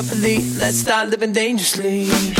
carefully. 0.00 0.38
Let's 0.58 0.78
start 0.78 1.10
living 1.10 1.32
dangerously. 1.32 2.39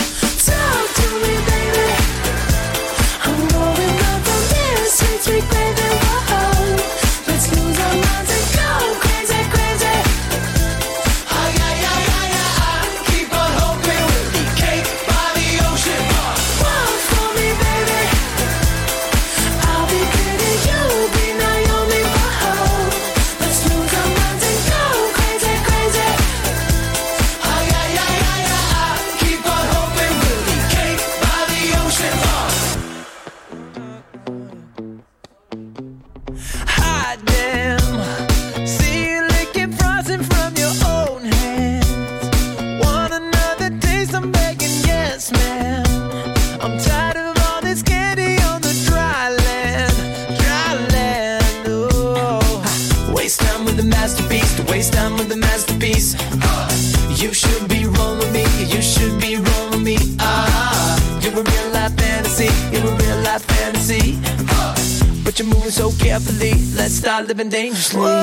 dangerously. 67.50 68.19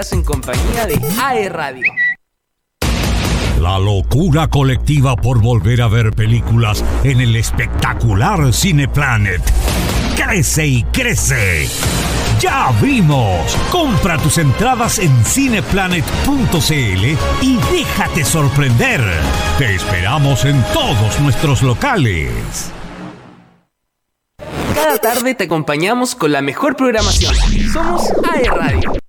Estás 0.01 0.13
en 0.13 0.23
compañía 0.23 0.87
de 0.87 0.99
AE 1.21 1.49
Radio. 1.49 1.93
La 3.59 3.77
locura 3.77 4.47
colectiva 4.47 5.15
por 5.15 5.39
volver 5.39 5.83
a 5.83 5.87
ver 5.87 6.11
películas 6.13 6.83
en 7.03 7.21
el 7.21 7.35
espectacular 7.35 8.51
Cineplanet. 8.51 9.41
Crece 10.15 10.65
y 10.65 10.83
crece. 10.85 11.67
Ya 12.39 12.69
abrimos. 12.69 13.55
Compra 13.71 14.17
tus 14.17 14.39
entradas 14.39 14.97
en 14.97 15.11
cineplanet.cl 15.23 17.05
y 17.41 17.59
déjate 17.71 18.25
sorprender. 18.25 19.01
Te 19.59 19.75
esperamos 19.75 20.45
en 20.45 20.63
todos 20.73 21.19
nuestros 21.19 21.61
locales. 21.61 22.71
Cada 24.73 24.97
tarde 24.97 25.35
te 25.35 25.43
acompañamos 25.43 26.15
con 26.15 26.31
la 26.31 26.41
mejor 26.41 26.75
programación. 26.75 27.35
Somos 27.71 28.11
AE 28.33 28.49
Radio. 28.49 29.00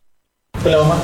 Hola 0.64 0.78
mamá. 0.78 1.02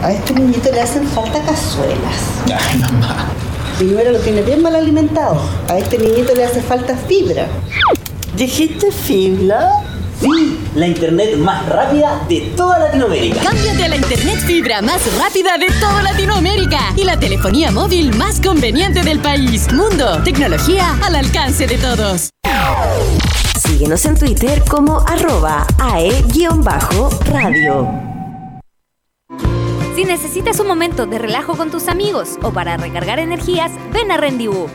A 0.00 0.12
este 0.12 0.34
niñito 0.34 0.70
le 0.70 0.80
hacen 0.80 1.08
falta 1.08 1.42
cazuelas. 1.42 2.22
Ay, 2.46 2.78
mamá. 2.78 3.26
Primero 3.78 4.12
lo 4.12 4.20
tiene 4.20 4.42
bien 4.42 4.62
mal 4.62 4.76
alimentado. 4.76 5.40
A 5.68 5.76
este 5.78 5.98
niñito 5.98 6.36
le 6.36 6.44
hace 6.44 6.62
falta 6.62 6.96
fibra. 6.96 7.48
¿Dijiste 8.36 8.92
fibra? 8.92 9.85
Sí, 10.20 10.58
la 10.74 10.86
internet 10.86 11.36
más 11.36 11.68
rápida 11.68 12.24
de 12.28 12.52
toda 12.56 12.78
Latinoamérica. 12.78 13.40
Cámbiate 13.42 13.84
a 13.84 13.88
la 13.88 13.96
internet 13.96 14.38
fibra 14.46 14.80
más 14.80 15.02
rápida 15.18 15.58
de 15.58 15.66
toda 15.78 16.02
Latinoamérica 16.02 16.80
y 16.96 17.04
la 17.04 17.18
telefonía 17.18 17.70
móvil 17.70 18.16
más 18.16 18.40
conveniente 18.40 19.02
del 19.02 19.18
país. 19.18 19.70
Mundo, 19.72 20.22
tecnología 20.24 20.96
al 21.04 21.16
alcance 21.16 21.66
de 21.66 21.76
todos. 21.76 22.30
Síguenos 23.58 24.04
en 24.06 24.18
Twitter 24.18 24.62
como 24.68 25.00
arroba 25.00 25.66
ae-radio. 25.78 26.46
Si 29.94 30.04
necesitas 30.04 30.60
un 30.60 30.66
momento 30.66 31.06
de 31.06 31.18
relajo 31.18 31.56
con 31.56 31.70
tus 31.70 31.88
amigos 31.88 32.38
o 32.42 32.52
para 32.52 32.76
recargar 32.76 33.18
energías, 33.18 33.72
ven 33.92 34.10
a 34.10 34.16
Rendibú. 34.16 34.68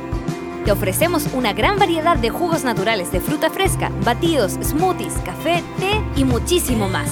Te 0.65 0.71
ofrecemos 0.71 1.27
una 1.33 1.53
gran 1.53 1.79
variedad 1.79 2.17
de 2.17 2.29
jugos 2.29 2.63
naturales 2.63 3.11
de 3.11 3.19
fruta 3.19 3.49
fresca, 3.49 3.91
batidos, 4.05 4.53
smoothies, 4.61 5.13
café, 5.25 5.63
té 5.79 5.99
y 6.15 6.23
muchísimo 6.23 6.87
más. 6.87 7.09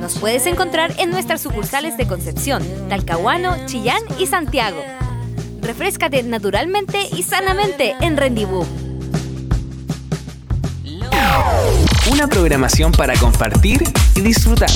Nos 0.00 0.18
puedes 0.18 0.46
encontrar 0.46 0.94
en 0.98 1.10
nuestras 1.10 1.42
sucursales 1.42 1.98
de 1.98 2.06
Concepción, 2.06 2.62
Talcahuano, 2.88 3.54
Chillán 3.66 4.00
y 4.18 4.26
Santiago. 4.26 4.82
Refrescate 5.60 6.22
naturalmente 6.22 7.06
y 7.14 7.22
sanamente 7.22 7.94
en 8.00 8.16
Rendibú. 8.16 8.64
Una 12.10 12.28
programación 12.28 12.92
para 12.92 13.14
compartir 13.18 13.82
y 14.14 14.20
disfrutar. 14.20 14.70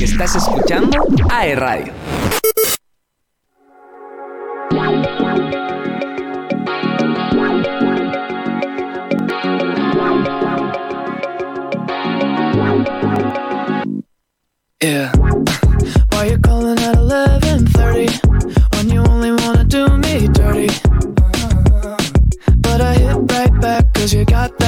Estás 0.00 0.36
escuchando 0.36 1.08
AE 1.30 1.54
Radio. 1.56 1.92
Yeah. 14.84 15.10
Why 16.10 16.26
you 16.26 16.38
calling 16.40 16.78
at 16.78 16.96
11:30 16.96 18.06
when 18.74 18.90
you 18.90 19.00
only 19.12 19.30
wanna 19.30 19.64
do 19.64 19.88
me 19.96 20.28
dirty? 20.28 20.68
But 22.58 22.82
I 22.82 22.92
hit 22.92 23.16
right 23.32 23.60
back 23.62 23.94
'cause 23.94 24.12
you 24.12 24.26
got 24.26 24.58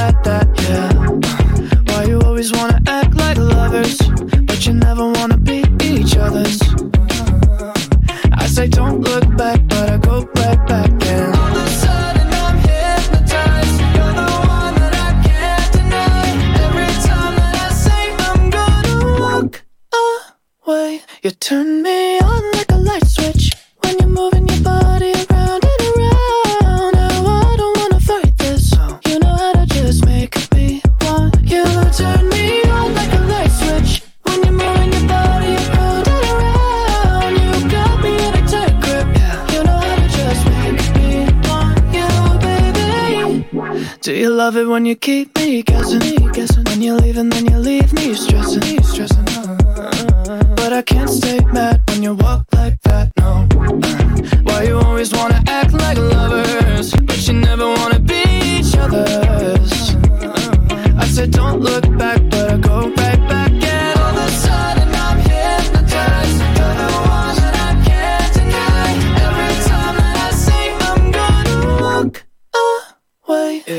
Do 44.07 44.15
you 44.15 44.31
love 44.31 44.57
it 44.57 44.69
when 44.69 44.87
you 44.87 44.95
keep 44.95 45.37
me 45.37 45.65
guessing? 45.65 45.99
guessing? 46.31 46.63
When 46.67 46.81
you 46.81 46.95
leave 46.95 47.17
and 47.17 47.33
then 47.33 47.45
you 47.47 47.59
leave 47.59 47.93
me 47.93 48.15
stressing, 48.15 48.81
stressing. 48.85 49.25
But 50.55 50.73
I 50.73 50.83
can't 50.87 51.11
stay 51.11 51.41
mad 51.47 51.83
when 51.89 52.05
you 52.05 52.15
walk 52.15 52.47
like 52.55 52.81
that, 52.83 53.11
no. 53.19 53.49
Why 54.45 54.63
you 54.63 54.79
always 54.79 55.13
wanna 55.13 55.43
act 55.49 55.73
like 55.73 55.99
lovers, 55.99 56.93
but 56.93 57.27
you 57.27 57.35
never 57.35 57.67
wanna 57.67 57.99
be 57.99 58.23
each 58.45 58.77
other's? 58.77 59.97
I 60.97 61.09
said 61.09 61.33
don't 61.33 61.59
look 61.59 61.83
back, 61.99 62.23
but 62.31 62.53
I 62.53 62.59
go 62.59 62.89
right 62.91 63.29
back, 63.29 63.46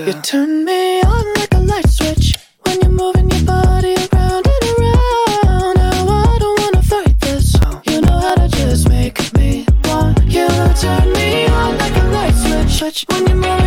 you 0.07 0.13
turn 0.21 0.63
me 0.63 1.01
on 1.01 1.33
like 1.33 1.53
a 1.53 1.59
light 1.59 1.89
switch 1.89 2.33
when 2.61 2.79
you're 2.79 2.89
moving 2.89 3.29
your 3.29 3.43
body 3.43 3.93
around 3.93 4.47
and 4.47 4.63
around. 4.79 5.75
Now 5.75 6.07
I 6.07 6.37
don't 6.39 6.59
wanna 6.61 6.81
fight 6.81 7.19
this. 7.19 7.53
You 7.87 7.99
know 7.99 8.17
how 8.17 8.35
to 8.35 8.47
just 8.47 8.87
make 8.87 9.19
me 9.33 9.65
want 9.83 10.23
you. 10.23 10.47
Turn 10.79 11.11
me 11.11 11.47
on 11.47 11.77
like 11.77 11.97
a 11.97 12.05
light 12.15 12.67
switch 12.69 13.05
when 13.09 13.27
you're 13.27 13.35
moving 13.35 13.66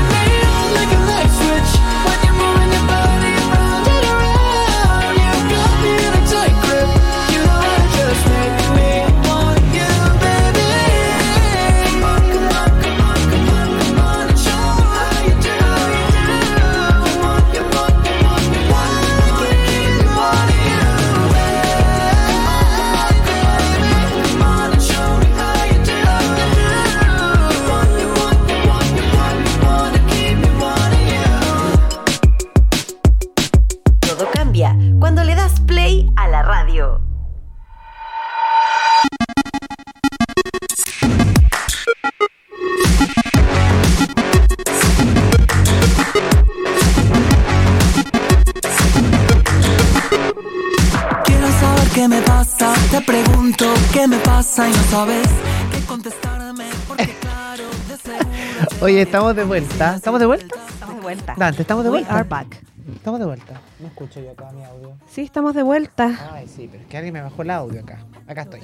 Te 53.01 53.07
pregunto, 53.07 53.65
¿qué 53.91 54.07
me 54.07 54.19
pasa? 54.19 54.69
Y 54.69 54.71
no 54.71 54.83
sabes 54.83 55.27
qué 55.71 55.83
contestarme 55.87 56.65
porque 56.87 57.15
claro, 57.19 57.63
de 57.87 57.97
seguro 57.97 58.67
Oye, 58.81 59.01
estamos 59.01 59.35
de 59.35 59.43
vuelta. 59.43 59.95
¿Estamos 59.95 60.19
de 60.19 60.27
vuelta? 60.27 60.55
Estamos 60.69 60.95
de 60.97 61.01
vuelta. 61.01 61.35
Dante, 61.35 61.61
¿estamos 61.63 61.83
de 61.83 61.89
We 61.89 61.97
vuelta? 61.97 62.15
are 62.15 62.29
back. 62.29 62.61
Estamos 62.93 63.19
de 63.19 63.25
vuelta. 63.25 63.59
No 63.79 63.87
escucho 63.87 64.19
yo 64.21 64.29
acá 64.29 64.51
mi 64.51 64.63
audio. 64.63 64.93
Sí, 65.09 65.21
estamos 65.21 65.55
de 65.55 65.63
vuelta. 65.63 66.29
Ay, 66.31 66.47
sí, 66.47 66.67
pero 66.69 66.83
es 66.83 66.89
que 66.89 66.97
alguien 66.97 67.13
me 67.15 67.21
bajó 67.23 67.41
el 67.41 67.49
audio 67.49 67.81
acá. 67.81 68.05
Acá 68.27 68.43
estoy. 68.43 68.61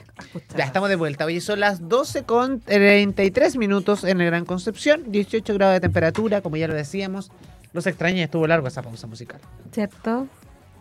Ya 0.56 0.66
estamos 0.66 0.90
de 0.90 0.98
vuelta. 0.98 1.26
Oye, 1.26 1.42
son 1.42 1.60
las 1.60 1.90
12 1.90 2.22
con 2.26 2.60
33 2.60 3.58
minutos 3.58 4.04
en 4.04 4.22
el 4.22 4.28
Gran 4.28 4.46
Concepción. 4.46 5.06
18 5.08 5.52
grados 5.56 5.74
de 5.74 5.80
temperatura, 5.80 6.42
como 6.42 6.58
ya 6.58 6.68
lo 6.68 6.76
decíamos. 6.76 7.32
Los 7.74 7.88
extrañé, 7.88 8.22
estuvo 8.24 8.46
largo 8.46 8.68
esa 8.68 8.84
pausa 8.84 9.08
musical. 9.08 9.42
¿Cierto? 9.72 10.28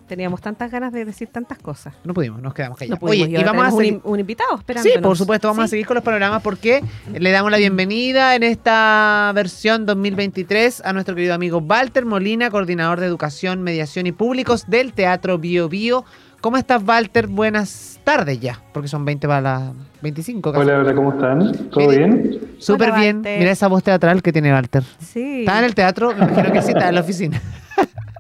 Teníamos 0.07 0.41
tantas 0.41 0.71
ganas 0.71 0.93
de 0.93 1.05
decir 1.05 1.29
tantas 1.29 1.59
cosas. 1.59 1.95
No 2.05 2.15
pudimos, 2.15 2.41
nos 2.41 2.55
quedamos 2.55 2.79
callados. 2.79 3.01
Oye, 3.03 3.27
y 3.29 3.37
y 3.37 3.43
vamos 3.43 3.65
a 3.65 3.73
un 3.73 3.79
seguir. 3.79 4.01
un, 4.05 4.21
invitado 4.21 4.57
esperando. 4.57 4.89
Sí, 4.89 4.99
por 5.01 5.17
supuesto, 5.17 5.49
vamos 5.49 5.65
a 5.65 5.69
seguir 5.69 5.85
con 5.85 5.97
los 5.97 6.05
panoramas 6.05 6.43
porque 6.43 6.83
le 7.13 7.31
damos 7.33 7.51
la 7.51 7.59
bienvenida 7.59 8.37
en 8.37 8.45
esta 8.45 9.33
versión 9.35 9.85
2023 9.85 10.83
a 10.85 10.93
nuestro 10.93 11.15
querido 11.17 11.35
amigo 11.35 11.59
Walter 11.59 12.05
Molina, 12.05 12.51
coordinador 12.51 13.01
de 13.01 13.07
Educación, 13.07 13.63
Mediación 13.63 14.07
y 14.07 14.13
Públicos 14.13 14.67
del 14.69 14.93
Teatro 14.93 15.39
Bio 15.39 15.69
Bio. 15.69 16.05
¿Cómo 16.41 16.57
estás, 16.59 16.83
Walter? 16.87 17.27
Buenas 17.27 17.99
tardes 18.05 18.39
ya, 18.39 18.63
porque 18.73 18.87
son 18.87 19.05
20 19.05 19.27
para 19.27 19.41
las 19.41 19.73
25. 20.03 20.53
casi. 20.53 20.63
Hola, 20.63 20.79
hola, 20.79 20.95
¿cómo 20.95 21.13
están? 21.13 21.69
¿Todo 21.71 21.89
bien? 21.89 22.41
Súper 22.59 22.93
bien. 22.93 23.17
Walter. 23.17 23.39
Mira 23.41 23.51
esa 23.51 23.67
voz 23.67 23.83
teatral 23.83 24.23
que 24.23 24.33
tiene 24.33 24.53
Walter. 24.53 24.85
Sí. 25.01 25.41
Está 25.41 25.59
en 25.59 25.65
el 25.65 25.75
teatro, 25.75 26.15
me 26.15 26.25
imagino 26.25 26.53
que 26.53 26.63
sí, 26.63 26.71
está 26.71 26.89
en 26.91 26.95
la 26.95 27.01
oficina. 27.01 27.43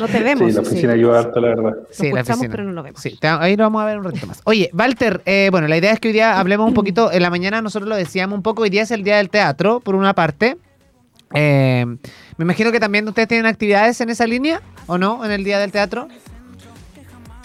No 0.00 0.08
te 0.08 0.20
vemos. 0.22 0.48
Sí, 0.48 0.54
la 0.56 0.60
oficina 0.62 0.92
ayuda 0.94 1.18
harto, 1.20 1.40
la 1.40 1.48
verdad. 1.48 1.72
Sí, 1.90 2.10
la 2.10 2.22
oficina. 2.22 2.48
pero 2.50 2.64
no 2.64 2.72
lo 2.72 2.82
vemos. 2.82 3.00
Sí, 3.00 3.16
te- 3.20 3.28
ahí 3.28 3.56
lo 3.56 3.64
vamos 3.64 3.82
a 3.82 3.84
ver 3.86 3.98
un 3.98 4.04
ratito 4.04 4.26
más. 4.26 4.40
Oye, 4.44 4.70
Walter, 4.72 5.20
eh, 5.26 5.48
bueno, 5.50 5.68
la 5.68 5.76
idea 5.76 5.92
es 5.92 6.00
que 6.00 6.08
hoy 6.08 6.14
día 6.14 6.38
hablemos 6.40 6.66
un 6.66 6.74
poquito, 6.74 7.12
en 7.12 7.22
la 7.22 7.30
mañana 7.30 7.60
nosotros 7.62 7.88
lo 7.88 7.96
decíamos 7.96 8.36
un 8.36 8.42
poco, 8.42 8.62
hoy 8.62 8.70
día 8.70 8.82
es 8.82 8.90
el 8.90 9.04
día 9.04 9.18
del 9.18 9.30
teatro, 9.30 9.80
por 9.80 9.94
una 9.94 10.14
parte. 10.14 10.56
Eh, 11.34 11.84
me 12.36 12.44
imagino 12.44 12.72
que 12.72 12.80
también 12.80 13.06
ustedes 13.06 13.28
tienen 13.28 13.46
actividades 13.46 14.00
en 14.00 14.10
esa 14.10 14.26
línea, 14.26 14.60
¿o 14.86 14.98
no? 14.98 15.24
En 15.24 15.30
el 15.30 15.44
día 15.44 15.58
del 15.60 15.70
teatro. 15.70 16.08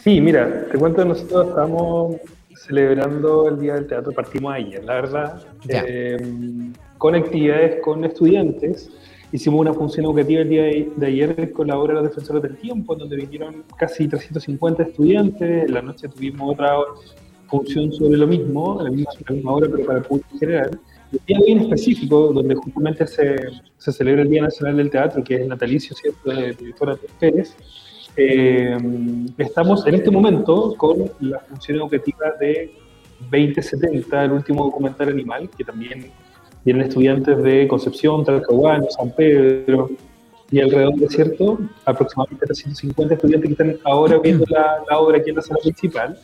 Sí, 0.04 0.22
mira, 0.22 0.66
te 0.72 0.78
cuento, 0.78 1.04
nosotros 1.06 1.48
estamos 1.50 2.16
celebrando 2.56 3.48
el 3.50 3.60
Día 3.60 3.74
del 3.76 3.88
Teatro, 3.88 4.12
partimos 4.12 4.54
ayer, 4.54 4.84
la 4.84 4.94
verdad, 4.96 5.42
Ya. 5.66 5.84
eh, 5.88 6.18
con 6.98 7.14
actividades 7.16 7.82
con 7.84 8.04
estudiantes. 8.06 8.90
Hicimos 9.36 9.60
una 9.60 9.74
función 9.74 10.06
educativa 10.06 10.44
el 10.44 10.48
día 10.48 10.64
de, 10.64 10.92
de 10.96 11.08
ayer 11.08 11.52
con 11.52 11.68
la 11.68 11.78
obra 11.78 11.96
Los 11.96 12.04
Defensores 12.04 12.42
del 12.42 12.56
Tiempo, 12.56 12.96
donde 12.96 13.18
vinieron 13.18 13.66
casi 13.78 14.08
350 14.08 14.84
estudiantes. 14.84 15.66
En 15.66 15.74
la 15.74 15.82
noche 15.82 16.08
tuvimos 16.08 16.54
otra 16.54 16.78
función 17.50 17.92
sobre 17.92 18.18
lo 18.18 18.28
mismo, 18.28 18.82
la 18.82 18.90
misma, 18.90 19.12
la 19.28 19.36
misma 19.36 19.52
obra, 19.52 19.68
pero 19.70 19.86
para 19.86 20.00
el 20.00 20.06
público 20.06 20.30
en 20.32 20.40
general. 20.40 20.80
Y 21.12 21.18
día 21.28 21.38
de 21.38 21.44
hoy 21.44 21.52
en 21.52 21.60
específico, 21.60 22.32
donde 22.32 22.56
justamente 22.56 23.06
se, 23.08 23.36
se 23.78 23.92
celebra 23.92 24.22
el 24.22 24.30
Día 24.30 24.44
Nacional 24.44 24.78
del 24.78 24.90
Teatro, 24.90 25.22
que 25.22 25.36
es 25.36 25.42
el 25.42 25.50
natalicio, 25.50 25.94
¿cierto?, 25.98 26.30
de 26.30 26.36
la 26.36 26.48
directora 26.54 26.98
Pérez. 27.20 27.58
Eh, 28.16 28.78
estamos 29.38 29.86
en 29.86 29.96
este 29.96 30.12
momento 30.12 30.76
con 30.78 31.12
la 31.20 31.40
función 31.40 31.80
educativa 31.80 32.32
de 32.40 32.74
2070, 33.30 34.24
el 34.24 34.32
último 34.32 34.64
documental 34.64 35.10
animal, 35.10 35.50
que 35.58 35.66
también 35.66 36.10
vienen 36.66 36.88
estudiantes 36.88 37.42
de 37.44 37.68
Concepción, 37.68 38.26
Talcahuano, 38.26 38.88
San 38.90 39.12
Pedro 39.12 39.90
y 40.52 40.60
alrededor 40.60 40.96
de 40.96 41.08
cierto, 41.10 41.60
aproximadamente 41.86 42.46
350 42.48 43.14
estudiantes 43.16 43.48
que 43.48 43.54
están 43.54 43.80
ahora 43.86 44.18
viendo 44.20 44.46
la, 44.50 44.78
la 44.90 45.00
obra 45.00 45.18
aquí 45.20 45.30
en 45.30 45.36
la 45.38 45.42
sala 45.42 45.60
principal. 45.62 46.18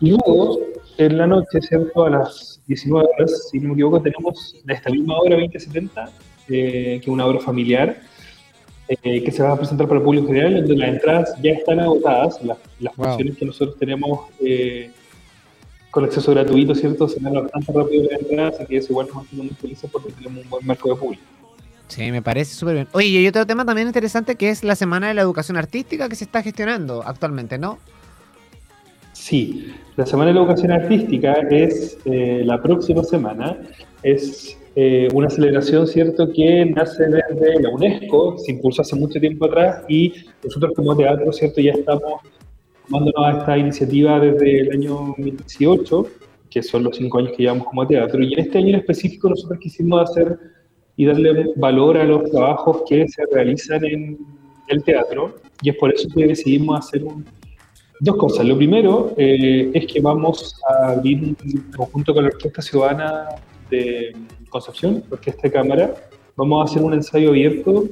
Y 0.00 0.10
luego, 0.10 0.60
en 0.98 1.16
la 1.18 1.26
noche, 1.26 1.60
¿cierto? 1.62 2.04
A 2.04 2.10
las 2.10 2.60
19 2.66 3.08
horas, 3.18 3.48
si 3.50 3.58
no 3.58 3.68
me 3.68 3.74
equivoco, 3.74 4.00
tenemos 4.02 4.56
esta 4.68 4.90
misma 4.90 5.18
obra 5.18 5.36
2070, 5.36 6.04
eh, 6.04 6.10
que 6.48 6.96
es 7.00 7.08
una 7.08 7.26
obra 7.26 7.40
familiar, 7.40 7.96
eh, 8.88 9.22
que 9.24 9.32
se 9.32 9.42
va 9.42 9.52
a 9.52 9.56
presentar 9.56 9.88
para 9.88 9.98
el 9.98 10.04
público 10.04 10.28
general, 10.28 10.54
donde 10.56 10.76
las 10.76 10.88
entradas 10.90 11.34
ya 11.42 11.52
están 11.52 11.80
agotadas, 11.80 12.42
las, 12.44 12.58
las 12.80 12.96
Wow. 12.96 13.06
funciones 13.08 13.36
que 13.38 13.44
nosotros 13.46 13.76
tenemos 13.78 14.20
eh, 14.40 14.90
con 15.96 16.04
acceso 16.04 16.30
gratuito, 16.32 16.74
¿cierto? 16.74 17.08
Se 17.08 17.18
dan 17.20 17.32
bastante 17.32 17.72
rápido 17.72 18.10
las 18.10 18.20
entradas, 18.20 18.56
así 18.56 18.66
que 18.66 18.76
eso 18.76 18.88
igual 18.92 19.06
nos 19.06 19.16
mantiene 19.16 19.44
muy 19.44 19.54
felices 19.54 19.90
porque 19.90 20.12
tenemos 20.12 20.44
un 20.44 20.50
buen 20.50 20.66
marco 20.66 20.90
de 20.90 20.96
público. 20.96 21.22
Sí, 21.88 22.12
me 22.12 22.20
parece 22.20 22.54
súper 22.54 22.74
bien. 22.74 22.88
Oye, 22.92 23.06
y 23.06 23.16
hay 23.16 23.26
otro 23.28 23.46
tema 23.46 23.64
también 23.64 23.86
interesante 23.86 24.34
que 24.34 24.50
es 24.50 24.62
la 24.62 24.76
Semana 24.76 25.08
de 25.08 25.14
la 25.14 25.22
Educación 25.22 25.56
Artística 25.56 26.10
que 26.10 26.14
se 26.14 26.24
está 26.24 26.42
gestionando 26.42 27.02
actualmente, 27.02 27.56
¿no? 27.56 27.78
Sí, 29.14 29.72
la 29.96 30.04
Semana 30.04 30.28
de 30.28 30.34
la 30.34 30.40
Educación 30.40 30.70
Artística 30.70 31.32
es 31.48 31.96
eh, 32.04 32.42
la 32.44 32.60
próxima 32.60 33.02
semana. 33.02 33.56
Es 34.02 34.58
eh, 34.74 35.08
una 35.14 35.30
celebración, 35.30 35.86
¿cierto?, 35.86 36.30
que 36.30 36.66
nace 36.66 37.04
desde 37.04 37.62
la 37.62 37.70
UNESCO, 37.70 38.36
se 38.36 38.52
impulsó 38.52 38.82
hace 38.82 38.96
mucho 38.96 39.18
tiempo 39.18 39.46
atrás 39.46 39.82
y 39.88 40.12
nosotros 40.44 40.72
como 40.76 40.94
teatro, 40.94 41.32
¿cierto?, 41.32 41.62
ya 41.62 41.72
estamos 41.72 42.20
tomándonos 42.88 43.26
a 43.26 43.38
esta 43.38 43.58
iniciativa 43.58 44.20
desde 44.20 44.60
el 44.60 44.72
año 44.72 44.90
2018, 45.16 46.06
que 46.50 46.62
son 46.62 46.84
los 46.84 46.96
cinco 46.96 47.18
años 47.18 47.32
que 47.36 47.42
llevamos 47.42 47.66
como 47.66 47.86
teatro, 47.86 48.22
y 48.22 48.32
en 48.32 48.40
este 48.40 48.58
año 48.58 48.68
en 48.68 48.76
específico 48.76 49.28
nosotros 49.28 49.58
quisimos 49.60 50.10
hacer 50.10 50.38
y 50.96 51.04
darle 51.04 51.52
valor 51.56 51.96
a 51.98 52.04
los 52.04 52.30
trabajos 52.30 52.82
que 52.88 53.06
se 53.08 53.22
realizan 53.32 53.84
en 53.84 54.18
el 54.68 54.82
teatro, 54.82 55.36
y 55.62 55.70
es 55.70 55.76
por 55.76 55.92
eso 55.92 56.08
que 56.14 56.26
decidimos 56.26 56.78
hacer 56.78 57.04
un, 57.04 57.24
Dos 57.98 58.16
cosas. 58.16 58.44
Lo 58.44 58.58
primero 58.58 59.14
eh, 59.16 59.70
es 59.72 59.86
que 59.86 60.00
vamos 60.02 60.60
a 60.68 60.90
abrir 60.90 61.18
un 61.24 61.72
conjunto 61.74 62.12
con 62.12 62.24
la 62.24 62.28
Orquesta 62.28 62.60
Ciudadana 62.60 63.26
de 63.70 64.14
Concepción, 64.50 65.02
Orquesta 65.10 65.42
de 65.44 65.50
Cámara. 65.50 65.94
Vamos 66.36 66.60
a 66.60 66.70
hacer 66.70 66.82
un 66.82 66.92
ensayo 66.92 67.30
abierto 67.30 67.84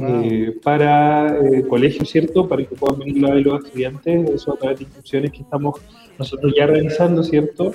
eh, 0.00 0.56
para 0.62 1.38
eh, 1.38 1.62
colegios, 1.68 2.08
¿cierto? 2.08 2.48
Para 2.48 2.64
que 2.64 2.74
puedan 2.74 2.98
venir 3.00 3.26
a 3.26 3.34
ver 3.34 3.46
los 3.46 3.64
estudiantes. 3.64 4.30
Eso 4.30 4.54
a 4.54 4.56
través 4.56 4.78
de 4.78 4.84
inscripciones 4.84 5.32
que 5.32 5.42
estamos 5.42 5.80
nosotros 6.18 6.52
ya 6.56 6.66
realizando, 6.66 7.22
¿cierto? 7.22 7.72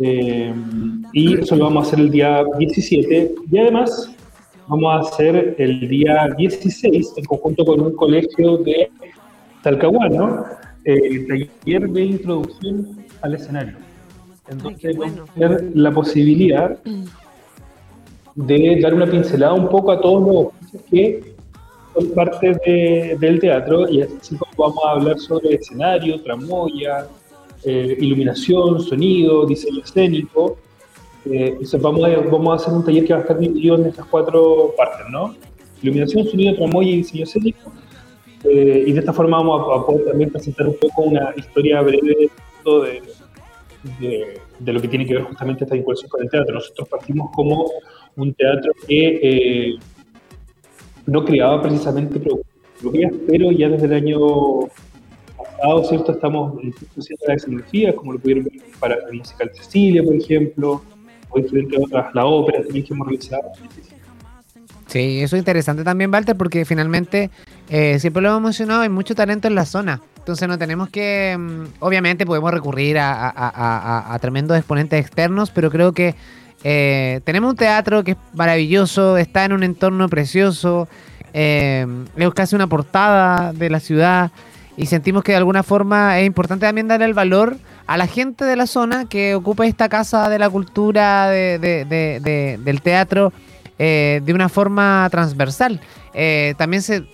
Eh, 0.00 0.54
y 1.12 1.40
eso 1.40 1.56
lo 1.56 1.64
vamos 1.64 1.84
a 1.84 1.88
hacer 1.88 2.00
el 2.00 2.10
día 2.10 2.44
17. 2.58 3.34
Y 3.50 3.58
además 3.58 4.10
vamos 4.68 4.94
a 4.94 5.08
hacer 5.08 5.54
el 5.58 5.88
día 5.88 6.28
16 6.36 7.14
en 7.16 7.24
conjunto 7.24 7.64
con 7.64 7.80
un 7.80 7.94
colegio 7.94 8.58
de 8.58 8.90
Talcahuano, 9.62 10.44
eh, 10.84 11.26
taller 11.26 11.88
de 11.90 12.02
introducción 12.02 12.96
al 13.22 13.34
escenario. 13.34 13.76
Entonces 14.48 14.96
vamos 14.96 15.28
a 15.28 15.32
tener 15.34 15.70
la 15.74 15.90
posibilidad 15.90 16.78
de 18.34 18.80
dar 18.80 18.94
una 18.94 19.06
pincelada 19.06 19.52
un 19.52 19.68
poco 19.68 19.90
a 19.90 20.00
todos 20.00 20.52
los 20.72 20.82
que 20.90 21.34
son 22.00 22.10
parte 22.14 22.54
de- 22.64 23.16
del 23.18 23.38
teatro 23.40 23.88
y 23.88 24.02
así 24.02 24.36
como 24.36 24.52
vamos 24.56 24.84
a 24.84 24.90
hablar 24.92 25.18
sobre 25.18 25.54
escenario, 25.54 26.20
tramoya, 26.22 27.06
eh, 27.64 27.96
iluminación, 28.00 28.80
sonido, 28.80 29.46
diseño 29.46 29.82
escénico. 29.82 30.56
Eh, 31.26 31.48
entonces 31.52 31.80
vamos 31.82 32.04
a, 32.04 32.08
vamos 32.30 32.48
a 32.52 32.54
hacer 32.62 32.74
un 32.74 32.84
taller 32.84 33.04
que 33.04 33.12
va 33.12 33.18
a 33.18 33.22
estar 33.22 33.38
dividido 33.38 33.76
en 33.76 33.86
estas 33.86 34.06
cuatro 34.06 34.72
partes, 34.76 35.06
¿no? 35.10 35.34
Iluminación, 35.82 36.26
sonido, 36.26 36.54
tramoya 36.56 36.90
y 36.90 36.96
diseño 36.98 37.24
escénico. 37.24 37.72
Eh, 38.44 38.84
y 38.86 38.92
de 38.92 39.00
esta 39.00 39.12
forma 39.12 39.36
vamos 39.38 39.60
a, 39.60 39.80
a 39.80 39.86
poder 39.86 40.04
también 40.06 40.30
presentar 40.30 40.68
un 40.68 40.76
poco 40.76 41.02
una 41.02 41.34
historia 41.36 41.82
breve 41.82 42.30
de, 42.64 43.02
de, 44.00 44.40
de 44.58 44.72
lo 44.72 44.80
que 44.80 44.88
tiene 44.88 45.04
que 45.06 45.14
ver 45.14 45.24
justamente 45.24 45.64
esta 45.64 45.74
vinculación 45.74 46.08
con 46.08 46.22
el 46.22 46.30
teatro. 46.30 46.54
Nosotros 46.54 46.88
partimos 46.88 47.30
como 47.34 47.68
un 48.16 48.32
teatro 48.34 48.72
que 48.86 49.20
eh, 49.22 49.74
no 51.08 51.24
creaba 51.24 51.62
precisamente 51.62 52.20
propias, 52.20 53.12
pero 53.26 53.50
ya 53.50 53.68
desde 53.70 53.86
el 53.86 53.94
año 53.94 54.18
pasado, 55.36 55.84
¿cierto? 55.84 56.12
Estamos 56.12 56.52
haciendo 56.98 57.24
las 57.26 57.36
escenografías, 57.38 57.94
como 57.94 58.12
lo 58.12 58.18
pudieron 58.18 58.44
ver 58.44 58.60
para 58.78 58.96
el 59.10 59.18
musical 59.18 59.50
Cecilia, 59.54 60.02
por 60.02 60.14
ejemplo, 60.14 60.82
o 61.30 61.40
otras, 61.84 62.14
la 62.14 62.26
ópera 62.26 62.62
también 62.62 62.84
que 62.84 62.92
hemos 62.94 63.06
realizado. 63.08 63.42
Sí, 64.86 65.20
eso 65.20 65.36
es 65.36 65.40
interesante 65.40 65.82
también, 65.84 66.12
Walter, 66.12 66.36
porque 66.36 66.64
finalmente, 66.64 67.30
eh, 67.68 67.98
siempre 67.98 68.22
lo 68.22 68.28
hemos 68.30 68.42
mencionado, 68.42 68.82
hay 68.82 68.88
mucho 68.88 69.14
talento 69.14 69.48
en 69.48 69.54
la 69.54 69.64
zona. 69.66 70.00
Entonces 70.18 70.46
no 70.48 70.58
tenemos 70.58 70.88
que, 70.90 71.36
mm, 71.38 71.64
obviamente 71.80 72.26
podemos 72.26 72.52
recurrir 72.52 72.98
a- 72.98 74.14
a 74.14 74.18
tremendos 74.18 74.56
exponentes 74.56 75.00
externos, 75.00 75.50
pero 75.50 75.70
creo 75.70 75.92
que 75.92 76.14
eh, 76.64 77.20
tenemos 77.24 77.50
un 77.50 77.56
teatro 77.56 78.02
que 78.04 78.12
es 78.12 78.16
maravilloso, 78.34 79.16
está 79.16 79.44
en 79.44 79.52
un 79.52 79.62
entorno 79.62 80.08
precioso, 80.08 80.88
eh, 81.32 81.86
es 82.16 82.30
casi 82.34 82.56
una 82.56 82.66
portada 82.66 83.52
de 83.52 83.70
la 83.70 83.80
ciudad 83.80 84.30
y 84.76 84.86
sentimos 84.86 85.22
que 85.24 85.32
de 85.32 85.38
alguna 85.38 85.62
forma 85.62 86.18
es 86.18 86.26
importante 86.26 86.66
también 86.66 86.88
darle 86.88 87.06
el 87.06 87.14
valor 87.14 87.56
a 87.86 87.96
la 87.96 88.06
gente 88.06 88.44
de 88.44 88.56
la 88.56 88.66
zona 88.66 89.06
que 89.06 89.34
ocupa 89.34 89.66
esta 89.66 89.88
casa 89.88 90.28
de 90.28 90.38
la 90.38 90.48
cultura, 90.50 91.28
de- 91.28 91.58
de- 91.58 91.84
de- 91.84 92.20
de- 92.20 92.58
del 92.62 92.82
teatro, 92.82 93.32
eh, 93.78 94.20
de 94.24 94.32
una 94.34 94.48
forma 94.48 95.08
transversal. 95.10 95.80
Eh, 96.14 96.54
también 96.58 96.82
se, 96.82 97.04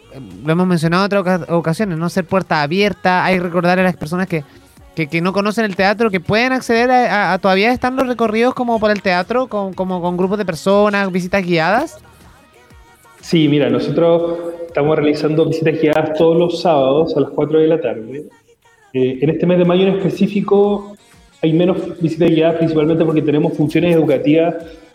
lo 0.45 0.53
hemos 0.53 0.67
mencionado 0.67 1.05
en 1.05 1.07
otras 1.07 1.21
oca- 1.43 1.55
ocasiones, 1.55 1.99
no 1.99 2.09
ser 2.09 2.25
puerta 2.25 2.63
abierta, 2.63 3.25
hay 3.25 3.37
que 3.37 3.43
recordar 3.43 3.79
a 3.79 3.83
las 3.83 3.97
personas 3.97 4.27
que 4.27 4.45
que, 4.95 5.07
que 5.09 5.21
no 5.21 5.33
conocen 5.33 5.65
el 5.65 5.77
teatro, 5.77 6.11
que 6.11 6.21
pueden 6.21 6.53
acceder 6.53 6.91
a, 6.91 7.31
a- 7.31 7.33
a- 7.35 7.39
todavía 7.39 7.73
están 7.73 7.97
los 7.97 8.07
recorridos 8.07 8.55
como 8.55 8.79
por 8.79 8.91
el 8.91 9.03
teatro, 9.03 9.49
con, 9.49 9.75
como 9.75 10.01
con 10.01 10.17
grupos 10.17 10.39
de 10.39 10.45
personas, 10.45 11.11
visitas 11.11 11.45
guiadas. 11.45 11.99
Sí, 13.21 13.49
mira, 13.49 13.71
nosotros 13.71 14.39
estamos 14.67 14.97
realizando 14.97 15.47
visitas 15.47 15.81
guiadas 15.81 16.15
todos 16.19 16.37
los 16.37 16.61
sábados 16.61 17.17
a 17.17 17.21
las 17.21 17.31
4 17.31 17.61
de 17.61 17.67
la 17.69 17.81
tarde. 17.81 18.25
Eh, 18.93 19.19
en 19.23 19.31
este 19.31 19.47
mes 19.47 19.59
de 19.59 19.65
mayo 19.65 19.87
en 19.87 19.97
específico 19.97 20.97
hay 21.43 21.53
menos 21.53 22.01
visitas 22.01 22.31
guiadas 22.31 22.57
principalmente 22.57 23.05
porque 23.05 23.23
tenemos 23.23 23.55
funciones 23.57 23.95
educativas, 23.97 24.55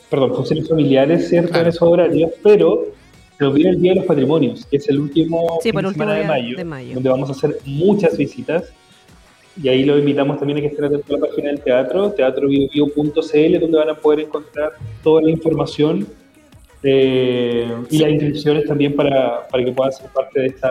perdón, 0.09 0.33
funciones 0.35 0.67
familiares, 0.69 1.27
¿cierto? 1.29 1.59
En 1.59 1.67
esos 1.67 1.81
horarios, 1.81 2.31
pero 2.43 2.85
se 3.37 3.43
nos 3.43 3.53
viene 3.53 3.71
el 3.71 3.81
Día 3.81 3.91
de 3.93 3.97
los 3.99 4.05
Patrimonios, 4.05 4.65
que 4.65 4.77
es 4.77 4.87
el 4.89 4.99
último 4.99 5.59
Sí, 5.61 5.71
por 5.71 5.85
último 5.85 6.03
semana 6.05 6.19
de 6.19 6.25
mayo, 6.27 6.57
de 6.57 6.63
mayo. 6.65 6.93
donde 6.95 7.09
vamos 7.09 7.29
a 7.29 7.33
hacer 7.33 7.57
muchas 7.65 8.15
visitas. 8.17 8.63
Y 9.61 9.67
ahí 9.67 9.83
lo 9.83 9.97
invitamos 9.97 10.37
también 10.37 10.59
a 10.59 10.61
que 10.61 10.67
estén 10.67 10.85
atentos 10.85 11.09
a 11.09 11.13
la 11.13 11.27
página 11.27 11.49
del 11.49 11.61
teatro, 11.61 12.11
teatrobiobio.cl, 12.11 13.59
donde 13.59 13.77
van 13.77 13.89
a 13.89 13.95
poder 13.95 14.21
encontrar 14.21 14.73
toda 15.03 15.21
la 15.21 15.31
información 15.31 16.07
eh, 16.81 17.69
y 17.89 17.97
las 17.99 18.11
inscripciones 18.11 18.65
también 18.65 18.95
para, 18.95 19.47
para 19.47 19.65
que 19.65 19.71
puedan 19.71 19.91
ser 19.91 20.07
parte 20.11 20.39
de, 20.39 20.47
esta, 20.47 20.69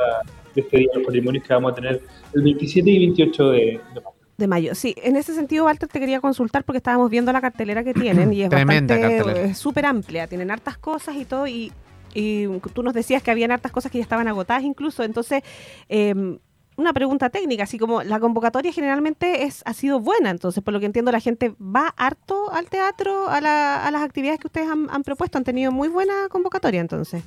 de 0.54 0.60
este 0.62 0.78
Día 0.78 0.88
de 0.92 0.98
los 1.00 1.06
Patrimonios 1.06 1.44
que 1.44 1.52
vamos 1.52 1.72
a 1.72 1.74
tener 1.74 2.00
el 2.34 2.42
27 2.42 2.90
y 2.90 2.98
28 2.98 3.50
de, 3.50 3.58
de 3.58 4.00
mayo. 4.00 4.16
De 4.38 4.46
mayo, 4.46 4.74
sí. 4.74 4.94
En 5.02 5.16
ese 5.16 5.34
sentido, 5.34 5.66
Walter, 5.66 5.88
te 5.88 6.00
quería 6.00 6.20
consultar 6.20 6.64
porque 6.64 6.78
estábamos 6.78 7.10
viendo 7.10 7.30
la 7.32 7.42
cartelera 7.42 7.84
que 7.84 7.92
tienen 7.92 8.32
y 8.32 8.42
es 8.42 8.48
Tremenda 8.50 8.96
bastante, 8.96 9.44
es 9.46 9.58
súper 9.58 9.84
amplia. 9.84 10.26
Tienen 10.28 10.50
hartas 10.50 10.78
cosas 10.78 11.16
y 11.16 11.26
todo 11.26 11.46
y, 11.46 11.72
y 12.14 12.46
tú 12.72 12.82
nos 12.82 12.94
decías 12.94 13.22
que 13.22 13.30
habían 13.30 13.50
hartas 13.50 13.72
cosas 13.72 13.92
que 13.92 13.98
ya 13.98 14.02
estaban 14.02 14.28
agotadas 14.28 14.62
incluso. 14.62 15.02
Entonces, 15.02 15.42
eh, 15.90 16.38
una 16.78 16.92
pregunta 16.92 17.28
técnica, 17.28 17.64
así 17.64 17.76
como 17.78 18.02
la 18.02 18.20
convocatoria 18.20 18.72
generalmente 18.72 19.42
es 19.44 19.62
ha 19.66 19.74
sido 19.74 19.98
buena, 20.00 20.30
entonces 20.30 20.62
por 20.62 20.72
lo 20.72 20.80
que 20.80 20.86
entiendo 20.86 21.10
la 21.12 21.20
gente 21.20 21.52
va 21.60 21.92
harto 21.96 22.50
al 22.52 22.66
teatro, 22.70 23.28
a, 23.28 23.40
la- 23.40 23.84
a 23.86 23.90
las 23.90 24.02
actividades 24.02 24.38
que 24.40 24.46
ustedes 24.46 24.68
han, 24.68 25.02
propuesto, 25.02 25.38
han 25.38 25.44
tenido 25.44 25.72
muy 25.72 25.88
buena 25.88 26.28
convocatoria 26.30 26.80
entonces. 26.80 27.22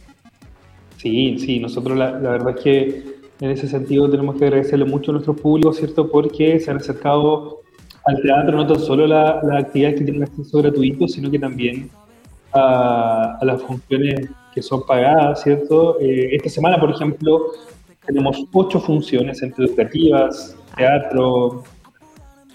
Sí, 0.97 1.37
sí, 1.37 1.59
nosotros 1.59 1.97
la, 1.97 2.11
la 2.11 2.29
verdad 2.31 2.55
es 2.57 2.63
que 2.63 3.15
en 3.41 3.49
ese 3.51 3.67
sentido 3.67 4.09
tenemos 4.09 4.35
que 4.37 4.45
agradecerle 4.45 4.85
mucho 4.85 5.11
a 5.11 5.13
nuestro 5.13 5.35
público, 5.35 5.73
¿cierto? 5.73 6.09
Porque 6.09 6.59
se 6.59 6.71
han 6.71 6.77
acercado 6.77 7.59
al 8.05 8.21
teatro 8.21 8.55
no 8.55 8.65
tan 8.67 8.79
solo 8.79 9.05
la- 9.05 9.41
las 9.43 9.65
actividades 9.65 9.97
que 9.99 10.05
tienen 10.05 10.23
acceso 10.23 10.59
gratuito, 10.59 11.07
sino 11.07 11.29
que 11.29 11.39
también 11.39 11.89
a, 12.53 13.37
a 13.41 13.45
las 13.45 13.61
funciones 13.61 14.29
que 14.53 14.61
son 14.61 14.85
pagadas, 14.85 15.41
¿cierto? 15.43 15.99
Eh, 15.99 16.35
esta 16.35 16.49
semana, 16.49 16.79
por 16.79 16.91
ejemplo, 16.91 17.47
tenemos 18.05 18.45
ocho 18.53 18.79
funciones 18.79 19.41
entre 19.41 19.65
educativas, 19.65 20.55
teatro, 20.75 21.63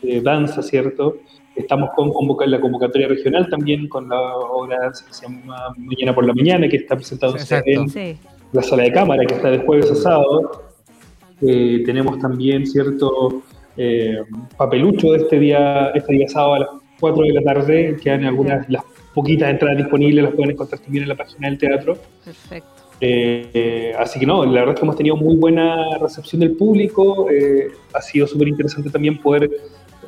eh, 0.02 0.20
danza, 0.20 0.62
¿cierto? 0.62 1.18
Estamos 1.54 1.90
con 1.96 2.10
convoca- 2.12 2.46
la 2.46 2.60
convocatoria 2.60 3.08
regional 3.08 3.48
también 3.48 3.88
con 3.88 4.08
la 4.08 4.20
obra 4.36 4.76
de 4.76 4.82
danza 4.84 5.06
que 5.06 5.14
se 5.14 5.26
llama 5.26 5.56
Mañana 5.78 6.14
por 6.14 6.26
la 6.26 6.34
Mañana, 6.34 6.68
que 6.68 6.76
está 6.76 6.94
Exacto. 6.94 7.70
en 7.70 7.88
Sí. 7.88 8.16
la 8.52 8.62
sala 8.62 8.82
de 8.84 8.92
cámara, 8.92 9.24
que 9.24 9.34
está 9.34 9.50
de 9.50 9.58
jueves 9.58 9.90
a 9.90 9.94
sábado. 9.94 10.62
Eh, 11.42 11.82
tenemos 11.84 12.18
también 12.18 12.66
cierto 12.66 13.42
eh, 13.78 14.16
papelucho 14.56 15.12
de 15.12 15.18
este 15.18 15.38
día, 15.38 15.90
este 15.94 16.14
día 16.14 16.26
sábado 16.28 16.54
a 16.54 16.58
las 16.60 16.68
4 16.98 17.22
de 17.24 17.32
la 17.34 17.42
tarde, 17.42 17.96
que 18.02 18.10
hay 18.10 18.24
algunas, 18.24 18.66
las 18.70 18.82
poquitas 19.14 19.50
entradas 19.50 19.76
disponibles, 19.76 20.24
las 20.24 20.32
pueden 20.34 20.52
encontrar 20.52 20.80
también 20.80 21.02
en 21.02 21.08
la 21.10 21.14
página 21.14 21.48
del 21.48 21.58
teatro. 21.58 21.98
Perfecto. 22.24 22.70
Eh, 23.00 23.92
así 23.98 24.18
que 24.18 24.26
no, 24.26 24.44
la 24.44 24.60
verdad 24.60 24.74
es 24.74 24.80
que 24.80 24.86
hemos 24.86 24.96
tenido 24.96 25.16
muy 25.16 25.36
buena 25.36 25.98
recepción 26.00 26.40
del 26.40 26.52
público, 26.52 27.28
eh, 27.30 27.68
ha 27.92 28.00
sido 28.00 28.26
súper 28.26 28.48
interesante 28.48 28.90
también 28.90 29.18
poder 29.18 29.50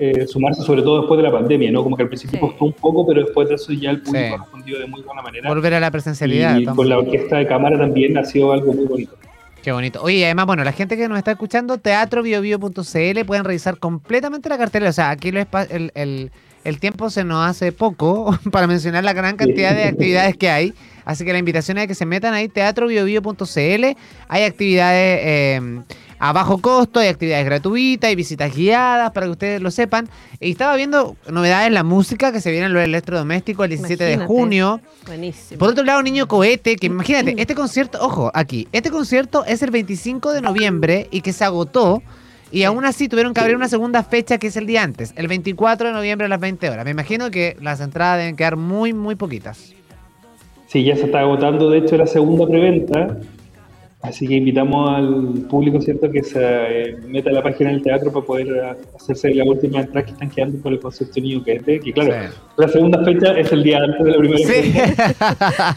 eh, 0.00 0.26
sumarse, 0.28 0.62
sobre 0.62 0.82
todo 0.82 1.00
después 1.00 1.18
de 1.18 1.24
la 1.24 1.32
pandemia, 1.32 1.72
¿no? 1.72 1.82
Como 1.82 1.96
que 1.96 2.04
al 2.04 2.08
principio 2.08 2.38
Sí. 2.38 2.46
costó 2.46 2.64
un 2.66 2.72
poco, 2.72 3.04
pero 3.06 3.20
después 3.24 3.48
de 3.48 3.56
eso 3.56 3.72
ya 3.72 3.90
el 3.90 4.00
público 4.00 4.26
Sí. 4.28 4.32
ha 4.32 4.36
respondido 4.38 4.78
de 4.78 4.86
muy 4.86 5.02
buena 5.02 5.22
manera. 5.22 5.48
Volver 5.48 5.74
a 5.74 5.80
la 5.80 5.90
presencialidad. 5.90 6.56
y 6.56 6.64
con 6.66 6.88
la 6.88 6.98
orquesta 6.98 7.38
de 7.38 7.46
cámara 7.48 7.76
también 7.76 8.16
ha 8.16 8.24
sido 8.24 8.52
algo 8.52 8.72
muy 8.72 8.86
bonito. 8.86 9.16
Qué 9.60 9.72
bonito. 9.72 10.00
Oye, 10.02 10.24
además, 10.24 10.46
bueno, 10.46 10.62
la 10.62 10.70
gente 10.72 10.96
que 10.96 11.08
nos 11.08 11.18
está 11.18 11.32
escuchando, 11.32 11.78
teatrobiobio.cl, 11.78 13.24
pueden 13.26 13.44
revisar 13.44 13.78
completamente 13.78 14.48
la 14.48 14.56
cartelera. 14.56 14.90
O 14.90 14.92
sea, 14.92 15.10
aquí 15.10 15.32
lo 15.32 15.40
el, 15.40 15.90
el- 15.94 16.30
el 16.64 16.78
tiempo 16.80 17.10
se 17.10 17.24
nos 17.24 17.48
hace 17.48 17.72
poco 17.72 18.38
para 18.50 18.66
mencionar 18.66 19.04
la 19.04 19.12
gran 19.12 19.36
cantidad 19.36 19.74
de 19.74 19.84
actividades 19.84 20.36
que 20.36 20.50
hay. 20.50 20.74
Así 21.04 21.24
que 21.24 21.32
la 21.32 21.38
invitación 21.38 21.78
es 21.78 21.84
a 21.84 21.86
que 21.86 21.94
se 21.94 22.04
metan 22.04 22.34
ahí, 22.34 22.48
teatrobiobio.cl. 22.48 23.96
Hay 24.28 24.42
actividades 24.42 25.20
eh, 25.22 25.80
a 26.18 26.32
bajo 26.32 26.58
costo, 26.58 27.00
hay 27.00 27.08
actividades 27.08 27.46
gratuitas, 27.46 28.08
hay 28.08 28.14
visitas 28.14 28.54
guiadas 28.54 29.12
para 29.12 29.26
que 29.26 29.32
ustedes 29.32 29.62
lo 29.62 29.70
sepan. 29.70 30.08
Y 30.40 30.50
estaba 30.50 30.76
viendo 30.76 31.16
novedades 31.28 31.68
en 31.68 31.74
la 31.74 31.84
música 31.84 32.32
que 32.32 32.40
se 32.40 32.50
vienen 32.50 32.72
los 32.74 32.82
electrodomésticos 32.82 33.64
el 33.64 33.70
17 33.70 34.04
de 34.04 34.18
junio. 34.18 34.80
Buenísimo. 35.06 35.58
Por 35.58 35.70
otro 35.70 35.84
lado, 35.84 36.02
Niño 36.02 36.28
Cohete, 36.28 36.76
que 36.76 36.88
imagínate, 36.88 37.34
este 37.40 37.54
concierto, 37.54 37.98
ojo, 38.02 38.30
aquí, 38.34 38.68
este 38.72 38.90
concierto 38.90 39.44
es 39.46 39.62
el 39.62 39.70
25 39.70 40.32
de 40.32 40.42
noviembre 40.42 41.08
y 41.10 41.22
que 41.22 41.32
se 41.32 41.44
agotó. 41.44 42.02
Y 42.50 42.62
aún 42.62 42.84
así 42.84 43.08
tuvieron 43.08 43.34
que 43.34 43.40
abrir 43.40 43.56
una 43.56 43.68
segunda 43.68 44.02
fecha 44.02 44.38
que 44.38 44.46
es 44.46 44.56
el 44.56 44.66
día 44.66 44.82
antes, 44.82 45.12
el 45.16 45.28
24 45.28 45.88
de 45.88 45.92
noviembre 45.94 46.24
a 46.26 46.28
las 46.28 46.40
20 46.40 46.70
horas. 46.70 46.84
Me 46.84 46.92
imagino 46.92 47.30
que 47.30 47.56
las 47.60 47.80
entradas 47.80 48.18
deben 48.18 48.36
quedar 48.36 48.56
muy, 48.56 48.92
muy 48.94 49.16
poquitas. 49.16 49.74
Sí, 50.66 50.84
ya 50.84 50.96
se 50.96 51.04
está 51.06 51.20
agotando, 51.20 51.70
de 51.70 51.78
hecho, 51.78 51.96
la 51.96 52.06
segunda 52.06 52.46
preventa. 52.46 53.18
Así 54.00 54.28
que 54.28 54.34
invitamos 54.36 54.90
al 54.96 55.46
público, 55.50 55.80
¿cierto?, 55.80 56.08
que 56.10 56.22
se 56.22 56.38
eh, 56.40 56.96
meta 57.08 57.30
a 57.30 57.32
la 57.32 57.42
página 57.42 57.70
del 57.70 57.82
teatro 57.82 58.12
para 58.12 58.24
poder 58.24 58.46
eh, 58.46 58.76
hacerse 58.94 59.34
la 59.34 59.44
última 59.44 59.80
entrada 59.80 60.06
que 60.06 60.12
están 60.12 60.30
quedando 60.30 60.62
por 60.62 60.72
el 60.72 60.78
concierto 60.78 61.20
Niño 61.20 61.42
Quete. 61.42 61.80
Que 61.80 61.92
claro, 61.92 62.12
Sí. 62.12 62.36
la 62.58 62.68
segunda 62.68 63.04
fecha 63.04 63.32
es 63.32 63.50
el 63.50 63.62
día 63.64 63.78
antes 63.78 64.04
de 64.04 64.10
la 64.12 64.18
primera 64.18 64.38
Sí. 64.38 64.44
fecha, 64.44 65.14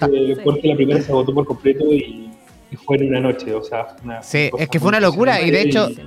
eh, 0.13 0.37
porque 0.43 0.67
la 0.67 0.75
primera 0.75 1.01
se 1.01 1.11
agotó 1.11 1.33
por 1.33 1.45
completo 1.45 1.83
y, 1.91 2.29
y 2.71 2.75
fue 2.77 2.97
en 2.97 3.09
una 3.09 3.19
noche. 3.19 3.53
O 3.53 3.61
sea, 3.63 3.95
una 4.03 4.21
Sí, 4.23 4.49
es 4.57 4.69
que 4.69 4.79
fue 4.79 4.89
una 4.89 4.99
locura, 4.99 5.41
y 5.41 5.51
de 5.51 5.61
hecho- 5.61 5.89
y. 5.89 5.99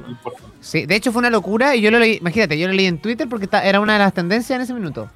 Sí, 0.60 0.86
de 0.86 0.96
hecho 0.96 1.12
fue 1.12 1.20
una 1.20 1.30
locura 1.30 1.76
y 1.76 1.82
yo 1.82 1.90
lo 1.90 1.98
leí, 1.98 2.16
imagínate, 2.16 2.58
yo 2.58 2.66
lo 2.66 2.72
leí 2.72 2.86
en 2.86 2.98
Twitter 2.98 3.28
porque 3.28 3.46
era 3.62 3.80
una 3.80 3.92
de 3.92 3.98
las 3.98 4.14
tendencias 4.14 4.56
en 4.56 4.62
ese 4.62 4.72
minuto. 4.72 5.08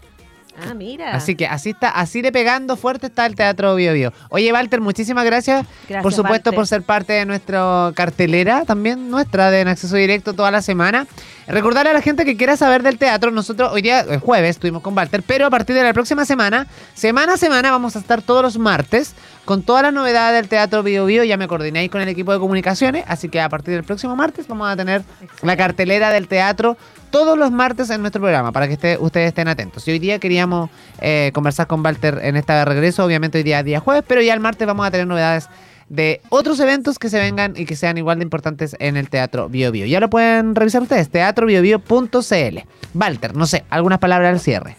Ah, 0.61 0.75
mira. 0.75 1.15
Así 1.15 1.35
que 1.35 1.47
así 1.47 1.71
está, 1.71 1.91
así 1.91 2.23
de 2.23 2.33
pegando 2.33 2.77
fuerte 2.77 3.07
está 3.07 3.27
el 3.27 3.35
Teatro 3.35 3.75
Bio 3.75 3.93
Bio. 3.93 4.13
Oye, 4.31 4.53
Walter, 4.53 4.81
muchísimas 4.81 5.25
gracias, 5.25 5.67
Gracias, 5.89 6.03
por 6.03 6.13
supuesto 6.13 6.51
Walter. 6.51 6.55
por 6.55 6.67
ser 6.67 6.83
parte 6.83 7.13
de 7.13 7.27
nuestra 7.27 7.93
cartelera, 7.95 8.65
también 8.65 9.11
nuestra 9.11 9.51
de 9.51 9.61
en 9.61 9.69
acceso 9.69 9.97
directo 9.97 10.35
toda 10.35 10.51
la 10.51 10.63
semana. 10.63 11.07
Recordarle 11.47 11.91
a 11.91 11.95
la 11.95 12.03
gente 12.03 12.25
que 12.25 12.37
quiera 12.37 12.57
saber 12.57 12.83
del 12.83 12.99
teatro, 12.99 13.31
nosotros 13.31 13.73
hoy 13.73 13.83
día, 13.83 14.01
el 14.01 14.21
jueves, 14.21 14.51
estuvimos 14.51 14.83
con 14.83 14.97
Walter, 14.97 15.23
pero 15.27 15.47
a 15.47 15.51
partir 15.51 15.75
de 15.75 15.83
la 15.83 15.95
próxima 15.95 16.25
semana, 16.25 16.67
semana 16.95 17.35
a 17.35 17.37
semana, 17.37 17.71
vamos 17.71 17.97
a 17.97 18.01
estar 18.01 18.21
todos 18.21 18.43
los 18.43 18.59
martes 18.59 19.15
con 19.47 19.63
todas 19.63 19.83
las 19.83 19.95
novedades 19.95 20.41
del 20.41 20.49
Teatro 20.49 20.83
Bio 20.83 21.07
Bio. 21.07 21.25
Ya 21.25 21.39
me 21.39 21.49
coordiné 21.49 21.79
ahí 21.79 21.89
con 21.89 22.03
el 22.03 22.09
equipo 22.09 22.33
de 22.33 22.39
comunicaciones, 22.39 23.05
así 23.09 23.31
que 23.31 23.41
a 23.41 23.49
partir 23.49 23.73
del 23.73 23.85
próximo 23.85 24.15
martes 24.15 24.47
vamos 24.47 24.69
a 24.69 24.77
tener 24.77 25.03
la 25.43 25.57
cartelera 25.57 26.11
del 26.11 26.29
teatro 26.29 26.77
todos 27.11 27.39
los 27.39 27.51
martes 27.51 27.91
en 27.91 28.01
nuestro 28.01 28.21
programa 28.21 28.53
para 28.53 28.69
que 28.69 28.99
ustedes 29.01 29.29
estén 29.29 29.49
atentos. 29.49 29.87
Y 29.89 29.93
hoy 29.93 29.99
día 29.99 30.19
queríamos 30.19 30.71
eh, 31.01 31.31
conversar 31.35 31.67
con 31.67 31.85
Walter 31.85 32.21
en 32.23 32.37
esta 32.37 32.65
regreso, 32.65 33.05
obviamente 33.05 33.39
hoy 33.39 33.45
día 33.45 33.61
es 33.61 33.65
día 33.65 33.81
jueves, 33.81 34.05
pero 34.07 34.23
ya 34.23 34.35
el 34.35 34.41
martes 34.41 34.67
vamos 34.67 34.87
a 34.87 34.91
tener 34.91 35.07
novedades 35.07 35.49
de 35.89 36.21
otros 36.29 36.61
eventos 36.61 36.99
que 36.99 37.09
se 37.09 37.19
vengan 37.19 37.55
y 37.57 37.65
que 37.65 37.75
sean 37.75 37.97
igual 37.99 38.19
de 38.19 38.25
importantes 38.25 38.77
en 38.79 38.97
el 38.97 39.09
Teatro 39.09 39.49
Bio 39.49 39.73
Bio. 39.73 39.87
Ya 39.87 40.01
lo 40.01 40.11
pueden 40.11 40.55
revisar 40.55 40.83
ustedes, 40.83 41.09
teatrobiobio.cl. 41.09 42.59
Walter, 42.95 43.37
no 43.37 43.47
sé, 43.47 43.65
algunas 43.71 43.99
palabras 43.99 44.33
al 44.33 44.41
cierre. 44.41 44.77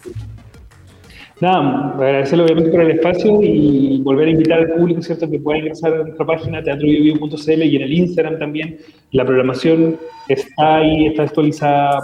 Nada, 1.41 1.93
agradecerle 1.95 2.43
obviamente 2.43 2.69
por 2.69 2.81
el 2.81 2.91
espacio 2.91 3.39
y 3.41 4.01
volver 4.03 4.27
a 4.27 4.31
invitar 4.31 4.59
al 4.59 4.73
público, 4.73 5.01
¿cierto?, 5.01 5.29
que 5.29 5.39
pueda 5.39 5.59
ingresar 5.59 5.93
a 5.93 6.03
nuestra 6.03 6.25
página 6.25 6.61
teatrobiobio.cl 6.61 7.63
y 7.63 7.75
en 7.77 7.81
el 7.81 7.93
Instagram 7.93 8.39
también. 8.39 8.77
La 9.11 9.23
programación 9.25 9.97
está 10.27 10.77
ahí, 10.77 11.07
está 11.07 11.23
actualizada. 11.23 12.01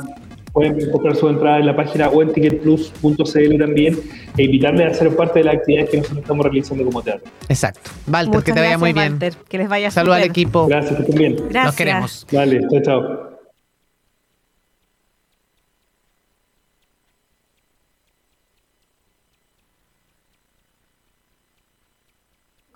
Pueden 0.53 0.89
comprar 0.89 1.17
su 1.17 1.27
entrada 1.27 1.59
en 1.59 1.65
la 1.65 1.75
página 1.75 2.07
o 2.07 2.21
en 2.21 2.31
ticketplus.cl 2.31 3.57
también 3.59 3.97
e 4.37 4.43
invitarles 4.43 4.89
a 4.89 4.93
ser 4.93 5.13
parte 5.13 5.39
de 5.39 5.45
las 5.45 5.55
actividades 5.55 5.89
que 5.89 5.97
nosotros 5.97 6.21
estamos 6.21 6.45
realizando 6.45 6.85
como 6.85 7.01
teatro. 7.01 7.29
Exacto. 7.49 7.91
Walter, 8.07 8.27
Muchas 8.29 8.43
que 8.45 8.53
te 8.53 8.59
vaya 8.61 8.69
gracias, 8.69 8.79
muy 8.79 8.93
bien. 8.93 9.11
Walter. 9.11 9.33
Que 9.49 9.57
les 9.57 9.67
vaya 9.67 9.91
Saludos 9.91 10.15
al 10.15 10.21
súper. 10.21 10.31
equipo. 10.31 10.67
Gracias, 10.67 10.95
que 10.95 11.01
estén 11.01 11.17
bien. 11.17 11.35
Gracias. 11.49 11.65
Los 11.65 11.75
queremos. 11.75 12.27
Vale, 12.31 12.61
chao, 12.71 12.81
chao. 12.81 13.24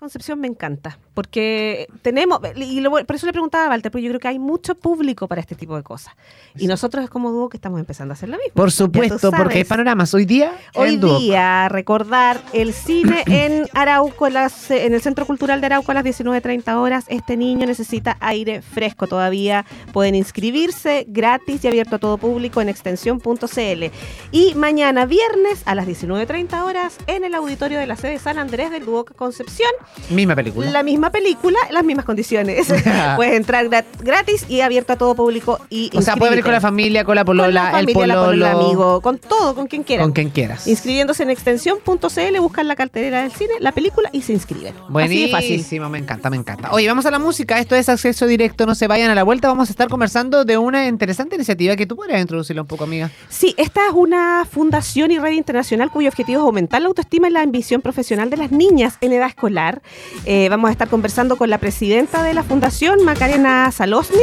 Concepción 0.00 0.40
me 0.40 0.48
encanta, 0.48 0.98
porque 1.12 1.86
tenemos, 2.00 2.40
y 2.56 2.80
lo- 2.80 2.90
por 2.90 3.14
eso 3.14 3.26
le 3.26 3.32
preguntaba 3.32 3.66
a 3.66 3.68
Walter, 3.68 3.92
porque 3.92 4.02
yo 4.04 4.08
creo 4.12 4.18
que 4.20 4.28
hay 4.28 4.38
mucho 4.38 4.74
público 4.74 5.28
para 5.28 5.42
este 5.42 5.54
tipo 5.54 5.76
de 5.76 5.82
cosas. 5.82 6.14
Y 6.56 6.66
nosotros 6.68 7.04
es 7.04 7.10
como 7.10 7.30
dúo 7.30 7.50
que 7.50 7.58
estamos 7.58 7.78
empezando 7.78 8.12
a 8.12 8.14
hacer 8.14 8.30
lo 8.30 8.38
mismo. 8.38 8.54
Por 8.54 8.72
supuesto, 8.72 9.30
porque 9.30 9.58
hay 9.58 9.64
panoramas. 9.64 10.14
Hoy 10.14 10.24
día, 10.24 10.54
Hoy 10.74 10.94
en 10.94 11.00
Duoc. 11.00 11.20
día, 11.20 11.68
recordar 11.68 12.40
el 12.54 12.72
cine 12.72 13.24
en 13.26 13.66
Arauco, 13.74 14.26
en, 14.26 14.32
las- 14.32 14.70
en 14.70 14.94
el 14.94 15.02
Centro 15.02 15.26
Cultural 15.26 15.60
de 15.60 15.66
Arauco 15.66 15.90
a 15.92 15.94
las 15.94 16.04
19.30 16.04 16.74
horas. 16.76 17.04
Este 17.08 17.36
niño 17.36 17.66
necesita 17.66 18.16
aire 18.20 18.62
fresco 18.62 19.06
todavía. 19.06 19.66
Pueden 19.92 20.14
inscribirse 20.14 21.04
gratis 21.08 21.62
y 21.64 21.68
abierto 21.68 21.96
a 21.96 21.98
todo 21.98 22.16
público 22.16 22.62
en 22.62 22.70
extensión.cl. 22.70 23.84
Y 24.32 24.54
mañana 24.54 25.04
viernes 25.04 25.62
a 25.66 25.74
las 25.74 25.86
19.30 25.86 26.64
horas 26.64 26.96
en 27.06 27.24
el 27.24 27.34
auditorio 27.34 27.78
de 27.78 27.86
la 27.86 27.96
sede 27.96 28.18
San 28.18 28.38
Andrés 28.38 28.70
del 28.70 28.86
Duoc 28.86 29.14
Concepción. 29.14 29.70
Misma 30.08 30.34
película. 30.34 30.70
La 30.70 30.82
misma 30.82 31.10
película, 31.10 31.58
las 31.70 31.84
mismas 31.84 32.04
condiciones. 32.04 32.66
Puedes 33.16 33.34
entrar 33.34 33.68
grat- 33.68 33.84
gratis 34.00 34.44
y 34.48 34.60
abierto 34.60 34.92
a 34.92 34.96
todo 34.96 35.14
público. 35.14 35.58
y 35.70 35.90
O 35.96 36.02
sea, 36.02 36.16
puede 36.16 36.30
venir 36.30 36.44
con 36.44 36.52
la 36.52 36.60
familia, 36.60 37.04
con 37.04 37.14
la 37.14 37.24
polola, 37.24 37.62
Con 37.64 37.72
la 37.72 37.78
el 37.80 37.86
familia, 37.86 38.06
la 38.06 38.14
polola, 38.24 38.52
amigo, 38.52 39.00
con 39.00 39.18
todo, 39.18 39.54
con 39.54 39.66
quien 39.66 39.82
quieran. 39.84 40.06
Con 40.06 40.12
quien 40.12 40.30
quieras. 40.30 40.66
Inscribiéndose 40.66 41.22
en 41.22 41.30
extensión.cl, 41.30 42.40
buscan 42.40 42.68
la 42.68 42.76
cartelera 42.76 43.22
del 43.22 43.32
cine, 43.32 43.52
la 43.60 43.72
película 43.72 44.08
y 44.12 44.22
se 44.22 44.32
inscriben. 44.32 44.74
Así 44.94 45.22
de 45.26 45.28
fácil. 45.30 45.48
Buenísimo, 45.50 45.88
me 45.88 45.98
encanta, 45.98 46.30
me 46.30 46.36
encanta. 46.36 46.70
Oye, 46.72 46.88
vamos 46.88 47.06
a 47.06 47.10
la 47.10 47.18
música. 47.18 47.58
Esto 47.58 47.74
es 47.76 47.88
acceso 47.88 48.26
directo, 48.26 48.66
no 48.66 48.74
se 48.74 48.86
vayan 48.88 49.10
a 49.10 49.14
la 49.14 49.22
vuelta. 49.22 49.48
Vamos 49.48 49.68
a 49.68 49.72
estar 49.72 49.88
conversando 49.88 50.44
de 50.44 50.58
una 50.58 50.86
interesante 50.88 51.36
iniciativa 51.36 51.76
que 51.76 51.86
tú 51.86 51.96
podrías 51.96 52.20
introducirla 52.20 52.62
un 52.62 52.68
poco, 52.68 52.84
amiga. 52.84 53.10
Sí, 53.28 53.54
esta 53.56 53.86
es 53.86 53.92
una 53.94 54.46
fundación 54.50 55.10
y 55.10 55.18
red 55.18 55.32
internacional 55.32 55.90
cuyo 55.90 56.08
objetivo 56.08 56.40
es 56.40 56.44
aumentar 56.44 56.80
la 56.82 56.88
autoestima 56.88 57.28
y 57.28 57.32
la 57.32 57.42
ambición 57.42 57.80
profesional 57.80 58.30
de 58.30 58.36
las 58.36 58.50
niñas 58.50 58.94
en 59.00 59.12
edad 59.12 59.28
escolar. 59.28 59.79
Eh, 60.24 60.48
vamos 60.48 60.68
a 60.68 60.72
estar 60.72 60.88
conversando 60.88 61.36
con 61.36 61.50
la 61.50 61.58
presidenta 61.58 62.22
de 62.22 62.34
la 62.34 62.42
fundación, 62.42 63.04
Macarena 63.04 63.70
Salosny, 63.72 64.22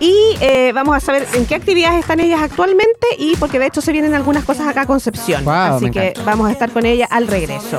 y 0.00 0.14
eh, 0.40 0.72
vamos 0.74 0.96
a 0.96 1.00
saber 1.00 1.26
en 1.34 1.46
qué 1.46 1.54
actividades 1.54 2.00
están 2.00 2.20
ellas 2.20 2.40
actualmente 2.42 3.06
y 3.18 3.36
porque 3.36 3.58
de 3.58 3.66
hecho 3.66 3.80
se 3.80 3.92
vienen 3.92 4.14
algunas 4.14 4.44
cosas 4.44 4.66
acá 4.66 4.82
a 4.82 4.86
Concepción. 4.86 5.44
Guau, 5.44 5.76
Así 5.76 5.90
que 5.90 6.08
encanta. 6.08 6.24
vamos 6.30 6.48
a 6.48 6.52
estar 6.52 6.70
con 6.70 6.86
ella 6.86 7.06
al 7.10 7.28
regreso. 7.28 7.78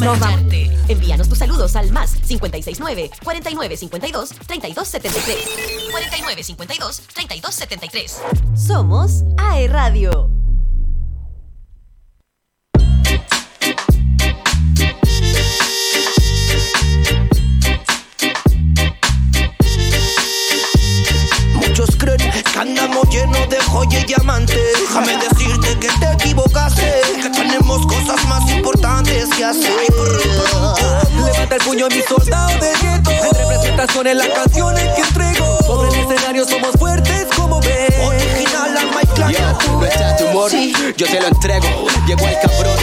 Nos 0.00 0.18
vamos. 0.20 0.40
Envíanos 0.88 1.28
tus 1.28 1.38
saludos 1.38 1.76
al 1.76 1.92
más 1.92 2.14
569 2.26 3.10
4952 3.22 4.30
3273. 4.46 5.36
4952 5.92 7.02
3273. 7.14 8.20
Somos 8.54 9.24
AE 9.36 9.68
Radio. 9.68 10.30
Muchos 21.78 21.94
creen 21.94 22.18
que 22.18 22.58
andamos 22.58 23.08
llenos 23.08 23.48
de 23.48 23.56
joya 23.66 24.00
y 24.00 24.04
diamantes. 24.04 24.58
Déjame 24.80 25.16
decirte 25.16 25.78
que 25.78 25.86
te 25.86 26.12
equivocaste. 26.12 27.02
Que 27.22 27.30
tenemos 27.30 27.86
cosas 27.86 28.26
más 28.26 28.50
importantes 28.50 29.28
que 29.36 29.44
hacer. 29.44 29.70
Levanta 31.24 31.54
el 31.54 31.60
puño 31.62 31.86
a 31.86 31.88
mis 31.88 32.04
soldados 32.04 32.60
de 32.60 32.72
gueto 32.82 33.10
En 33.10 33.30
representación 33.32 34.06
en 34.08 34.18
las 34.18 34.28
canciones 34.28 34.84
que 34.94 35.02
entrego 35.02 35.58
Sobre 35.66 35.88
el 35.88 35.94
escenario 35.94 36.44
somos 36.46 36.72
fuertes 36.78 37.26
como 37.36 37.60
ves 37.60 37.94
Original 38.04 38.76
al 38.76 38.86
Mike. 38.86 39.08
Yo, 39.32 39.72
no 39.78 39.84
está 39.84 40.16
tu 40.16 40.24
humor, 40.26 40.50
yo 40.50 41.06
te 41.06 41.20
lo 41.20 41.28
entrego. 41.28 41.86
Llegó 42.06 42.26
el 42.26 42.34
cabrón, 42.40 42.78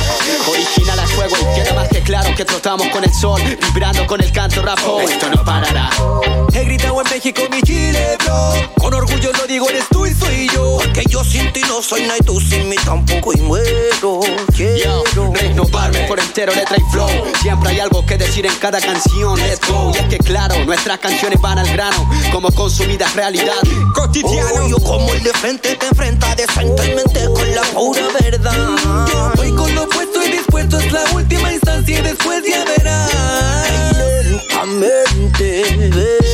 original 0.48 0.85
al 0.85 0.85
fuego. 1.16 1.36
Y 1.40 1.56
queda 1.56 1.74
más 1.74 1.88
que 1.90 2.02
claro 2.02 2.36
que 2.36 2.46
trotamos 2.46 2.88
con 2.90 3.04
el 3.04 3.14
sol, 3.14 3.42
vibrando 3.74 4.06
con 4.06 4.22
el 4.22 4.32
canto 4.32 4.62
rapo. 4.62 5.02
Esto 5.02 5.30
no 5.30 5.44
parará. 5.44 5.90
He 6.54 6.64
gritado 6.64 7.02
en 7.02 7.10
México 7.10 7.42
mi 7.52 7.62
Chile, 7.64 8.18
bro 8.24 8.54
Con 8.80 8.94
orgullo 8.94 9.32
lo 9.34 9.46
digo, 9.46 9.70
eres 9.70 9.84
tú 9.90 10.06
y 10.06 10.14
soy 10.14 10.48
yo 10.54 10.78
Que 10.94 11.04
yo 11.10 11.22
sin 11.22 11.52
ti 11.52 11.62
no 11.68 11.82
soy 11.82 12.04
nada 12.04 12.16
y 12.18 12.24
tú 12.24 12.40
sin 12.40 12.70
mí 12.70 12.78
tampoco 12.84 13.34
y 13.34 13.42
muero. 13.42 14.22
Quiero 14.56 15.04
Yo, 15.14 15.34
renovarme 15.34 16.00
por 16.08 16.20
entero, 16.20 16.54
letra 16.54 16.78
y 16.78 16.92
flow. 16.92 17.10
Siempre 17.42 17.72
hay 17.72 17.80
algo 17.80 18.06
que 18.06 18.18
decir 18.18 18.46
en 18.46 18.56
cada 18.56 18.80
canción. 18.80 19.38
Let's 19.40 19.60
go. 19.68 19.92
Y 19.94 19.98
es 19.98 20.06
que 20.08 20.18
claro, 20.18 20.64
nuestras 20.66 21.00
canciones 21.00 21.40
van 21.42 21.60
al 21.60 21.68
grano, 21.74 22.10
como 22.32 22.50
consumidas 22.52 23.14
realidad. 23.16 23.54
Oh, 23.98 24.68
yo 24.68 24.80
como 24.80 25.14
el 25.14 25.24
de 25.24 25.32
frente 25.34 25.76
te 25.76 25.88
enfrenta 25.88 26.36
decentemente 26.36 27.26
con 27.26 27.54
la 27.54 27.62
pura 27.64 28.08
verdad. 28.22 28.54
Voy 29.36 29.52
con 29.52 29.76
lo 29.76 29.88
puesto 30.56 30.80
Es 30.80 30.92
la 30.94 31.04
última 31.14 31.52
instancia 31.52 32.00
y 32.00 32.02
después 32.02 32.42
ya 32.50 32.64
verás. 32.64 33.12
Lentamente 34.80 35.64
a 35.64 36.25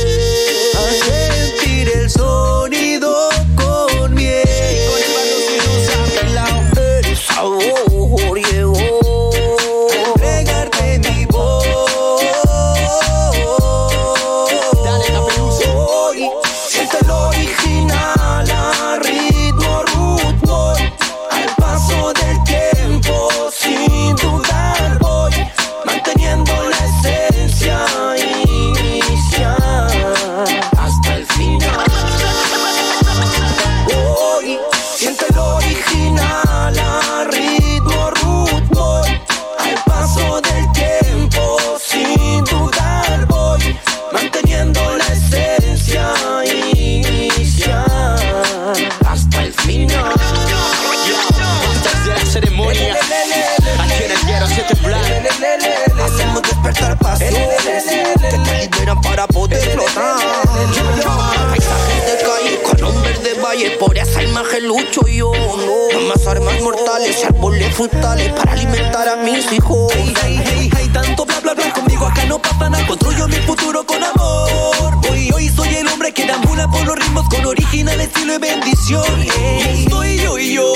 mortales 67.12 67.18
y 67.20 67.24
árboles 67.24 67.74
frutales 67.74 68.32
para 68.32 68.52
alimentar 68.52 69.08
a 69.08 69.16
mis 69.16 69.52
hijos. 69.52 69.92
Hey, 69.94 70.14
hey, 70.22 70.42
hey, 70.44 70.70
hey, 70.76 70.90
tanto 70.92 71.24
bla 71.24 71.40
bla 71.40 71.54
bla 71.54 71.72
conmigo 71.72 72.06
acá 72.06 72.24
no 72.24 72.40
pasa 72.40 72.70
nada. 72.70 72.86
Construyo 72.86 73.28
mi 73.28 73.36
futuro 73.36 73.84
con 73.84 74.02
amor. 74.02 75.00
Hoy, 75.10 75.30
hoy 75.34 75.48
soy 75.48 75.74
el 75.74 75.88
hombre 75.88 76.12
que 76.12 76.26
deambula 76.26 76.68
por 76.68 76.84
los 76.84 76.96
ritmos 76.96 77.28
Con 77.28 77.44
original 77.44 78.00
estilo 78.00 78.34
y 78.34 78.38
bendición. 78.38 79.04
Y 79.22 79.88
soy 79.90 80.18
yo 80.18 80.38
y 80.38 80.54
yo 80.54 80.72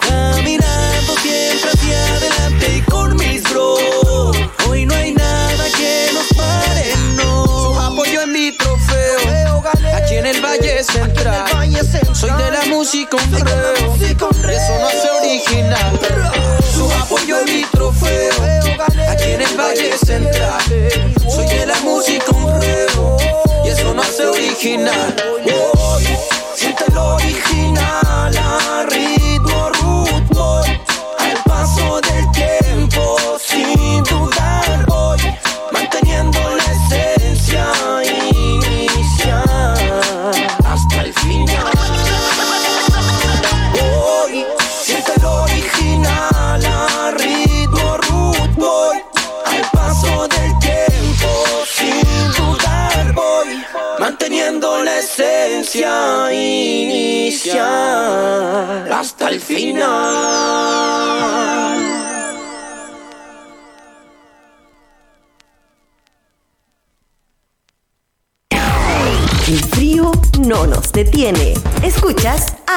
Caminando 0.00 1.16
siempre 1.22 1.70
hacia 1.70 2.14
adelante 2.16 2.76
y 2.76 2.80
con 2.82 3.16
mis 3.16 3.42
bros. 3.44 3.80
Hoy 4.68 4.86
no 4.86 4.94
hay 4.94 5.12
nada 5.12 5.64
que 5.76 6.10
nos 6.12 6.26
pare, 6.36 6.94
no. 7.16 7.46
Su 7.46 7.80
apoyo 7.80 8.22
en 8.22 8.32
mi 8.32 8.52
trofeo. 8.52 9.62
Aquí 9.94 10.14
en 10.14 10.26
el 10.26 10.40
Valle 10.40 10.82
Central. 10.84 11.46
Soy 12.14 12.30
de 12.30 12.50
la 12.50 12.64
música 12.66 13.16
un 13.16 13.30
Su 16.74 16.90
apoyo 16.92 17.40
en 17.40 17.54
mi 17.54 17.64
trofeo. 17.64 18.32
Aquí 19.08 19.30
en 19.32 19.42
el 19.42 19.56
Valle 19.56 19.96
Central. 19.98 20.62
Soy 21.28 21.46
de 21.46 21.66
la 21.66 21.78
música 21.80 22.30
un 22.32 22.60
reo. 22.60 23.16
Y 23.64 23.68
eso 23.68 23.94
no 23.94 24.02
hace 24.02 24.26
original. 24.26 25.16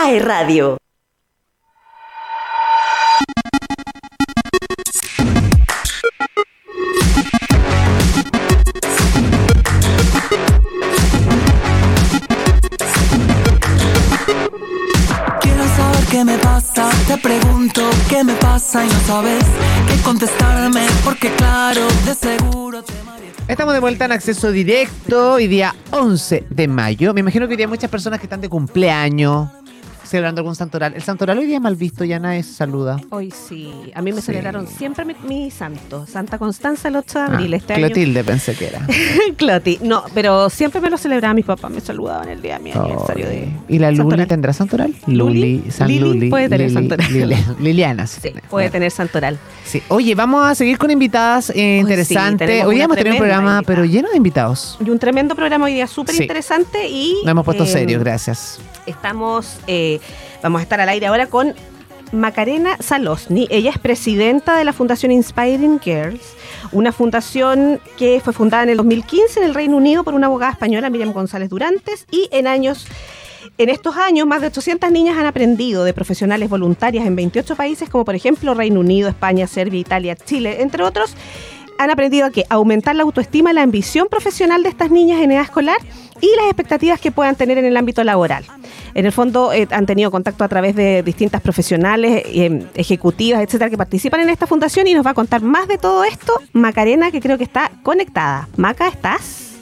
AE 0.10 0.20
Radio. 0.22 0.78
Quiero 15.42 15.64
saber 15.68 16.06
qué 16.10 16.26
me 16.26 16.38
pasa, 16.40 16.90
te 17.08 17.18
pregunto 17.18 17.82
qué 18.10 18.24
me 18.24 18.34
pasa 18.34 18.84
y 18.84 18.88
no 18.88 19.00
sabes 19.06 19.44
qué 19.88 20.02
contestarme 20.02 20.88
porque 21.06 21.30
claro, 21.36 21.82
de 22.06 22.16
seguro 22.16 22.82
te 22.82 22.94
Estamos 23.50 23.74
de 23.74 23.80
vuelta 23.80 24.06
en 24.06 24.12
acceso 24.12 24.52
directo 24.52 25.34
hoy 25.34 25.48
día 25.48 25.76
11 25.90 26.46
de 26.52 26.68
mayo. 26.68 27.16
Me 27.16 27.22
imagino 27.22 27.48
que 27.48 27.54
hoy 27.54 27.58
día 27.58 27.66
hay 27.66 27.70
muchas 27.70 27.90
personas 27.90 28.20
que 28.20 28.28
están 28.28 28.42
de 28.42 28.48
cumpleaños, 28.48 29.50
celebrando 30.10 30.40
algún 30.42 30.56
santoral. 30.56 30.94
El 30.96 31.02
santoral 31.04 31.38
hoy 31.40 31.46
día 31.46 31.58
es 31.58 31.62
mal 31.62 31.76
visto, 31.76 32.04
ya 32.04 32.20
nadie 32.20 32.44
se 32.44 32.54
saluda. 32.54 32.98
Hoy 33.10 33.32
sí. 33.32 33.72
A 33.96 34.02
mí 34.02 34.12
me 34.12 34.20
Sí. 34.22 34.28
celebraron 34.28 34.68
siempre 34.68 35.06
mi, 35.06 35.16
mi 35.28 35.52
santo. 35.52 36.06
Santa 36.08 36.38
Constanza 36.38 36.88
el 36.90 36.96
8 36.98 37.20
de 37.20 37.26
Ah, 37.26 37.28
abril. 37.28 37.54
este 37.54 37.74
año. 37.74 37.86
Clotilde 37.88 38.24
pensé 38.24 38.56
que 38.56 38.68
era. 38.68 38.82
Cloti. 39.38 39.80
No, 39.82 40.04
pero 40.14 40.50
siempre 40.50 40.82
me 40.82 40.90
lo 40.90 40.98
celebraba 40.98 41.34
mis 41.34 41.46
papás. 41.46 41.72
Me 41.72 41.80
saludaban 41.82 42.30
el 42.30 42.42
día 42.42 42.58
de 42.58 42.64
mi 42.64 42.72
aniversario 42.72 43.28
de. 43.28 43.50
¿Y 43.68 43.80
la 43.80 43.90
Luli 43.92 43.98
Santoral. 44.02 44.28
tendrá 44.28 44.54
santoral? 44.54 44.94
Luli, 45.08 45.58
Luli, 45.60 45.72
San 45.72 45.88
Lili 45.88 46.00
Luli. 46.00 46.30
puede 46.30 46.50
tener 46.50 46.72
santoral. 46.72 47.08
Lili- 47.12 47.36
Liliana. 47.60 48.08
Sí. 48.08 48.34
Puede 48.50 48.70
tener 48.70 48.92
santoral. 48.92 49.38
Sí. 49.66 49.82
Oye, 49.90 50.16
vamos 50.16 50.46
a 50.48 50.56
seguir 50.56 50.78
con 50.78 50.90
invitadas 50.92 51.52
eh, 51.56 51.78
interesantes. 51.80 52.48
tenemos 52.48 52.68
hoy 52.70 52.76
día 52.76 52.86
una 52.86 52.94
hemos 52.94 52.98
tenido 52.98 53.16
un 53.16 53.20
tremenda 53.20 53.42
programa, 53.42 53.62
pero 53.66 53.86
lleno 53.86 54.10
de 54.10 54.18
invitados. 54.18 54.78
Y 54.84 54.90
un 54.90 54.98
tremendo 55.00 55.36
programa 55.36 55.66
hoy 55.66 55.74
día 55.74 55.88
súper 55.88 56.16
Sí. 56.16 56.24
interesante 56.24 56.88
y. 56.88 57.14
Nos 57.24 57.32
hemos 57.32 57.46
puesto 57.46 57.64
eh, 57.64 57.68
serios, 57.68 58.02
gracias. 58.04 58.60
Estamos, 58.90 59.60
eh, 59.68 60.00
vamos 60.42 60.60
a 60.60 60.64
estar 60.64 60.82
al 60.82 60.90
aire 60.90 61.08
ahora 61.08 61.28
con 61.28 61.54
Macarena 62.12 62.78
Salosni. 62.80 63.48
Ella 63.52 63.70
es 63.70 63.78
presidenta 63.78 64.58
de 64.58 64.64
la 64.64 64.74
Fundación 64.74 65.12
Inspiring 65.12 65.80
Girls, 65.80 66.34
una 66.72 66.92
fundación 66.92 67.80
que 67.98 68.20
fue 68.24 68.34
fundada 68.34 68.64
en 68.64 68.70
el 68.70 68.78
2015 68.78 69.40
en 69.40 69.46
el 69.46 69.54
Reino 69.54 69.78
Unido 69.78 70.04
por 70.04 70.14
una 70.14 70.28
abogada 70.28 70.54
española, 70.54 70.90
Miriam 70.90 71.14
González 71.14 71.50
Durantes, 71.50 72.06
y 72.12 72.28
en 72.32 72.48
años... 72.48 72.88
En 73.58 73.70
estos 73.70 73.96
años, 73.96 74.28
más 74.28 74.42
de 74.42 74.48
800 74.48 74.92
niñas 74.92 75.18
han 75.18 75.26
aprendido 75.26 75.84
de 75.84 75.94
profesionales 75.94 76.50
voluntarias 76.50 77.06
en 77.06 77.16
28 77.16 77.56
países, 77.56 77.90
como 77.90 78.06
por 78.06 78.16
ejemplo 78.16 78.54
Reino 78.54 78.80
Unido, 78.80 79.10
España, 79.10 79.48
Serbia, 79.48 79.80
Italia, 79.80 80.16
Chile, 80.16 80.62
entre 80.62 80.84
otros. 80.84 81.14
Han 81.78 81.90
aprendido 81.90 82.26
a 82.26 82.32
que 82.32 82.46
aumentar 82.50 82.96
la 82.96 83.04
autoestima, 83.04 83.52
la 83.54 83.62
ambición 83.62 84.08
profesional 84.10 84.64
de 84.64 84.70
estas 84.70 84.92
niñas 84.92 85.22
en 85.22 85.32
edad 85.32 85.44
escolar 85.44 85.78
y 86.22 86.28
las 86.36 86.46
expectativas 86.46 87.00
que 87.00 87.12
puedan 87.12 87.36
tener 87.36 87.58
en 87.58 87.66
el 87.66 87.78
ámbito 87.78 88.04
laboral. 88.04 88.46
En 88.94 89.06
el 89.06 89.12
fondo 89.12 89.54
eh, 89.54 89.68
han 89.72 89.86
tenido 89.86 90.12
contacto 90.12 90.44
a 90.44 90.48
través 90.48 90.76
de 90.76 91.04
distintas 91.04 91.42
profesionales, 91.42 92.24
eh, 92.26 92.66
ejecutivas, 92.76 93.42
etcétera, 93.42 93.70
que 93.70 93.78
participan 93.78 94.22
en 94.22 94.30
esta 94.30 94.48
fundación 94.48 94.88
y 94.88 94.94
nos 94.94 95.06
va 95.06 95.12
a 95.12 95.14
contar 95.14 95.42
más 95.42 95.68
de 95.68 95.78
todo 95.78 96.04
esto 96.04 96.34
Macarena, 96.54 97.12
que 97.12 97.22
creo 97.22 97.38
que 97.38 97.44
está 97.44 97.72
conectada. 97.84 98.48
Maca, 98.58 98.88
¿estás? 98.88 99.54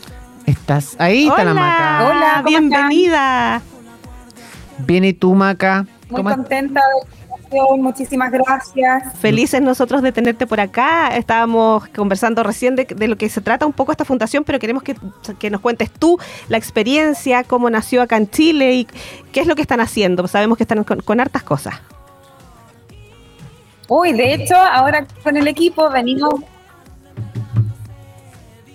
¿Estás 0.46 0.96
ahí? 0.98 1.28
Está 1.28 1.44
la 1.44 1.54
Maca. 1.54 2.08
Hola, 2.08 2.34
¿cómo 2.38 2.48
bienvenida. 2.48 3.62
Bien, 4.80 5.04
¿y 5.04 5.13
tú, 5.13 5.34
Maca? 5.34 5.86
Muy 6.10 6.24
¿Cómo 6.24 6.30
contenta 6.30 6.80
de 6.80 7.27
invitación, 7.48 7.82
muchísimas 7.82 8.32
gracias. 8.32 9.18
Felices 9.20 9.62
nosotros 9.62 10.02
de 10.02 10.12
tenerte 10.12 10.48
por 10.48 10.60
acá. 10.60 11.16
Estábamos 11.16 11.88
conversando 11.90 12.44
recién 12.44 12.76
de, 12.76 12.86
de 12.86 13.08
lo 13.08 13.18
que 13.18 13.30
se 13.30 13.42
trata 13.42 13.66
un 13.66 13.74
poco 13.74 13.92
esta 13.92 14.06
fundación, 14.06 14.44
pero 14.44 14.60
queremos 14.60 14.84
que, 14.84 14.96
que 15.40 15.50
nos 15.50 15.62
cuentes 15.62 15.92
tú 15.92 16.18
la 16.50 16.58
experiencia, 16.58 17.44
cómo 17.44 17.70
nació 17.70 18.02
acá 18.02 18.18
en 18.18 18.30
Chile 18.30 18.74
y 18.74 18.88
qué 19.32 19.42
es 19.42 19.48
lo 19.48 19.56
que 19.56 19.62
están 19.62 19.80
haciendo. 19.80 20.28
Sabemos 20.28 20.58
que 20.58 20.64
están 20.64 20.84
con, 20.84 21.02
con 21.02 21.20
hartas 21.20 21.44
cosas. 21.44 21.76
Uy, 23.90 24.12
de 24.14 24.34
hecho, 24.34 24.56
ahora 24.56 25.06
con 25.24 25.38
el 25.38 25.48
equipo 25.48 25.90
venimos 25.90 26.42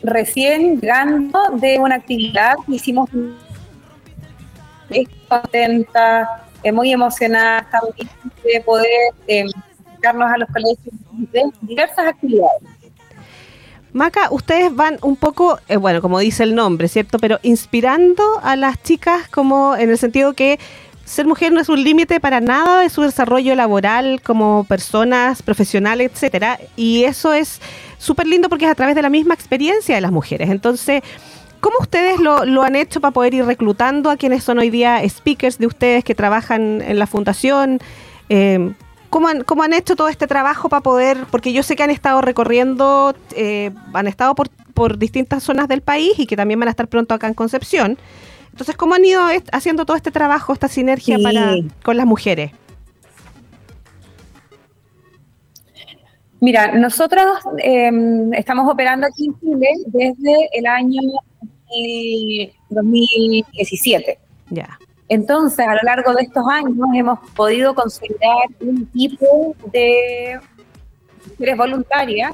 recién 0.02 0.80
llegando 0.80 1.38
de 1.54 1.78
una 1.78 1.96
actividad 1.96 2.54
que 2.66 2.76
hicimos 2.76 3.10
contenta, 5.28 6.44
eh, 6.62 6.72
muy 6.72 6.92
emocionada 6.92 7.68
también 7.70 8.08
de 8.44 8.60
poder 8.60 8.88
eh, 9.26 9.44
a 10.04 10.38
los 10.38 10.48
colegios 10.48 10.94
de 11.32 11.42
diversas 11.62 12.06
actividades. 12.06 12.62
Maca, 13.92 14.28
ustedes 14.30 14.74
van 14.74 14.98
un 15.02 15.16
poco, 15.16 15.58
eh, 15.68 15.76
bueno, 15.76 16.00
como 16.00 16.18
dice 16.18 16.44
el 16.44 16.54
nombre, 16.54 16.88
¿cierto? 16.88 17.18
Pero 17.18 17.38
inspirando 17.42 18.22
a 18.42 18.56
las 18.56 18.82
chicas 18.82 19.28
como 19.28 19.76
en 19.76 19.90
el 19.90 19.98
sentido 19.98 20.32
que 20.32 20.58
ser 21.04 21.26
mujer 21.26 21.52
no 21.52 21.60
es 21.60 21.68
un 21.68 21.82
límite 21.84 22.18
para 22.18 22.40
nada 22.40 22.80
de 22.80 22.88
su 22.88 23.02
desarrollo 23.02 23.54
laboral 23.54 24.22
como 24.22 24.64
personas 24.64 25.42
profesionales, 25.42 26.10
etcétera. 26.12 26.58
Y 26.74 27.04
eso 27.04 27.34
es 27.34 27.60
súper 27.98 28.26
lindo 28.26 28.48
porque 28.48 28.64
es 28.64 28.70
a 28.70 28.74
través 28.74 28.94
de 28.94 29.02
la 29.02 29.10
misma 29.10 29.34
experiencia 29.34 29.94
de 29.94 30.00
las 30.00 30.10
mujeres. 30.10 30.48
Entonces, 30.48 31.02
¿cómo 31.62 31.76
ustedes 31.80 32.18
lo, 32.18 32.44
lo 32.44 32.62
han 32.64 32.74
hecho 32.74 33.00
para 33.00 33.12
poder 33.12 33.34
ir 33.34 33.44
reclutando 33.46 34.10
a 34.10 34.16
quienes 34.16 34.42
son 34.42 34.58
hoy 34.58 34.68
día 34.68 35.00
speakers 35.08 35.58
de 35.58 35.68
ustedes 35.68 36.02
que 36.02 36.14
trabajan 36.14 36.82
en 36.82 36.98
la 36.98 37.06
fundación? 37.06 37.78
Eh, 38.28 38.72
¿Cómo 39.08 39.28
han, 39.28 39.44
cómo 39.44 39.62
han 39.62 39.72
hecho 39.72 39.94
todo 39.94 40.08
este 40.08 40.26
trabajo 40.26 40.68
para 40.68 40.82
poder, 40.82 41.18
porque 41.30 41.52
yo 41.52 41.62
sé 41.62 41.76
que 41.76 41.82
han 41.82 41.90
estado 41.90 42.20
recorriendo, 42.20 43.14
eh, 43.36 43.70
han 43.92 44.08
estado 44.08 44.34
por, 44.34 44.48
por 44.74 44.98
distintas 44.98 45.42
zonas 45.44 45.68
del 45.68 45.82
país 45.82 46.18
y 46.18 46.26
que 46.26 46.34
también 46.34 46.58
van 46.58 46.68
a 46.68 46.70
estar 46.70 46.88
pronto 46.88 47.14
acá 47.14 47.28
en 47.28 47.34
Concepción. 47.34 47.96
Entonces, 48.50 48.76
¿cómo 48.76 48.94
han 48.94 49.04
ido 49.04 49.22
haciendo 49.52 49.86
todo 49.86 49.96
este 49.96 50.10
trabajo, 50.10 50.52
esta 50.52 50.68
sinergia 50.68 51.16
Sí. 51.16 51.22
para, 51.22 51.54
con 51.84 51.96
las 51.96 52.06
mujeres? 52.06 52.52
Mira, 56.40 56.72
nosotros 56.72 57.24
eh, 57.62 57.90
estamos 58.32 58.68
operando 58.68 59.06
aquí 59.06 59.26
en 59.26 59.38
Chile 59.38 59.68
desde 59.86 60.48
el 60.54 60.66
año 60.66 61.00
2017. 62.70 64.18
Ya. 64.50 64.78
Entonces, 65.08 65.66
a 65.66 65.74
lo 65.74 65.80
largo 65.82 66.14
de 66.14 66.22
estos 66.22 66.44
años 66.48 66.74
hemos 66.94 67.18
podido 67.36 67.74
consolidar 67.74 68.46
un 68.60 68.88
equipo 68.88 69.54
de 69.72 70.40
mujeres 71.30 71.56
voluntarias 71.56 72.32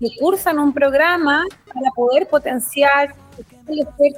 que 0.00 0.08
cursan 0.18 0.58
un 0.58 0.72
programa 0.72 1.44
para 1.66 1.90
poder 1.94 2.26
potenciar 2.26 3.14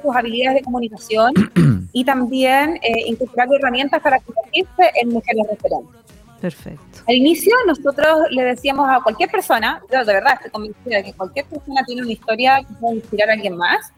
sus 0.01 0.15
habilidades 0.15 0.59
de 0.59 0.63
comunicación 0.63 1.33
y 1.93 2.03
también 2.03 2.79
eh, 2.81 3.03
incorporar 3.07 3.47
herramientas 3.59 4.01
para 4.01 4.19
convertirse 4.19 4.91
en 5.01 5.09
mujeres 5.09 5.45
referentes. 5.49 5.95
Perfecto. 6.41 6.99
Al 7.07 7.15
inicio 7.15 7.53
nosotros 7.65 8.19
le 8.31 8.43
decíamos 8.43 8.87
a 8.89 9.01
cualquier 9.01 9.29
persona, 9.29 9.81
yo 9.91 10.05
de 10.05 10.13
verdad 10.13 10.33
estoy 10.35 10.51
convencida 10.51 10.97
de 10.97 11.03
que 11.05 11.13
cualquier 11.13 11.45
persona 11.45 11.81
tiene 11.85 12.03
una 12.03 12.11
historia 12.11 12.59
que 12.59 12.73
puede 12.75 12.95
inspirar 12.95 13.29
a 13.29 13.33
alguien 13.33 13.57
más, 13.57 13.91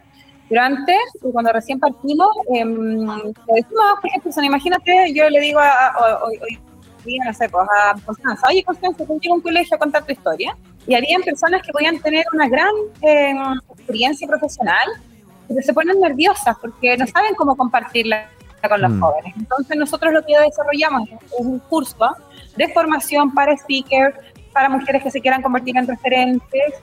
pero 0.50 0.62
antes, 0.62 0.98
cuando 1.32 1.54
recién 1.54 1.80
partimos, 1.80 2.30
eh, 2.54 2.66
decimos 2.66 4.00
cualquier 4.02 4.22
persona, 4.24 4.48
imagínate, 4.48 5.14
yo 5.14 5.30
le 5.30 5.40
digo 5.40 5.60
a, 5.60 5.94
hoy, 6.26 6.38
hoy 6.42 6.60
día, 7.06 7.24
no 7.26 7.34
sé, 7.34 7.48
pues 7.48 7.68
a 7.70 7.96
Constanza, 8.06 8.48
oye 8.50 8.64
Constanza, 8.64 9.06
tú 9.06 9.20
a 9.30 9.34
un 9.34 9.42
colegio 9.42 9.76
a 9.76 9.80
contar 9.80 10.04
tu 10.04 10.12
historia, 10.12 10.58
y 10.88 10.96
habían 10.96 11.22
personas 11.22 11.62
que 11.62 11.72
podían 11.72 12.00
tener 12.00 12.26
una 12.34 12.50
gran 12.50 12.74
eh, 13.02 13.36
experiencia 13.78 14.28
profesional, 14.28 14.88
pero 15.48 15.62
se 15.62 15.74
ponen 15.74 16.00
nerviosas 16.00 16.58
porque 16.60 16.98
no 16.98 17.06
saben 17.08 17.36
cómo 17.36 17.56
compartirla 17.56 18.28
con 18.68 18.82
los 18.82 18.92
Mm. 18.92 19.02
jóvenes. 19.02 19.34
Entonces 19.38 19.78
nosotros 19.78 20.14
lo 20.14 20.26
que 20.26 20.34
desarrollamos 20.38 21.10
es 21.10 21.18
un 21.38 21.60
curso 21.60 22.10
de 22.58 22.68
formación 22.74 23.34
para 23.34 23.56
speakers, 23.56 24.16
para 24.52 24.68
mujeres 24.68 25.04
que 25.04 25.12
se 25.12 25.22
quieran 25.22 25.42
convertir 25.42 25.78
en 25.78 25.88
referentes, 25.88 26.74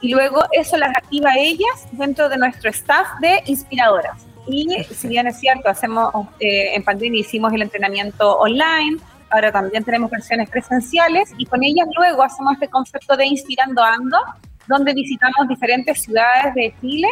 y 0.00 0.10
luego 0.10 0.42
eso 0.52 0.76
las 0.76 0.90
activa 0.90 1.30
ellas 1.36 1.86
dentro 1.92 2.28
de 2.28 2.36
nuestro 2.38 2.70
staff 2.70 3.06
de 3.20 3.42
inspiradoras. 3.46 4.26
Y 4.46 4.82
si 4.84 5.08
bien 5.08 5.26
es 5.26 5.38
cierto, 5.38 5.68
hacemos 5.68 6.10
eh, 6.40 6.74
en 6.74 6.82
pandemia 6.82 7.20
hicimos 7.20 7.52
el 7.52 7.62
entrenamiento 7.62 8.38
online, 8.38 8.98
ahora 9.30 9.52
también 9.52 9.84
tenemos 9.84 10.10
versiones 10.10 10.48
presenciales 10.48 11.30
y 11.36 11.44
con 11.44 11.62
ellas 11.62 11.86
luego 11.96 12.22
hacemos 12.22 12.54
este 12.54 12.68
concepto 12.68 13.16
de 13.16 13.26
Inspirando 13.26 13.82
Ando, 13.82 14.18
donde 14.66 14.94
visitamos 14.94 15.48
diferentes 15.48 16.02
ciudades 16.02 16.54
de 16.54 16.74
Chile 16.80 17.08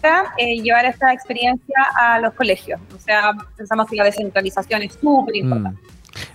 para 0.00 0.32
eh, 0.36 0.60
llevar 0.60 0.84
esta 0.86 1.12
experiencia 1.12 1.76
a 1.96 2.18
los 2.18 2.34
colegios. 2.34 2.80
O 2.94 2.98
sea, 2.98 3.32
pensamos 3.56 3.88
que 3.88 3.96
la 3.96 4.04
descentralización 4.04 4.82
es 4.82 4.94
súper 4.94 5.36
importante. 5.36 5.80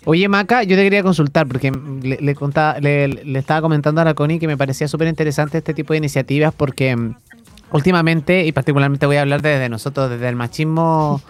Oye, 0.05 0.27
Maca, 0.29 0.63
yo 0.63 0.75
te 0.75 0.83
quería 0.83 1.03
consultar 1.03 1.47
porque 1.47 1.71
le, 2.01 3.37
estaba 3.39 3.61
comentando 3.61 4.01
a 4.01 4.05
la 4.05 4.13
Connie 4.13 4.39
que 4.39 4.47
me 4.47 4.57
parecía 4.57 4.87
súper 4.87 5.07
interesante 5.07 5.57
este 5.57 5.73
tipo 5.73 5.93
de 5.93 5.97
iniciativas 5.97 6.53
porque 6.55 6.95
mm, 6.95 7.15
últimamente, 7.71 8.45
y 8.45 8.51
particularmente 8.51 9.05
voy 9.05 9.17
a 9.17 9.21
hablar 9.21 9.41
desde 9.41 9.67
nosotros, 9.69 10.09
desde 10.09 10.29
el 10.29 10.35
machismo 10.35 11.21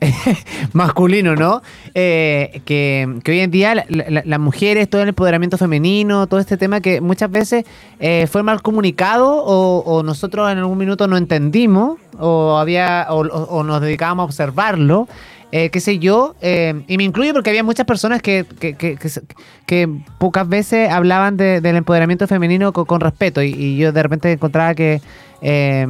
masculino, 0.72 1.36
¿no? 1.36 1.62
Eh, 1.94 2.60
que, 2.64 3.08
hoy 3.28 3.40
en 3.40 3.50
día 3.50 3.74
la- 3.74 3.84
la- 3.88 4.22
las 4.24 4.40
mujeres, 4.40 4.88
todo 4.88 5.02
el 5.02 5.08
empoderamiento 5.10 5.58
femenino, 5.58 6.26
todo 6.26 6.40
este 6.40 6.56
tema 6.56 6.80
que 6.80 7.00
muchas 7.00 7.30
veces 7.30 7.64
eh, 8.00 8.26
fue 8.30 8.42
mal 8.42 8.62
comunicado 8.62 9.30
o, 9.44 9.78
o 9.84 10.02
nosotros 10.02 10.50
en 10.50 10.58
algún 10.58 10.78
minuto 10.78 11.06
no 11.06 11.16
entendimos 11.16 11.98
o, 12.18 12.58
había, 12.58 13.06
o- 13.10 13.20
o 13.20 13.62
nos 13.62 13.80
dedicábamos 13.80 14.22
a 14.22 14.26
observarlo. 14.26 15.08
Eh, 15.52 15.68
qué 15.70 15.80
sé 15.80 15.98
yo, 15.98 16.34
eh, 16.40 16.82
y 16.88 16.96
me 16.96 17.04
incluyo 17.04 17.32
porque 17.34 17.50
había 17.50 17.62
muchas 17.62 17.86
personas 17.86 18.20
que, 18.22 18.44
que, 18.58 18.74
que- 18.74 19.88
pocas 20.18 20.48
veces 20.48 20.90
hablaban 20.90 21.36
de- 21.36 21.60
del 21.60 21.76
empoderamiento 21.76 22.26
femenino 22.26 22.72
con, 22.72 22.84
con 22.86 23.00
respeto 23.00 23.42
y, 23.42 23.48
y 23.52 23.76
yo 23.76 23.92
de 23.92 24.02
repente 24.02 24.32
encontraba 24.32 24.74
que 24.74 25.00
eh, 25.42 25.86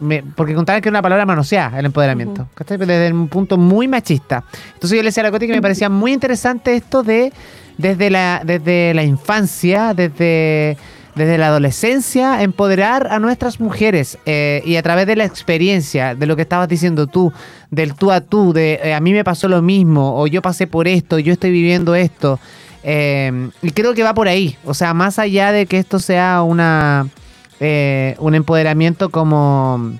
me- 0.00 0.22
porque 0.22 0.54
contaban 0.54 0.80
que 0.80 0.88
era 0.88 0.94
una 0.98 1.02
palabra 1.02 1.26
manoseada, 1.26 1.78
el 1.78 1.86
empoderamiento. 1.86 2.48
¿cachai? 2.54 2.78
Desde 2.78 3.12
un 3.12 3.28
punto 3.28 3.56
muy 3.58 3.88
machista. 3.88 4.44
Entonces 4.74 4.96
yo 4.96 5.02
le 5.02 5.08
decía 5.08 5.22
a 5.22 5.26
la 5.26 5.30
Coti 5.32 5.46
que 5.46 5.52
me 5.54 5.62
parecía 5.62 5.88
muy 5.90 6.12
interesante 6.12 6.74
esto 6.74 7.02
de 7.02 7.32
desde 7.76 8.10
la, 8.10 8.42
desde 8.44 8.92
la 8.94 9.04
infancia, 9.04 9.94
desde, 9.94 10.76
desde 11.18 11.36
la 11.36 11.48
adolescencia, 11.48 12.42
empoderar 12.42 13.08
a 13.10 13.18
nuestras 13.18 13.60
mujeres 13.60 14.18
eh, 14.24 14.62
y 14.64 14.76
a 14.76 14.82
través 14.82 15.06
de 15.06 15.16
la 15.16 15.24
experiencia, 15.24 16.14
de 16.14 16.26
lo 16.26 16.36
que 16.36 16.42
estabas 16.42 16.68
diciendo 16.68 17.06
tú, 17.06 17.32
del 17.70 17.94
tú 17.94 18.10
a 18.10 18.20
tú, 18.20 18.52
de 18.52 18.80
eh, 18.82 18.94
a 18.94 19.00
mí 19.00 19.12
me 19.12 19.24
pasó 19.24 19.48
lo 19.48 19.60
mismo, 19.60 20.18
o 20.18 20.26
yo 20.26 20.40
pasé 20.40 20.66
por 20.66 20.88
esto, 20.88 21.18
yo 21.18 21.32
estoy 21.32 21.50
viviendo 21.50 21.94
esto. 21.94 22.40
Eh, 22.84 23.50
y 23.60 23.70
creo 23.72 23.92
que 23.92 24.02
va 24.02 24.14
por 24.14 24.28
ahí. 24.28 24.56
O 24.64 24.72
sea, 24.72 24.94
más 24.94 25.18
allá 25.18 25.52
de 25.52 25.66
que 25.66 25.78
esto 25.78 25.98
sea 25.98 26.42
una 26.42 27.08
un 27.60 28.34
empoderamiento 28.36 29.08
como, 29.08 29.98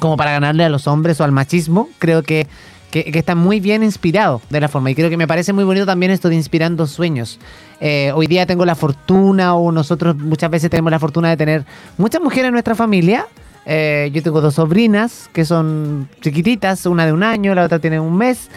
como 0.00 0.16
para 0.16 0.32
ganarle 0.32 0.64
a 0.64 0.68
los 0.68 0.88
hombres 0.88 1.20
o 1.20 1.24
al 1.24 1.30
machismo, 1.30 1.88
creo 2.00 2.24
que, 2.24 2.48
que, 2.90 3.04
que 3.04 3.18
está 3.18 3.34
muy 3.34 3.60
bien 3.60 3.82
inspirado 3.82 4.40
de 4.50 4.60
la 4.60 4.68
forma. 4.68 4.90
Y 4.90 4.94
creo 4.94 5.10
que 5.10 5.16
me 5.16 5.26
parece 5.26 5.52
muy 5.52 5.64
bonito 5.64 5.86
también 5.86 6.10
esto 6.10 6.28
de 6.28 6.34
inspirando 6.34 6.86
sueños. 6.86 7.38
Eh, 7.80 8.12
hoy 8.14 8.26
día 8.26 8.46
tengo 8.46 8.64
la 8.64 8.74
fortuna, 8.74 9.54
o 9.54 9.70
nosotros 9.72 10.16
muchas 10.16 10.50
veces 10.50 10.70
tenemos 10.70 10.90
la 10.90 10.98
fortuna 10.98 11.28
de 11.30 11.36
tener 11.36 11.64
muchas 11.96 12.20
mujeres 12.20 12.46
en 12.46 12.52
nuestra 12.52 12.74
familia. 12.74 13.26
Eh, 13.66 14.10
yo 14.12 14.22
tengo 14.22 14.40
dos 14.40 14.54
sobrinas 14.54 15.28
que 15.32 15.44
son 15.44 16.08
chiquititas, 16.20 16.86
una 16.86 17.06
de 17.06 17.12
un 17.12 17.22
año, 17.22 17.54
la 17.54 17.64
otra 17.64 17.78
tiene 17.78 18.00
un 18.00 18.16
mes. 18.16 18.48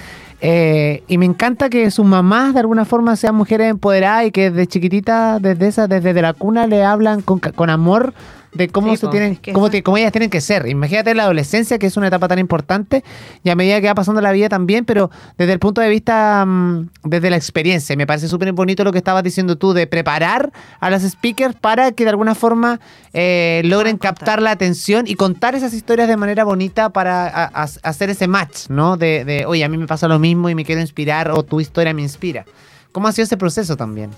Eh, 0.44 1.04
y 1.08 1.20
me 1.20 1.26
encanta 1.26 1.70
que 1.70 1.92
sus 1.92 2.06
mamás 2.06 2.56
de 2.56 2.62
alguna 2.62 2.84
forma 2.84 3.16
sean 3.16 3.36
mujeres 3.36 3.70
empoderadas 3.70 4.26
y 4.26 4.32
que 4.32 4.50
desde 4.50 4.66
chiquitita, 4.66 5.38
desde 5.40 5.68
esa, 5.68 5.88
desde 5.88 6.20
la 6.20 6.34
cuna 6.34 6.66
le 6.66 6.84
hablan 6.84 7.22
con 7.22 7.70
amor 7.70 8.14
de 8.54 8.68
cómo 8.68 8.92
Sí, 8.92 8.98
se 8.98 9.06
po, 9.08 9.12
tienen, 9.12 9.34
es 9.34 9.40
que 9.40 9.54
cómo, 9.54 9.68
eso- 9.68 9.72
te- 9.72 9.84
cómo 9.84 9.98
ellas 9.98 10.12
tienen 10.12 10.30
que 10.30 10.42
ser. 10.42 10.68
Imagínate 10.68 11.16
la 11.16 11.24
adolescencia, 11.24 11.80
que 11.80 11.88
es 11.88 11.96
una 11.98 12.08
etapa 12.08 12.28
tan 12.28 12.38
importante, 12.40 13.04
y 13.44 13.50
a 13.50 13.56
medida 13.56 13.80
que 13.80 13.88
va 13.88 13.96
pasando 13.96 14.20
la 14.22 14.32
vida 14.34 14.50
también, 14.50 14.84
pero 14.86 15.10
desde 15.38 15.54
el 15.54 15.60
punto 15.60 15.80
de 15.82 15.90
vista, 15.90 16.44
mm, 16.46 16.90
desde 17.06 17.30
la 17.30 17.38
experiencia. 17.38 17.96
Me 17.96 18.06
parece 18.06 18.28
súper 18.28 18.52
bonito 18.52 18.84
lo 18.84 18.92
que 18.92 18.98
estabas 18.98 19.24
diciendo 19.24 19.56
tú, 19.58 19.74
de 19.74 19.88
preparar 19.88 20.52
a 20.80 20.90
las 20.90 21.04
speakers 21.04 21.56
para 21.56 21.92
que 21.94 22.04
de 22.04 22.10
alguna 22.10 22.36
forma 22.36 22.80
eh, 23.14 23.62
logren 23.66 23.98
captar 23.98 24.42
la 24.42 24.52
atención 24.52 25.06
y 25.08 25.16
contar 25.16 25.54
esas 25.56 25.74
historias 25.74 26.08
de 26.08 26.16
manera 26.18 26.44
bonita 26.44 26.90
para 26.90 27.28
a- 27.28 27.64
a- 27.64 27.68
hacer 27.84 28.10
ese 28.10 28.28
match, 28.28 28.70
¿no? 28.70 28.96
De, 28.98 29.26
de, 29.26 29.46
oye, 29.46 29.64
a 29.64 29.70
mí 29.70 29.78
me 29.78 29.88
pasa 29.88 30.08
lo 30.08 30.18
mismo 30.20 30.50
y 30.50 30.56
me 30.56 30.64
quiero 30.66 30.80
inspirar, 30.82 31.32
o 31.32 31.44
tu 31.44 31.60
historia 31.60 31.94
me 31.94 32.02
inspira. 32.02 32.46
¿Cómo 32.92 33.08
ha 33.08 33.12
sido 33.12 33.24
ese 33.26 33.38
proceso 33.38 33.76
también? 33.78 34.12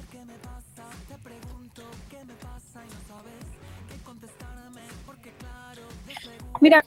Mira, 6.64 6.84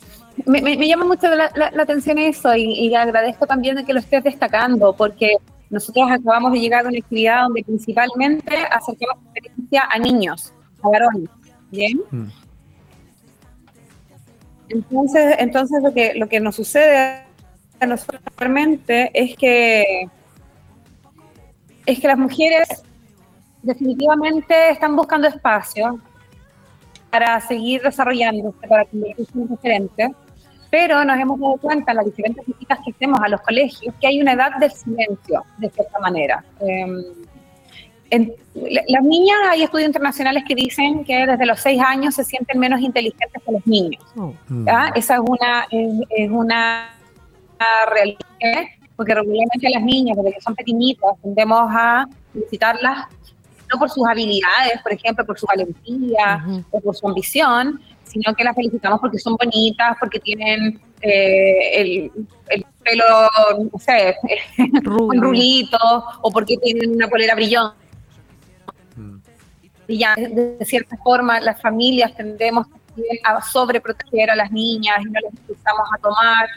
me, 0.47 0.63
me- 0.63 0.77
me 0.79 0.89
llama 0.89 1.05
mucho 1.05 1.29
la, 1.29 1.51
la- 1.55 1.71
la 1.71 1.83
atención 1.83 2.17
eso 2.19 2.55
y, 2.57 2.65
y 2.87 2.95
agradezco 2.95 3.47
también 3.47 3.77
de 3.77 3.85
que 3.85 3.93
lo 3.93 4.01
estés 4.01 4.25
destacando, 4.25 4.95
porque 4.97 5.37
nosotros 5.69 6.07
acabamos 6.11 6.53
de 6.53 6.61
llegar 6.61 6.87
a 6.87 6.89
una 6.89 6.99
actividad 6.99 7.43
donde 7.43 7.63
principalmente 7.63 8.57
acercamos 8.71 9.23
experiencia 9.35 9.83
a 9.91 9.99
niños, 9.99 10.53
a 10.83 10.89
varones, 10.89 11.29
¿bien? 11.71 12.01
Entonces, 14.69 15.37
entonces 15.39 15.83
lo 15.83 15.93
que 15.93 16.15
lo 16.15 16.27
que 16.29 16.41
nos 16.41 16.57
sucede 16.57 17.23
a 17.81 17.87
nosotros 17.87 18.23
realmente 18.39 19.11
es 19.15 19.37
que 19.37 20.09
es 21.85 22.01
que 22.01 22.09
las 22.09 22.19
mujeres 22.19 22.83
definitivamente 23.63 24.71
están 24.71 24.97
buscando 24.97 25.29
espacio 25.29 26.01
para 27.11 27.41
seguir 27.41 27.83
desarrollándose, 27.83 28.67
para 28.69 28.85
convertirse 28.85 29.33
en 29.39 29.49
referente, 29.49 30.15
pero 30.71 31.05
nos 31.05 31.19
hemos 31.19 31.39
dado 31.41 31.57
cuenta 31.57 31.93
en 31.93 31.97
las 31.99 32.07
diferentes 32.07 32.45
visitas 32.47 32.79
que 32.85 32.91
hacemos 32.91 33.21
a 33.23 33.29
los 33.29 33.41
colegios 33.41 33.95
que 34.01 34.07
hay 34.07 34.21
una 34.21 34.33
edad 34.33 34.57
del 34.59 34.71
silencio, 34.73 35.45
de 35.59 35.71
cierta 35.71 35.99
manera. 36.01 36.45
Eh, 36.61 36.87
en- 38.11 38.33
la- 38.55 38.83
las 38.87 39.03
niñas, 39.03 39.37
hay 39.51 39.63
estudios 39.63 39.87
internacionales 39.89 40.45
que 40.47 40.55
dicen 40.55 41.05
que 41.05 41.27
desde 41.27 41.47
los 41.47 41.59
seis 41.61 41.81
años 41.85 42.15
se 42.15 42.25
sienten 42.25 42.59
menos 42.59 42.81
inteligentes 42.81 43.43
que 43.45 43.53
los 43.53 43.67
niños. 43.67 44.03
¿ya? 44.67 44.93
Esa 44.95 45.15
es 45.15 45.21
una, 45.27 45.67
es, 45.71 45.93
es 46.11 46.31
una 46.31 46.91
realidad, 47.91 48.19
¿eh? 48.41 48.69
porque 48.97 49.15
regularmente 49.15 49.69
las 49.71 49.83
niñas, 49.83 50.17
desde 50.17 50.33
que 50.35 50.41
son 50.41 50.55
pequeñitas, 50.55 51.11
tendemos 51.23 51.69
a 51.71 52.07
felicitarlas 52.33 53.07
no 53.73 53.79
por 53.79 53.91
sus 53.91 54.07
habilidades, 54.07 54.81
por 54.83 54.93
ejemplo, 54.93 55.25
por 55.25 55.39
su 55.39 55.47
valentía 55.47 56.45
o 56.71 56.81
por 56.81 56.95
su 56.95 57.09
ambición, 57.09 57.81
sino 58.05 58.35
que 58.35 58.45
las 58.45 58.55
felicitamos 58.55 59.01
porque 59.01 59.19
son 59.19 59.37
bonitas, 59.37 59.97
porque 59.99 60.21
tienen 60.21 60.81
eh, 61.03 61.81
el, 61.81 62.13
el 62.49 62.67
pelo, 62.83 63.05
no 63.73 63.79
sé, 63.79 64.17
un 64.87 65.21
rulito, 65.21 65.79
o 66.23 66.31
porque 66.31 66.57
tienen 66.59 66.95
una 66.95 67.09
polera 67.09 67.35
brillante. 67.35 67.77
Y 69.89 69.99
ya, 69.99 70.15
de, 70.17 70.57
de 70.59 70.65
cierta 70.65 70.97
forma, 70.97 71.41
las 71.41 71.61
familias 71.61 72.15
tendemos 72.17 72.67
también 72.89 73.19
a 73.25 73.41
sobreproteger 73.41 74.31
a 74.31 74.37
las 74.37 74.51
niñas 74.51 74.97
y 75.01 75.05
no 75.05 75.21
les 75.21 75.33
empezamos 75.33 75.89
a 75.95 75.99
tomar 75.99 76.49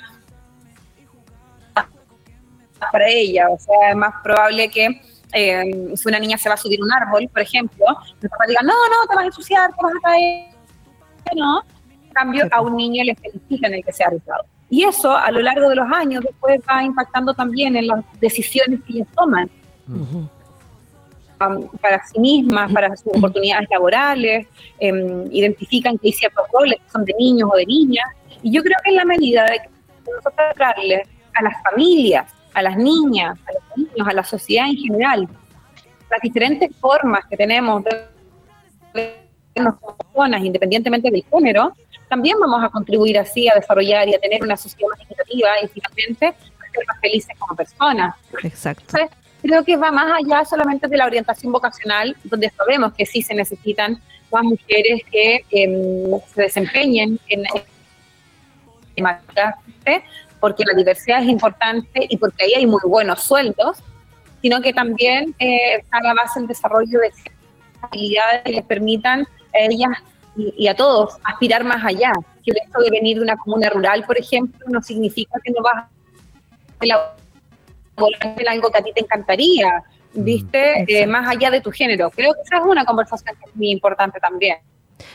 para 2.92 3.08
ella. 3.08 3.50
O 3.50 3.60
sea, 3.60 3.90
es 3.92 3.96
más 3.96 4.14
probable 4.24 4.70
que 4.70 5.02
eh, 5.34 5.94
si 5.96 6.08
una 6.08 6.20
niña 6.20 6.38
se 6.38 6.50
va 6.50 6.56
a 6.56 6.58
subir 6.58 6.82
un 6.82 6.92
árbol, 6.92 7.28
por 7.32 7.42
ejemplo, 7.42 7.86
los 8.22 8.32
papás 8.32 8.48
digan, 8.48 8.66
no, 8.66 8.74
no, 8.74 9.08
te 9.08 9.16
vas 9.16 9.24
a 9.24 9.28
ensuciar, 9.28 9.70
te 9.70 9.84
vas 9.84 9.94
a 9.94 10.08
caer. 10.08 10.50
No. 11.36 11.62
En 12.08 12.14
cambio, 12.14 12.48
a 12.52 12.62
un 12.62 12.76
niño 12.76 13.04
le 13.04 13.16
felicitan 13.16 13.74
el 13.74 13.84
que 13.84 13.94
se 13.94 14.04
ha 14.04 14.08
arriesgado. 14.08 14.44
Y 14.70 14.84
eso, 14.84 15.16
a 15.16 15.32
lo 15.32 15.42
largo 15.42 15.70
de 15.70 15.76
los 15.76 15.92
años, 15.92 16.24
después 16.24 16.60
va 16.70 16.84
impactando 16.84 17.34
también 17.34 17.76
en 17.76 17.88
las 17.88 18.04
decisiones 18.20 18.80
que 18.86 18.94
ellas 18.94 19.08
toman 19.16 19.50
um, 19.88 21.68
para 21.82 22.04
sí 22.06 22.20
mismas, 22.20 22.72
para 22.72 22.96
sus 22.96 23.16
oportunidades 23.16 23.68
laborales, 23.72 24.48
em, 24.80 25.26
identifican 25.32 25.98
que 25.98 26.10
hay 26.10 26.14
ciertos 26.14 26.46
roles 26.54 26.80
que 26.84 26.90
son 26.92 27.04
de 27.04 27.14
niños 27.18 27.50
o 27.52 27.56
de 27.58 27.66
niñas. 27.66 28.06
Y 28.44 28.52
yo 28.52 28.62
creo 28.62 28.78
que 28.84 28.92
en 28.92 28.98
la 28.98 29.06
medida 29.06 29.44
de 29.46 29.60
que 29.60 29.70
nosotros 30.12 30.48
darle 30.58 31.04
a 31.34 31.44
las 31.44 31.64
familias, 31.64 32.32
a 32.54 32.62
las 32.62 32.78
niñas, 32.78 33.40
a 33.48 33.54
los 33.54 33.78
niños, 33.78 33.89
a 34.08 34.14
la 34.14 34.24
sociedad 34.24 34.68
en 34.68 34.78
general, 34.78 35.28
las 36.10 36.22
diferentes 36.22 36.76
formas 36.78 37.26
que 37.30 37.38
tenemos 37.38 37.84
de 37.84 39.20
como 39.54 39.98
personas, 39.98 40.42
independientemente 40.42 41.12
del 41.12 41.24
género, 41.30 41.74
también 42.08 42.38
vamos 42.40 42.64
a 42.64 42.70
contribuir 42.70 43.20
así 43.20 43.48
a 43.50 43.56
desarrollar 43.56 44.08
y 44.08 44.16
a 44.16 44.20
tener 44.20 44.42
una 44.42 44.58
sociedad 44.58 44.90
más 44.90 45.02
equitativa 45.02 45.50
y 45.62 45.68
finalmente 45.68 46.28
a 46.28 46.72
ser 46.72 46.86
más 46.88 47.00
felices 47.02 47.36
como 47.38 47.56
personas. 47.56 48.16
Exacto. 48.44 48.84
Entonces, 48.88 49.18
creo 49.42 49.64
que 49.64 49.78
va 49.78 49.92
más 49.92 50.12
allá 50.24 50.46
solamente 50.46 50.88
de 50.88 50.98
la 50.98 51.06
orientación 51.06 51.52
vocacional, 51.52 52.16
donde 52.24 52.50
sabemos 52.50 52.94
que 52.94 53.06
sí 53.06 53.22
se 53.22 53.34
necesitan 53.34 54.02
más 54.32 54.44
mujeres 54.44 55.02
que 55.12 55.46
em, 55.52 56.20
se 56.34 56.44
desempeñen 56.44 57.20
en, 57.28 57.44
en 58.96 59.04
porque 60.40 60.64
la 60.66 60.74
diversidad 60.74 61.22
es 61.22 61.30
importante 61.30 62.06
y 62.08 62.18
porque 62.18 62.46
ahí 62.46 62.54
hay 62.56 62.66
muy 62.66 62.82
buenos 62.86 63.24
sueldos, 63.24 63.78
sino 64.42 64.62
que 64.62 64.74
también 64.74 65.36
eh, 65.40 65.76
está 65.80 65.98
a 65.98 66.04
la 66.04 66.14
base 66.14 66.40
el 66.40 66.48
desarrollo 66.48 67.00
de 67.00 67.12
habilidades 67.82 68.42
que 68.44 68.52
les 68.52 68.66
permitan 68.66 69.22
a 69.54 69.60
ellas 69.60 69.90
y, 70.36 70.54
y 70.58 70.68
a 70.68 70.76
todos 70.76 71.18
aspirar 71.24 71.64
más 71.64 71.84
allá. 71.84 72.12
Que 72.44 72.52
el 72.52 72.58
hecho 72.58 72.80
de 72.80 72.90
venir 72.92 73.18
de 73.18 73.24
una 73.24 73.38
comuna 73.38 73.70
rural, 73.70 74.04
por 74.06 74.18
ejemplo, 74.18 74.66
no 74.70 74.82
significa 74.82 75.40
que 75.44 75.52
no 75.52 75.62
vas 75.62 75.86
a 75.86 75.90
elaborar 76.82 77.20
en 78.38 78.48
algo 78.48 78.72
que 78.72 78.78
a 78.78 78.82
ti 78.82 78.92
te 78.94 79.02
encantaría, 79.02 79.84
¿viste? 80.14 80.86
Eh, 80.88 81.08
más 81.08 81.28
allá 81.28 81.52
de 81.52 81.62
tu 81.62 81.72
género. 81.72 82.10
Creo 82.12 82.34
que 82.34 82.42
esa 82.42 82.58
es 82.58 82.64
una 82.66 82.86
conversación 82.86 83.36
que 83.36 83.50
es 83.50 83.56
muy 83.56 83.72
importante 83.72 84.20
también. 84.20 84.58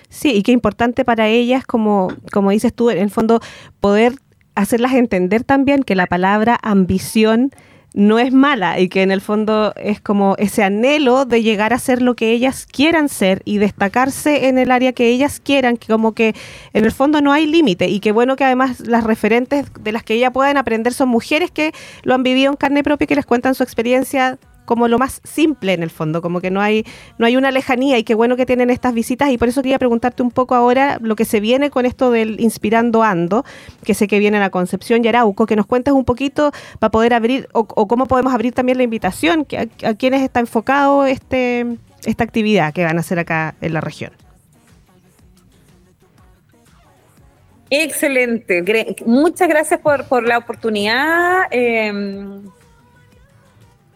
Sí, 0.08 0.32
y 0.32 0.42
qué 0.42 0.52
importante 0.52 1.04
para 1.04 1.28
ellas, 1.28 1.64
como, 1.66 2.08
como 2.32 2.50
dices 2.50 2.74
tú, 2.74 2.90
en 2.90 2.98
el 2.98 3.10
fondo, 3.10 3.40
poder 3.80 4.14
hacerlas 4.54 4.94
entender 4.94 5.44
también 5.44 5.82
que 5.82 5.94
la 5.94 6.06
palabra 6.06 6.58
ambición 6.62 7.50
no 7.94 8.18
es 8.18 8.32
mala 8.32 8.80
y 8.80 8.88
que 8.88 9.02
en 9.02 9.12
el 9.12 9.20
fondo 9.20 9.72
es 9.76 10.00
como 10.00 10.34
ese 10.38 10.64
anhelo 10.64 11.24
de 11.24 11.42
llegar 11.42 11.72
a 11.72 11.78
ser 11.78 12.02
lo 12.02 12.14
que 12.14 12.32
ellas 12.32 12.66
quieran 12.66 13.08
ser 13.08 13.40
y 13.44 13.58
destacarse 13.58 14.48
en 14.48 14.58
el 14.58 14.72
área 14.72 14.92
que 14.92 15.08
ellas 15.08 15.40
quieran, 15.40 15.76
que 15.76 15.86
como 15.86 16.12
que 16.12 16.34
en 16.72 16.84
el 16.84 16.90
fondo 16.90 17.20
no 17.20 17.32
hay 17.32 17.46
límite 17.46 17.88
y 17.88 18.00
que 18.00 18.10
bueno 18.10 18.34
que 18.34 18.44
además 18.44 18.80
las 18.80 19.04
referentes 19.04 19.66
de 19.80 19.92
las 19.92 20.02
que 20.02 20.14
ella 20.14 20.32
puedan 20.32 20.56
aprender 20.56 20.92
son 20.92 21.08
mujeres 21.08 21.52
que 21.52 21.72
lo 22.02 22.14
han 22.14 22.24
vivido 22.24 22.50
en 22.50 22.56
carne 22.56 22.82
propia 22.82 23.04
y 23.04 23.08
que 23.08 23.14
les 23.14 23.26
cuentan 23.26 23.54
su 23.54 23.62
experiencia 23.62 24.38
como 24.64 24.88
lo 24.88 24.98
más 24.98 25.20
simple 25.24 25.72
en 25.72 25.82
el 25.82 25.90
fondo, 25.90 26.22
como 26.22 26.40
que 26.40 26.50
no 26.50 26.60
hay, 26.60 26.84
no 27.18 27.26
hay 27.26 27.36
una 27.36 27.50
lejanía 27.50 27.98
y 27.98 28.04
qué 28.04 28.14
bueno 28.14 28.36
que 28.36 28.46
tienen 28.46 28.70
estas 28.70 28.94
visitas 28.94 29.30
y 29.30 29.38
por 29.38 29.48
eso 29.48 29.62
quería 29.62 29.78
preguntarte 29.78 30.22
un 30.22 30.30
poco 30.30 30.54
ahora 30.54 30.98
lo 31.00 31.16
que 31.16 31.24
se 31.24 31.40
viene 31.40 31.70
con 31.70 31.86
esto 31.86 32.10
del 32.10 32.40
Inspirando 32.40 33.02
Ando, 33.02 33.44
que 33.84 33.94
sé 33.94 34.08
que 34.08 34.18
viene 34.18 34.38
a 34.38 34.50
Concepción 34.50 35.04
y 35.04 35.08
Arauco, 35.08 35.46
que 35.46 35.56
nos 35.56 35.66
cuentes 35.66 35.94
un 35.94 36.04
poquito 36.04 36.52
para 36.78 36.90
poder 36.90 37.14
abrir 37.14 37.48
o, 37.52 37.64
cómo 37.64 38.06
podemos 38.06 38.32
abrir 38.32 38.52
también 38.52 38.78
la 38.78 38.84
invitación, 38.84 39.44
que 39.44 39.58
a, 39.58 39.88
a 39.88 39.94
quienes 39.94 40.22
está 40.22 40.40
enfocado 40.40 41.06
este, 41.06 41.66
esta 42.04 42.24
actividad 42.24 42.72
que 42.72 42.84
van 42.84 42.96
a 42.96 43.00
hacer 43.00 43.18
acá 43.18 43.54
en 43.60 43.72
la 43.72 43.80
región. 43.80 44.12
Excelente. 47.70 48.62
Muchas 49.04 49.48
gracias 49.48 49.80
por, 49.80 50.06
por 50.06 50.26
la 50.26 50.38
oportunidad 50.38 51.44
eh, 51.50 51.92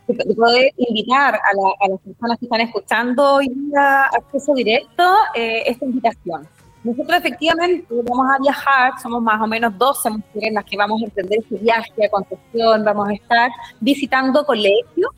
de 0.08 0.24
de 0.24 0.34
poder 0.34 0.72
invitar 0.76 1.34
a, 1.34 1.38
la- 1.54 1.74
a 1.80 1.88
las 1.90 2.00
personas 2.00 2.38
que 2.38 2.46
están 2.46 2.60
escuchando 2.62 3.34
hoy 3.34 3.48
día 3.48 4.04
acceso 4.04 4.54
directo 4.54 5.04
eh, 5.34 5.62
esta 5.66 5.84
invitación. 5.84 6.48
Nosotros 6.84 7.18
efectivamente 7.18 7.86
vamos 7.90 8.26
a 8.34 8.38
viajar, 8.40 8.92
somos 9.02 9.20
más 9.22 9.40
o 9.42 9.46
menos 9.46 9.76
12 9.76 10.10
mujeres 10.10 10.52
las 10.54 10.64
que 10.64 10.76
vamos 10.76 11.02
a 11.02 11.04
emprender 11.06 11.40
este 11.40 11.56
viaje 11.56 12.06
a 12.06 12.08
Concepción, 12.08 12.84
vamos 12.84 13.08
a 13.08 13.12
estar 13.14 13.50
visitando 13.80 14.44
colegios, 14.44 15.10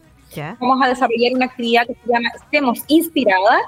vamos 0.61 0.78
a 0.84 0.88
desarrollar 0.88 1.32
una 1.34 1.47
actividad 1.47 1.86
que 1.86 1.95
se 1.95 2.12
llama 2.12 2.28
Estemos 2.34 2.78
Inspiradas, 2.88 3.62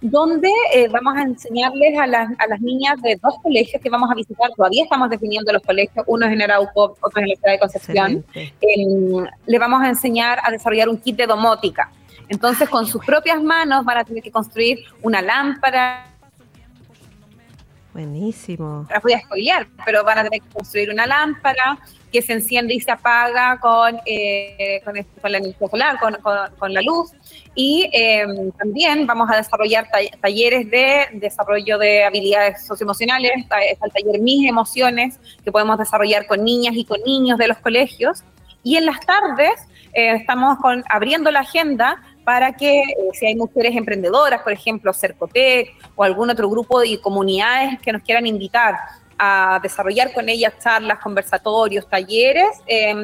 donde 0.00 0.50
eh, 0.74 0.88
vamos 0.88 1.16
a 1.16 1.22
enseñarles 1.22 1.98
a 1.98 2.06
las, 2.06 2.28
a 2.38 2.46
las 2.48 2.60
niñas 2.60 3.00
de 3.00 3.18
dos 3.22 3.34
colegios 3.42 3.80
que 3.80 3.88
vamos 3.88 4.10
a 4.10 4.14
visitar, 4.14 4.50
todavía 4.54 4.84
estamos 4.84 5.08
definiendo 5.08 5.52
los 5.52 5.62
colegios, 5.62 6.04
uno 6.06 6.26
es 6.26 6.32
en 6.32 6.42
Arauco, 6.42 6.96
otro 7.00 7.20
es 7.20 7.22
en 7.22 7.28
la 7.28 7.34
ciudad 7.36 7.52
de 7.52 7.58
Concepción, 7.58 8.24
em, 8.34 9.26
le 9.46 9.58
vamos 9.58 9.82
a 9.82 9.88
enseñar 9.88 10.38
a 10.42 10.50
desarrollar 10.50 10.88
un 10.88 10.98
kit 10.98 11.16
de 11.16 11.26
domótica. 11.26 11.90
Entonces, 12.28 12.68
con 12.68 12.86
sus 12.86 13.04
propias 13.04 13.42
manos 13.42 13.84
van 13.84 13.98
a 13.98 14.04
tener 14.04 14.22
que 14.22 14.30
construir 14.30 14.80
una 15.02 15.22
lámpara, 15.22 16.12
Buenísimo. 17.92 18.86
las 18.90 19.02
voy 19.02 19.14
a 19.14 19.20
spoilear, 19.20 19.66
pero 19.84 20.04
van 20.04 20.18
a 20.18 20.24
tener 20.24 20.42
que 20.42 20.48
construir 20.50 20.90
una 20.90 21.06
lámpara 21.06 21.78
que 22.16 22.22
se 22.26 22.32
enciende 22.32 22.74
y 22.74 22.80
se 22.80 22.90
apaga 22.90 23.58
con, 23.60 24.00
eh, 24.06 24.80
con, 24.84 24.96
este- 24.96 25.20
con 25.20 25.30
la 25.32 25.38
energía 25.38 25.68
solar, 25.68 25.98
con, 26.00 26.16
con- 26.58 26.72
la 26.72 26.80
luz. 26.80 27.10
Y 27.54 27.88
eh, 27.92 28.24
también 28.58 29.06
vamos 29.06 29.30
a 29.30 29.36
desarrollar 29.36 29.88
ta- 29.90 29.98
talleres 30.20 30.70
de 30.70 31.06
desarrollo 31.12 31.78
de 31.78 32.04
habilidades 32.04 32.66
socioemocionales. 32.66 33.32
Está 33.36 33.58
el 33.62 33.92
taller 33.92 34.20
Mis 34.20 34.48
Emociones, 34.48 35.18
que 35.44 35.52
podemos 35.52 35.78
desarrollar 35.78 36.26
con 36.26 36.42
niñas 36.44 36.74
y 36.76 36.84
con 36.84 37.00
niños 37.04 37.38
de 37.38 37.48
los 37.48 37.58
colegios. 37.58 38.24
Y 38.62 38.76
en 38.76 38.86
las 38.86 39.00
tardes 39.00 39.52
eh, 39.92 40.14
estamos 40.16 40.58
con, 40.58 40.82
abriendo 40.88 41.30
la 41.30 41.40
agenda 41.40 42.02
para 42.24 42.54
que 42.56 42.80
eh, 42.80 42.84
si 43.12 43.26
hay 43.26 43.36
mujeres 43.36 43.76
emprendedoras, 43.76 44.42
por 44.42 44.52
ejemplo, 44.52 44.92
Cercotec 44.92 45.70
o 45.94 46.02
algún 46.02 46.28
otro 46.30 46.48
grupo 46.50 46.80
de 46.80 47.00
comunidades 47.00 47.80
que 47.80 47.92
nos 47.92 48.02
quieran 48.02 48.26
invitar 48.26 48.74
a 49.18 49.58
desarrollar 49.62 50.12
con 50.12 50.28
ellas 50.28 50.52
charlas, 50.58 50.98
conversatorios, 50.98 51.88
talleres, 51.88 52.48
eh, 52.66 52.94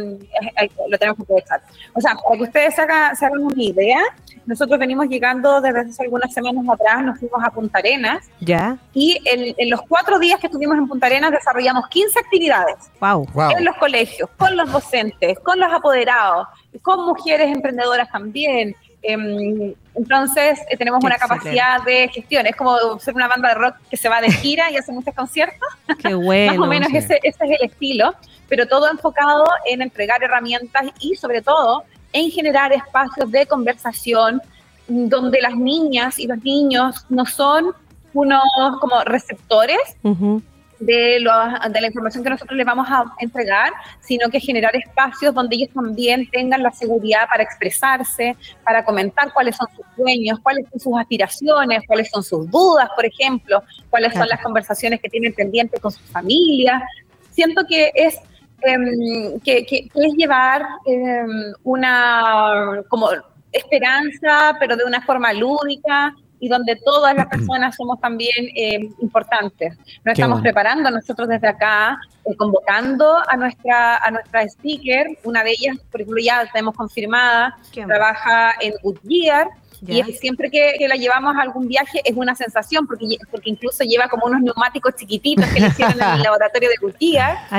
lo 0.88 0.98
tenemos 0.98 1.16
que 1.16 1.22
aprovechar. 1.22 1.62
O 1.94 2.00
sea, 2.00 2.14
para 2.14 2.36
que 2.36 2.42
ustedes 2.44 2.74
se 2.74 2.82
hagan, 2.82 3.16
se 3.16 3.26
hagan 3.26 3.40
una 3.44 3.62
idea, 3.62 4.00
nosotros 4.44 4.78
venimos 4.78 5.06
llegando 5.08 5.60
desde 5.60 5.80
hace 5.80 6.02
algunas 6.02 6.32
semanas 6.32 6.64
atrás, 6.68 7.04
nos 7.04 7.18
fuimos 7.18 7.42
a 7.44 7.50
Punta 7.50 7.78
Arenas 7.78 8.28
¿Ya? 8.40 8.76
y 8.92 9.20
en, 9.24 9.54
en 9.56 9.70
los 9.70 9.80
cuatro 9.88 10.18
días 10.18 10.40
que 10.40 10.48
estuvimos 10.48 10.76
en 10.76 10.88
Punta 10.88 11.06
Arenas 11.06 11.30
desarrollamos 11.30 11.88
15 11.88 12.18
actividades 12.18 12.76
Wow. 13.00 13.28
en 13.56 13.64
los 13.64 13.76
colegios, 13.76 14.28
con 14.36 14.56
los 14.56 14.70
docentes, 14.70 15.38
con 15.40 15.58
los 15.60 15.72
apoderados, 15.72 16.48
con 16.82 17.04
mujeres 17.06 17.54
emprendedoras 17.54 18.10
también. 18.10 18.74
Em, 19.02 19.74
entonces, 19.94 20.60
eh, 20.70 20.76
tenemos 20.76 21.00
Qué 21.00 21.06
una 21.06 21.16
excelente. 21.16 21.44
capacidad 21.44 21.82
de 21.84 22.08
gestión. 22.08 22.46
Es 22.46 22.54
como 22.56 22.98
ser 23.00 23.14
una 23.14 23.28
banda 23.28 23.48
de 23.48 23.54
rock 23.56 23.76
que 23.90 23.96
se 23.96 24.08
va 24.08 24.20
de 24.20 24.30
gira 24.30 24.70
y 24.70 24.76
hace 24.76 24.92
muchos 24.92 25.14
conciertos. 25.14 25.68
Qué 26.02 26.14
bueno. 26.14 26.52
Más 26.54 26.66
o 26.66 26.70
menos 26.70 26.88
sí. 26.90 26.96
ese, 26.98 27.18
ese 27.22 27.44
es 27.44 27.60
el 27.60 27.68
estilo, 27.68 28.14
pero 28.48 28.66
todo 28.66 28.90
enfocado 28.90 29.44
en 29.66 29.82
entregar 29.82 30.22
herramientas 30.22 30.86
y 31.00 31.16
sobre 31.16 31.42
todo 31.42 31.84
en 32.12 32.30
generar 32.30 32.72
espacios 32.72 33.30
de 33.30 33.46
conversación 33.46 34.40
donde 34.86 35.40
las 35.40 35.56
niñas 35.56 36.18
y 36.18 36.26
los 36.26 36.42
niños 36.42 37.06
no 37.08 37.24
son 37.26 37.72
unos 38.14 38.42
como 38.80 39.02
receptores 39.04 39.78
Ujú. 40.02 40.42
De, 40.84 41.20
lo- 41.20 41.32
de 41.70 41.80
la 41.80 41.86
información 41.86 42.24
que 42.24 42.30
nosotros 42.30 42.56
les 42.56 42.66
vamos 42.66 42.86
a 42.90 43.04
entregar, 43.18 43.72
sino 44.00 44.28
que 44.30 44.40
generar 44.40 44.74
espacios 44.76 45.34
donde 45.34 45.56
ellos 45.56 45.70
también 45.74 46.28
tengan 46.30 46.62
la 46.62 46.70
seguridad 46.72 47.26
para 47.28 47.42
expresarse, 47.42 48.36
para 48.64 48.84
comentar 48.84 49.32
cuáles 49.32 49.56
son 49.56 49.68
sus 49.76 49.84
sueños, 49.96 50.38
cuáles 50.42 50.66
son 50.70 50.80
sus 50.80 50.98
aspiraciones, 50.98 51.82
cuáles 51.86 52.10
son 52.10 52.22
sus 52.22 52.50
dudas, 52.50 52.88
por 52.94 53.04
ejemplo, 53.06 53.62
cuáles 53.90 54.12
son 54.14 54.26
las 54.28 54.40
conversaciones 54.42 55.00
que 55.00 55.08
tienen 55.08 55.32
pendientes 55.34 55.80
con 55.80 55.92
sus 55.92 56.02
familias. 56.10 56.82
Siento 57.30 57.62
que 57.68 57.90
es 57.94 58.18
em, 58.62 59.40
que, 59.40 59.64
que- 59.66 59.88
que 59.88 60.06
es 60.06 60.14
llevar 60.14 60.64
em, 60.86 61.52
una 61.64 62.82
como 62.88 63.08
esperanza, 63.50 64.56
pero 64.60 64.76
de 64.76 64.84
una 64.84 65.00
forma 65.02 65.32
lúdica 65.32 66.14
y 66.42 66.48
donde 66.48 66.74
todas 66.84 67.14
las 67.14 67.26
personas 67.30 67.76
somos 67.76 68.00
también 68.00 68.48
eh, 68.56 68.90
importantes. 69.00 69.78
Nos 69.78 69.86
Qué 70.04 70.10
estamos 70.10 70.40
bueno. 70.40 70.42
preparando 70.42 70.90
nosotros 70.90 71.28
desde 71.28 71.46
acá, 71.46 71.96
eh, 72.24 72.34
convocando 72.36 73.16
a 73.28 73.36
nuestra, 73.36 73.98
a 73.98 74.10
nuestra 74.10 74.42
speaker. 74.42 75.06
Una 75.22 75.44
de 75.44 75.52
ellas, 75.52 75.78
por 75.90 76.00
ejemplo, 76.00 76.20
ya 76.20 76.42
la 76.42 76.50
tenemos 76.50 76.74
confirmada, 76.74 77.56
trabaja 77.86 78.54
en 78.60 78.74
Goodyear. 78.82 79.48
Y 79.86 80.02
siempre 80.12 80.50
que, 80.50 80.74
que 80.78 80.86
la 80.86 80.94
llevamos 80.94 81.34
a 81.36 81.42
algún 81.42 81.66
viaje 81.66 82.00
es 82.04 82.16
una 82.16 82.34
sensación, 82.34 82.86
porque, 82.86 83.04
porque 83.30 83.50
incluso 83.50 83.82
lleva 83.84 84.08
como 84.08 84.26
unos 84.26 84.40
neumáticos 84.40 84.94
chiquititos 84.94 85.44
que 85.46 85.60
le 85.60 85.66
hicieron 85.68 86.00
en 86.00 86.08
el 86.16 86.22
laboratorio 86.22 86.68
de 86.68 86.76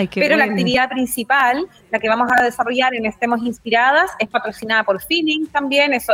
qué 0.09 0.21
pero 0.21 0.35
la 0.37 0.45
actividad 0.45 0.89
principal, 0.89 1.67
la 1.91 1.99
que 1.99 2.07
vamos 2.07 2.29
a 2.37 2.43
desarrollar 2.43 2.93
en 2.95 3.05
Estemos 3.05 3.41
Inspiradas, 3.43 4.11
es 4.19 4.29
patrocinada 4.29 4.83
por 4.83 5.01
Feeling 5.01 5.47
también. 5.47 5.93
Eso 5.93 6.13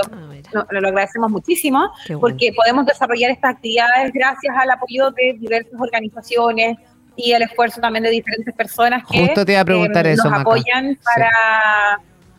lo, 0.51 0.65
lo 0.69 0.87
agradecemos 0.87 1.29
muchísimo, 1.31 1.79
Ah, 1.79 1.91
bueno. 2.07 2.19
porque 2.21 2.51
podemos 2.55 2.85
desarrollar 2.85 3.31
estas 3.31 3.55
actividades 3.55 4.11
gracias 4.13 4.55
al 4.57 4.71
apoyo 4.71 5.11
de 5.11 5.33
diversas 5.39 5.79
organizaciones 5.79 6.77
y 7.15 7.33
el 7.33 7.41
esfuerzo 7.43 7.81
también 7.81 8.03
de 8.03 8.09
diferentes 8.11 8.53
personas 8.55 9.03
que 9.11 9.19
Justo 9.19 9.45
te 9.45 9.51
iba 9.51 9.61
a 9.61 9.65
preguntar 9.65 10.07
eh, 10.07 10.13
eso, 10.13 10.23
nos 10.23 10.31
Maca. 10.31 10.41
apoyan 10.41 10.97
para, 11.03 11.29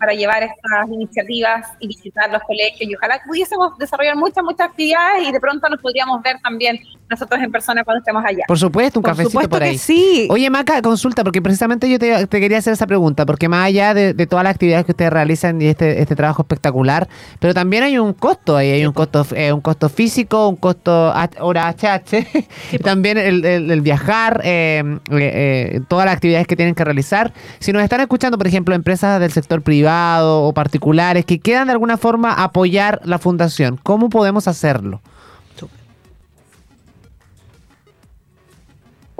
para 0.00 0.14
llevar 0.14 0.42
estas 0.42 0.88
iniciativas 0.88 1.68
y 1.78 1.86
visitar 1.86 2.32
los 2.32 2.42
colegios. 2.42 2.90
Y 2.90 2.96
ojalá 2.96 3.20
pudiésemos 3.24 3.76
desarrollar 3.76 4.16
muchas, 4.16 4.42
muchas 4.42 4.68
actividades 4.68 5.28
y 5.28 5.30
de 5.30 5.38
pronto 5.38 5.68
nos 5.68 5.80
podríamos 5.80 6.22
ver 6.22 6.40
también 6.40 6.80
nosotros 7.10 7.40
en 7.42 7.50
persona 7.50 7.84
cuando 7.84 7.98
estemos 7.98 8.24
allá. 8.24 8.44
Por 8.46 8.58
supuesto, 8.58 9.00
un 9.00 9.02
Por 9.02 9.10
cafecito 9.12 9.30
supuesto 9.30 9.50
por 9.50 9.58
que 9.60 9.64
ahí. 9.70 9.78
sí. 9.78 10.28
Oye, 10.30 10.48
Maca, 10.50 10.80
consulta, 10.82 11.24
porque 11.24 11.42
precisamente 11.42 11.90
yo 11.90 11.98
te, 11.98 12.26
te 12.26 12.40
quería 12.40 12.58
hacer 12.58 12.72
esa 12.72 12.86
pregunta, 12.86 13.26
porque 13.26 13.48
más 13.48 13.66
allá 13.66 13.92
de, 13.94 14.14
de 14.14 14.26
todas 14.26 14.44
las 14.44 14.52
actividades 14.54 14.86
que 14.86 14.92
ustedes 14.92 15.12
realizan 15.12 15.60
y 15.60 15.66
este, 15.66 16.00
este 16.00 16.14
trabajo 16.16 16.42
espectacular, 16.42 17.08
pero 17.40 17.52
también 17.54 17.82
hay 17.82 17.98
un 17.98 18.12
costo 18.14 18.56
ahí, 18.56 18.70
hay 18.70 18.86
un 18.86 18.92
costo, 18.92 19.26
eh, 19.34 19.52
un 19.52 19.60
costo 19.60 19.88
físico, 19.88 20.48
un 20.48 20.56
costo 20.56 21.12
hora 21.40 21.68
HH, 21.68 22.46
y 22.72 22.78
también 22.78 23.18
el, 23.18 23.44
el- 23.44 23.70
el 23.70 23.80
viajar, 23.80 24.40
eh, 24.44 24.82
eh, 25.10 25.72
eh, 25.74 25.80
todas 25.88 26.06
las 26.06 26.14
actividades 26.14 26.46
que 26.46 26.56
tienen 26.56 26.74
que 26.74 26.84
realizar. 26.84 27.32
Si 27.58 27.72
nos 27.72 27.82
están 27.82 28.00
escuchando, 28.00 28.38
por 28.38 28.46
ejemplo, 28.46 28.74
empresas 28.74 29.20
del 29.20 29.32
sector 29.32 29.62
privado 29.62 30.42
o 30.44 30.52
particulares 30.52 31.24
que 31.24 31.40
quieran 31.40 31.66
de 31.66 31.72
alguna 31.72 31.96
forma 31.96 32.32
apoyar 32.32 33.00
la 33.04 33.18
fundación, 33.18 33.78
¿cómo 33.82 34.08
podemos 34.10 34.46
hacerlo? 34.48 35.00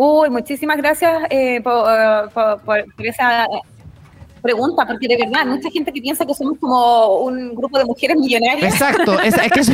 Uy, 0.03 0.31
muchísimas 0.31 0.79
gracias 0.79 1.25
eh, 1.29 1.61
por, 1.61 1.85
eh, 1.93 2.23
por- 2.33 2.61
por- 2.63 2.95
por 2.95 3.07
esa 3.07 3.47
pregunta, 4.41 4.87
porque 4.87 5.07
de 5.07 5.19
verdad, 5.19 5.45
mucha 5.45 5.69
gente 5.71 5.93
que 5.93 6.01
piensa 6.01 6.25
que 6.25 6.33
somos 6.33 6.59
como 6.59 7.17
un 7.19 7.55
grupo 7.55 7.77
de 7.79 7.85
mujeres 7.85 8.17
millonarias. 8.17 8.73
Exacto, 8.73 9.21
es, 9.21 9.35
es 9.37 9.53
que 9.53 9.61
eso- 9.61 9.73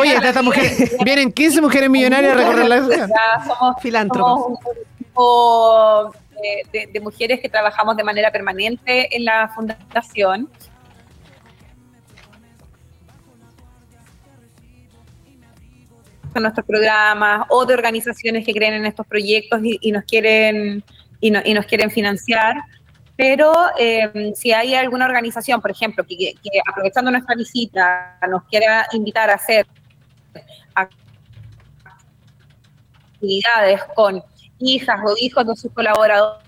Oye, 0.00 0.16
esta 0.16 0.40
mujer, 0.40 0.70
vienen 1.04 1.30
15 1.30 1.60
mujeres 1.60 1.90
millonarias 1.90 2.32
a 2.32 2.38
recorrer 2.38 2.68
la 2.68 2.76
ciudad. 2.82 3.08
Somos, 3.46 3.76
Filántropos. 3.82 4.40
somos 4.42 4.58
un 4.64 4.74
grupo 4.98 6.12
de, 6.40 6.78
de- 6.80 6.86
de 6.90 7.00
mujeres 7.00 7.40
que 7.40 7.50
trabajamos 7.50 7.98
de 7.98 8.04
manera 8.04 8.30
permanente 8.30 9.14
en 9.14 9.26
la 9.26 9.48
fundación. 9.54 10.48
Con 16.36 16.42
nuestros 16.42 16.66
programas 16.66 17.46
o 17.48 17.64
de 17.64 17.72
organizaciones 17.72 18.44
que 18.44 18.52
creen 18.52 18.74
en 18.74 18.84
estos 18.84 19.06
proyectos 19.06 19.58
y, 19.62 19.90
nos 19.90 20.04
quieren 20.04 20.84
y, 21.18 21.30
no- 21.30 21.40
y 21.42 21.54
nos 21.54 21.64
quieren 21.64 21.90
financiar. 21.90 22.56
Pero 23.16 23.54
eh, 23.78 24.34
si 24.36 24.52
hay 24.52 24.74
alguna 24.74 25.06
organización, 25.06 25.62
por 25.62 25.70
ejemplo, 25.70 26.04
que 26.06 26.34
aprovechando 26.70 27.10
nuestra 27.10 27.34
visita 27.36 28.18
nos 28.28 28.42
quiera 28.50 28.86
invitar 28.92 29.30
a 29.30 29.36
hacer 29.36 29.66
actividades 33.14 33.80
con 33.94 34.22
hijas 34.58 35.00
o 35.06 35.14
hijos 35.18 35.46
de 35.46 35.56
sus 35.56 35.72
colaboradores, 35.72 36.44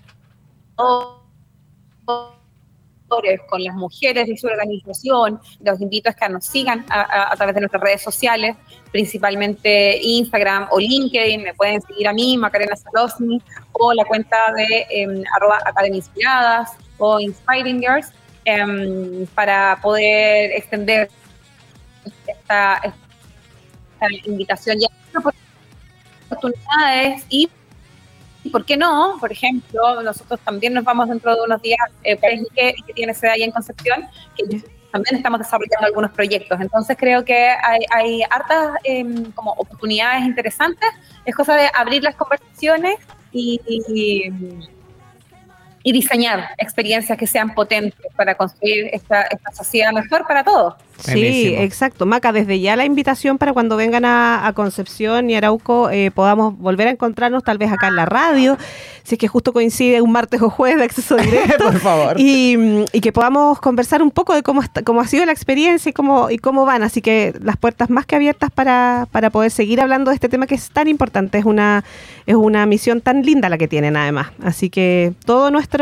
con 3.47 3.63
las 3.63 3.75
mujeres 3.75 4.27
de 4.27 4.37
su 4.37 4.47
organización, 4.47 5.39
los 5.61 5.81
invito 5.81 6.09
a 6.09 6.13
que 6.13 6.29
nos 6.29 6.45
sigan 6.45 6.85
a, 6.89 7.35
través 7.35 7.55
de 7.55 7.61
nuestras 7.61 7.81
redes 7.81 8.01
sociales, 8.01 8.55
principalmente 8.91 9.99
Instagram 10.01 10.67
o 10.71 10.79
LinkedIn, 10.79 11.43
me 11.43 11.53
pueden 11.53 11.81
seguir 11.81 12.07
a 12.07 12.13
mí, 12.13 12.37
Macarena 12.37 12.75
Salosni, 12.75 13.41
o 13.73 13.93
la 13.93 14.05
cuenta 14.05 14.37
de 14.55 14.85
em, 14.89 15.23
arroba 15.35 15.59
Inspiradas 15.91 16.71
o 16.97 17.19
Inspiring 17.19 17.79
Girls, 17.79 18.11
em, 18.45 19.25
para 19.27 19.79
poder 19.81 20.51
extender 20.51 21.09
esta, 22.27 22.79
esta 22.83 24.07
invitación 24.25 24.77
y 24.81 24.85
oportunidades 26.29 27.25
y 27.29 27.49
y 28.43 28.49
¿Por 28.49 28.65
qué 28.65 28.77
no? 28.77 29.17
Por 29.19 29.31
ejemplo, 29.31 30.01
nosotros 30.01 30.39
también 30.41 30.73
nos 30.73 30.83
vamos 30.83 31.09
dentro 31.09 31.35
de 31.35 31.41
unos 31.41 31.61
días 31.61 31.79
eh, 32.03 32.17
Iquique, 32.21 32.75
que 32.87 32.93
tiene 32.93 33.13
sede 33.13 33.31
ahí 33.31 33.43
en 33.43 33.51
Concepción, 33.51 34.07
que 34.35 34.63
también 34.91 35.17
estamos 35.17 35.39
desarrollando 35.39 35.85
algunos 35.85 36.11
proyectos. 36.11 36.59
Entonces 36.61 36.95
creo 36.97 37.23
que 37.25 37.49
hay, 37.49 37.81
hay 37.91 38.21
hartas 38.29 38.77
em, 38.83 39.31
como 39.33 39.51
oportunidades 39.51 40.23
interesantes. 40.23 40.89
Es 41.25 41.35
cosa 41.35 41.55
de 41.55 41.69
abrir 41.73 42.03
las 42.03 42.15
conversaciones 42.15 42.95
y, 43.31 43.59
y, 43.67 44.31
y 45.89 45.91
diseñar 45.91 46.49
experiencias 46.59 47.17
que 47.17 47.25
sean 47.25 47.55
potentes 47.55 47.99
para 48.15 48.35
construir 48.35 48.89
esta, 48.93 49.23
esta 49.23 49.51
sociedad 49.51 49.91
mejor 49.91 50.27
para 50.27 50.43
todos. 50.43 50.75
Sí, 50.99 51.55
exacto. 51.57 52.05
Maca, 52.05 52.33
desde 52.33 52.59
ya 52.59 52.75
la 52.75 52.83
invitación 52.83 53.37
para 53.37 53.53
cuando 53.53 53.77
vengan 53.77 54.03
a, 54.03 54.45
a 54.45 54.51
Concepción 54.53 55.29
y 55.29 55.35
Arauco 55.35 55.89
eh, 55.89 56.11
podamos 56.11 56.57
volver 56.59 56.89
a 56.89 56.91
encontrarnos 56.91 57.41
tal 57.43 57.57
vez 57.57 57.71
acá 57.71 57.87
en 57.87 57.95
la 57.95 58.05
radio, 58.05 58.57
si 59.03 59.15
es 59.15 59.19
que 59.19 59.29
justo 59.29 59.53
coincide 59.53 60.01
un 60.01 60.11
martes 60.11 60.41
o 60.41 60.49
jueves 60.49 60.77
de 60.79 60.83
acceso 60.83 61.15
directo. 61.27 61.63
Por 61.63 61.79
favor. 61.79 62.19
Y, 62.19 62.57
mm, 62.57 62.85
y 62.91 62.99
que 62.99 63.13
podamos 63.13 63.61
conversar 63.61 64.01
un 64.03 64.11
poco 64.11 64.35
de 64.35 64.43
cómo, 64.43 64.61
está- 64.61 64.83
cómo 64.83 64.99
ha 64.99 65.07
sido 65.07 65.25
la 65.25 65.31
experiencia 65.31 65.89
y 65.89 65.93
cómo, 65.93 66.29
y 66.29 66.37
cómo 66.37 66.65
van. 66.65 66.83
Así 66.83 67.01
que 67.01 67.33
las 67.41 67.55
puertas 67.55 67.89
más 67.89 68.05
que 68.05 68.17
abiertas 68.17 68.51
para, 68.51 69.07
para 69.13 69.29
poder 69.29 69.51
seguir 69.51 69.79
hablando 69.79 70.11
de 70.11 70.15
este 70.15 70.27
tema 70.27 70.47
que 70.47 70.55
es 70.55 70.69
tan 70.69 70.89
importante. 70.89 71.37
Es 71.37 71.45
una, 71.45 71.85
es 72.25 72.35
una 72.35 72.65
misión 72.65 72.99
tan 72.99 73.21
linda 73.23 73.47
la 73.47 73.57
que 73.57 73.69
tienen 73.69 73.95
además. 73.95 74.27
Así 74.43 74.69
que 74.69 75.13
todo 75.25 75.49
nuestro 75.49 75.78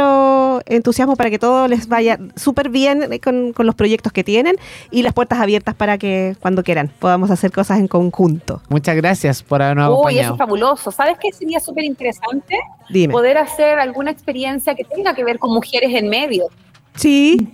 entusiasmo 0.65 1.15
para 1.15 1.29
que 1.29 1.39
todo 1.39 1.67
les 1.67 1.87
vaya 1.87 2.19
súper 2.35 2.69
bien 2.69 3.19
con, 3.23 3.53
con 3.53 3.65
los 3.65 3.75
proyectos 3.75 4.11
que 4.11 4.23
tienen 4.23 4.55
y 4.91 5.03
las 5.03 5.13
puertas 5.13 5.39
abiertas 5.39 5.75
para 5.75 5.97
que 5.97 6.35
cuando 6.39 6.63
quieran 6.63 6.91
podamos 6.99 7.31
hacer 7.31 7.51
cosas 7.51 7.79
en 7.79 7.87
conjunto. 7.87 8.61
Muchas 8.69 8.95
gracias 8.95 9.43
por 9.43 9.61
habernos 9.61 9.89
Uy, 9.89 9.93
eso 9.93 9.99
acompañado. 9.99 10.33
es 10.33 10.37
fabuloso. 10.37 10.91
¿Sabes 10.91 11.17
qué 11.21 11.31
sería 11.31 11.59
súper 11.59 11.83
interesante? 11.83 12.57
Dime. 12.89 13.11
Poder 13.11 13.37
hacer 13.37 13.79
alguna 13.79 14.11
experiencia 14.11 14.75
que 14.75 14.83
tenga 14.83 15.13
que 15.13 15.23
ver 15.23 15.39
con 15.39 15.53
mujeres 15.53 15.91
en 15.93 16.09
medio. 16.09 16.45
Sí, 16.95 17.49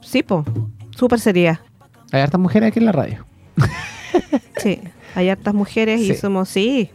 sí, 0.00 0.22
po. 0.22 0.44
Súper 0.96 1.20
sería. 1.20 1.60
Hay 2.12 2.20
hartas 2.22 2.40
mujeres 2.40 2.68
aquí 2.68 2.78
en 2.78 2.86
la 2.86 2.92
radio. 2.92 3.26
Sí, 4.58 4.80
hay 5.14 5.28
hartas 5.28 5.52
mujeres 5.54 6.00
y 6.00 6.14
somos, 6.14 6.48
sí, 6.48 6.90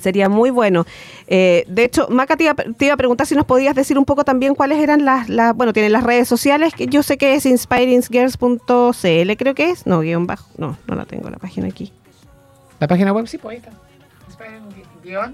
sería 0.00 0.28
muy 0.28 0.50
bueno. 0.50 0.84
Eh, 1.26 1.64
de 1.68 1.84
hecho, 1.84 2.06
Maca, 2.10 2.36
te 2.36 2.44
iba, 2.44 2.54
te 2.54 2.84
iba 2.86 2.94
a 2.94 2.96
preguntar 2.96 3.26
si 3.26 3.34
nos 3.34 3.44
podías 3.46 3.74
decir 3.74 3.98
un 3.98 4.04
poco 4.04 4.24
también 4.24 4.54
cuáles 4.54 4.78
eran 4.78 5.04
las, 5.04 5.28
las 5.28 5.54
bueno, 5.56 5.72
tienen 5.72 5.92
las 5.92 6.04
redes 6.04 6.28
sociales, 6.28 6.72
que 6.74 6.86
yo 6.86 7.02
sé 7.02 7.16
que 7.18 7.34
es 7.34 7.46
inspiringsgirls.cl, 7.46 9.32
creo 9.36 9.54
que 9.54 9.70
es, 9.70 9.86
no, 9.86 10.00
guion 10.00 10.26
bajo, 10.26 10.46
no, 10.58 10.76
no 10.86 10.94
la 10.94 11.04
tengo 11.04 11.28
la 11.30 11.38
página 11.38 11.66
aquí. 11.68 11.92
La 12.80 12.88
página 12.88 13.12
web 13.12 13.26
sí, 13.28 13.38
pues 13.38 13.52
ahí 13.52 13.58
está. 13.58 13.70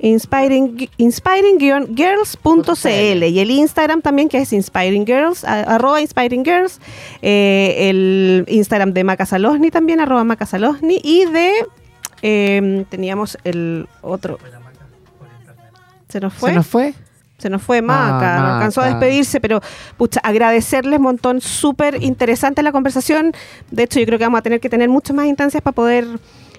Inspiring, 0.00 0.88
inspiring-girls.cl 0.96 3.24
y 3.24 3.38
el 3.40 3.50
Instagram 3.50 4.02
también 4.02 4.28
que 4.28 4.38
es 4.38 4.52
Inspiring 4.52 5.06
Girls, 5.06 5.44
a- 5.44 5.62
arroba 5.74 6.00
Inspiring 6.00 6.44
Girls, 6.44 6.80
eh, 7.22 7.88
el 7.90 8.44
Instagram 8.48 8.92
de 8.92 9.04
Maca 9.04 9.26
Salosni 9.26 9.70
también, 9.70 10.00
arroba 10.00 10.24
Maca 10.24 10.46
Salosni 10.46 11.00
y 11.02 11.24
de, 11.26 11.52
eh, 12.22 12.84
teníamos 12.88 13.38
el 13.44 13.88
otro. 14.02 14.38
¿Se 16.08 16.20
nos 16.20 16.32
fue? 16.34 16.50
¿Se 16.50 16.56
nos 16.56 16.66
fue? 16.66 16.94
Se 17.38 17.50
nos 17.50 17.62
fue 17.62 17.82
Maca, 17.82 18.36
Ah, 18.36 18.54
alcanzó 18.56 18.80
a 18.80 18.86
despedirse, 18.86 19.40
pero 19.40 19.60
pucha, 19.96 20.18
agradecerles 20.24 20.98
un 20.98 21.04
montón, 21.04 21.40
súper 21.40 22.02
interesante 22.02 22.62
la 22.64 22.72
conversación. 22.72 23.32
De 23.70 23.84
hecho, 23.84 24.00
yo 24.00 24.06
creo 24.06 24.18
que 24.18 24.24
vamos 24.24 24.38
a 24.40 24.42
tener 24.42 24.58
que 24.58 24.68
tener 24.68 24.88
muchas 24.88 25.14
más 25.14 25.26
instancias 25.26 25.62
para 25.62 25.74
poder 25.74 26.06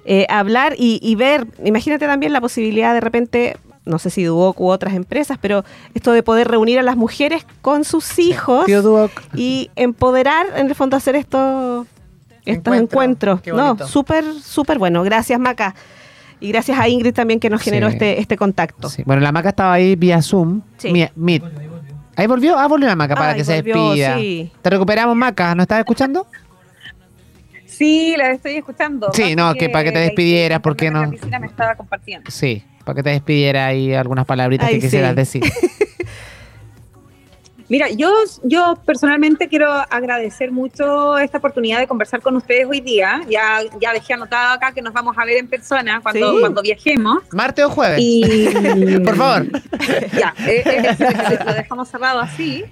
eh, 0.05 0.25
hablar 0.29 0.75
y, 0.77 0.99
y 1.03 1.15
ver. 1.15 1.47
Imagínate 1.65 2.05
también 2.07 2.31
la 2.31 2.39
posibilidad 2.39 2.93
de 2.93 3.01
repente, 3.01 3.57
no 3.83 3.99
sé 3.99 4.09
si 4.09 4.23
Duoc 4.23 4.61
u 4.61 4.69
otras 4.69 4.93
empresas, 4.93 5.37
pero 5.41 5.65
esto 5.95 6.13
de 6.13 6.23
poder 6.23 6.47
reunir 6.47 6.79
a 6.79 6.83
las 6.83 6.95
mujeres 6.95 7.45
con 7.61 7.83
sus 7.83 8.17
hijos 8.17 8.65
y 9.35 9.71
empoderar, 9.75 10.47
en 10.55 10.67
el 10.67 10.75
fondo, 10.75 10.95
hacer 10.95 11.17
estos, 11.17 11.87
estos 12.49 12.73
Encuentro. 12.73 13.33
encuentros. 13.33 13.41
Qué 13.41 13.51
No, 13.51 13.77
súper, 13.87 14.23
súper 14.41 14.77
bueno. 14.79 15.03
Gracias, 15.03 15.39
Maca. 15.39 15.75
Y 16.41 16.49
gracias 16.49 16.79
a 16.79 16.87
Ingrid 16.87 17.13
también 17.13 17.39
que 17.39 17.49
nos 17.49 17.61
generó 17.61 17.87
Sí. 17.89 17.93
este, 17.93 18.19
este 18.21 18.37
contacto. 18.37 18.89
Sí. 18.89 19.03
Bueno, 19.05 19.21
la 19.21 19.31
maca 19.31 19.49
estaba 19.49 19.73
ahí 19.73 19.95
vía 19.95 20.21
Zoom. 20.21 20.61
Sí. 20.77 20.93
Meet. 21.15 21.43
Ahí 22.15 22.27
volvió. 22.27 22.57
Ah, 22.57 22.67
volvió 22.67 22.87
la 22.87 22.95
maca 22.95 23.15
para 23.15 23.31
Ay, 23.31 23.37
que 23.37 23.43
se 23.45 23.61
despida. 23.61 24.17
sí. 24.17 24.51
Te 24.61 24.69
recuperamos, 24.69 25.15
maca. 25.15 25.53
¿No 25.55 25.63
estás 25.63 25.79
escuchando? 25.79 26.27
Sí, 27.65 28.15
la 28.17 28.31
estoy 28.31 28.55
escuchando. 28.55 29.09
Sí, 29.13 29.35
no, 29.35 29.53
que 29.53 29.69
para 29.69 29.85
que 29.85 29.91
te 29.91 29.99
despidieras, 29.99 30.59
¿por 30.59 30.75
qué 30.75 30.91
no? 30.91 31.03
La 31.03 31.09
piscina 31.11 31.39
me 31.39 31.47
estaba 31.47 31.75
compartiendo. 31.75 32.29
Sí, 32.29 32.63
para 32.83 32.95
que 32.97 33.03
te 33.03 33.09
despidiera 33.11 33.67
ahí 33.67 33.93
algunas 33.93 34.25
palabritas 34.25 34.67
Ay, 34.67 34.75
que 34.75 34.81
quisieras 34.81 35.11
sí. 35.11 35.39
decir. 35.39 35.43
Mira, 37.69 37.87
yo, 37.89 38.11
yo 38.41 38.79
personalmente 38.83 39.47
quiero 39.47 39.71
agradecer 39.71 40.51
mucho 40.51 41.19
esta 41.19 41.37
oportunidad 41.37 41.77
de 41.77 41.85
conversar 41.87 42.19
con 42.19 42.35
ustedes 42.35 42.65
hoy 42.67 42.81
día. 42.81 43.21
Ya, 43.29 43.59
ya 43.79 43.93
dejé 43.93 44.13
anotado 44.15 44.55
acá 44.55 44.71
que 44.71 44.81
nos 44.81 44.91
vamos 44.91 45.15
a 45.19 45.23
ver 45.23 45.37
en 45.37 45.47
persona 45.47 46.01
cuando, 46.01 46.33
Sí. 46.33 46.39
cuando 46.39 46.61
viajemos. 46.63 47.19
¿Martes 47.31 47.65
o 47.65 47.69
jueves? 47.69 47.99
Y 48.01 48.23
Por 49.05 49.15
favor. 49.15 49.45
ya, 50.17 50.33
eh, 50.47 50.63
eh, 50.65 51.39
lo 51.45 51.53
dejamos 51.53 51.89
cerrado 51.89 52.19
así. 52.21 52.65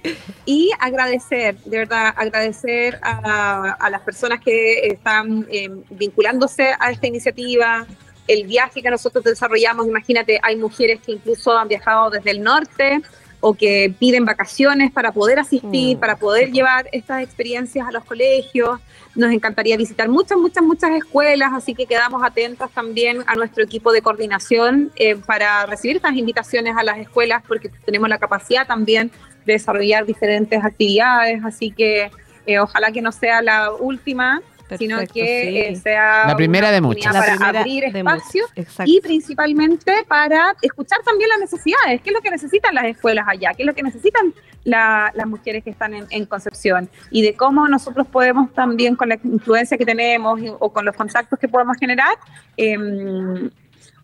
Y 0.44 0.72
agradecer, 0.80 1.56
de 1.58 1.78
verdad, 1.78 2.12
agradecer 2.16 2.98
a, 3.00 3.76
a 3.78 3.90
las 3.90 4.00
personas 4.00 4.40
que 4.40 4.88
están 4.88 5.46
eh, 5.48 5.70
vinculándose 5.90 6.74
a 6.78 6.90
esta 6.90 7.06
iniciativa. 7.06 7.86
El 8.26 8.48
viaje 8.48 8.82
que 8.82 8.90
nosotros 8.90 9.22
desarrollamos, 9.22 9.86
imagínate, 9.86 10.40
hay 10.42 10.56
mujeres 10.56 10.98
que 11.06 11.12
incluso 11.12 11.56
han 11.56 11.68
viajado 11.68 12.10
desde 12.10 12.32
el 12.32 12.42
norte 12.42 13.00
o 13.40 13.54
que 13.54 13.94
piden 13.98 14.24
vacaciones 14.24 14.90
para 14.90 15.12
poder 15.12 15.38
asistir, 15.38 15.98
para 15.98 16.16
poder 16.16 16.50
llevar 16.50 16.88
estas 16.92 17.22
experiencias 17.22 17.86
a 17.86 17.92
los 17.92 18.04
colegios. 18.04 18.80
Nos 19.14 19.32
encantaría 19.32 19.76
visitar 19.76 20.08
muchas, 20.08 20.38
muchas, 20.38 20.64
muchas 20.64 20.90
escuelas, 20.90 21.52
así 21.54 21.74
que 21.74 21.86
quedamos 21.86 22.22
atentas 22.24 22.70
también 22.70 23.22
a 23.26 23.34
nuestro 23.34 23.64
equipo 23.64 23.92
de 23.92 24.02
coordinación 24.02 24.92
eh, 24.96 25.16
para 25.16 25.66
recibir 25.66 25.96
estas 25.96 26.16
invitaciones 26.16 26.76
a 26.76 26.82
las 26.82 26.98
escuelas, 26.98 27.42
porque 27.46 27.70
tenemos 27.84 28.08
la 28.08 28.18
capacidad 28.18 28.66
también 28.66 29.10
de 29.46 29.54
desarrollar 29.54 30.04
diferentes 30.04 30.62
actividades, 30.64 31.44
así 31.44 31.70
que 31.70 32.10
eh, 32.46 32.58
ojalá 32.58 32.90
que 32.92 33.02
no 33.02 33.12
sea 33.12 33.42
la 33.42 33.72
última, 33.72 34.42
sino 34.76 34.98
que 34.98 35.06
sí. 35.06 35.58
eh, 35.58 35.76
sea 35.76 36.26
La 36.26 36.36
primera 36.36 36.70
de 36.70 36.80
muchas. 36.80 37.12
La 37.14 37.20
para 37.20 37.32
primera 37.36 37.60
abrir 37.60 37.84
muchas, 38.04 38.50
exacto. 38.56 38.90
y 38.92 39.00
principalmente 39.00 39.92
para 40.08 40.54
escuchar 40.60 40.98
también 41.04 41.30
las 41.30 41.38
necesidades, 41.40 42.00
qué 42.02 42.10
es 42.10 42.14
lo 42.14 42.20
que 42.20 42.30
necesitan 42.30 42.74
las 42.74 42.84
escuelas 42.86 43.24
allá, 43.28 43.52
qué 43.56 43.62
es 43.62 43.66
lo 43.66 43.74
que 43.74 43.82
necesitan 43.82 44.34
la- 44.64 45.10
las 45.14 45.26
mujeres 45.26 45.64
que 45.64 45.70
están 45.70 45.94
en, 45.94 46.06
en 46.10 46.26
Concepción 46.26 46.90
y 47.10 47.22
de 47.22 47.34
cómo 47.34 47.68
nosotros 47.68 48.06
podemos 48.08 48.52
también 48.52 48.96
con 48.96 49.08
la 49.08 49.18
influencia 49.24 49.78
que 49.78 49.86
tenemos 49.86 50.40
o 50.58 50.72
con 50.72 50.84
los 50.84 50.94
contactos 50.96 51.38
que 51.38 51.48
podemos 51.48 51.76
generar, 51.78 52.14
em, 52.56 53.50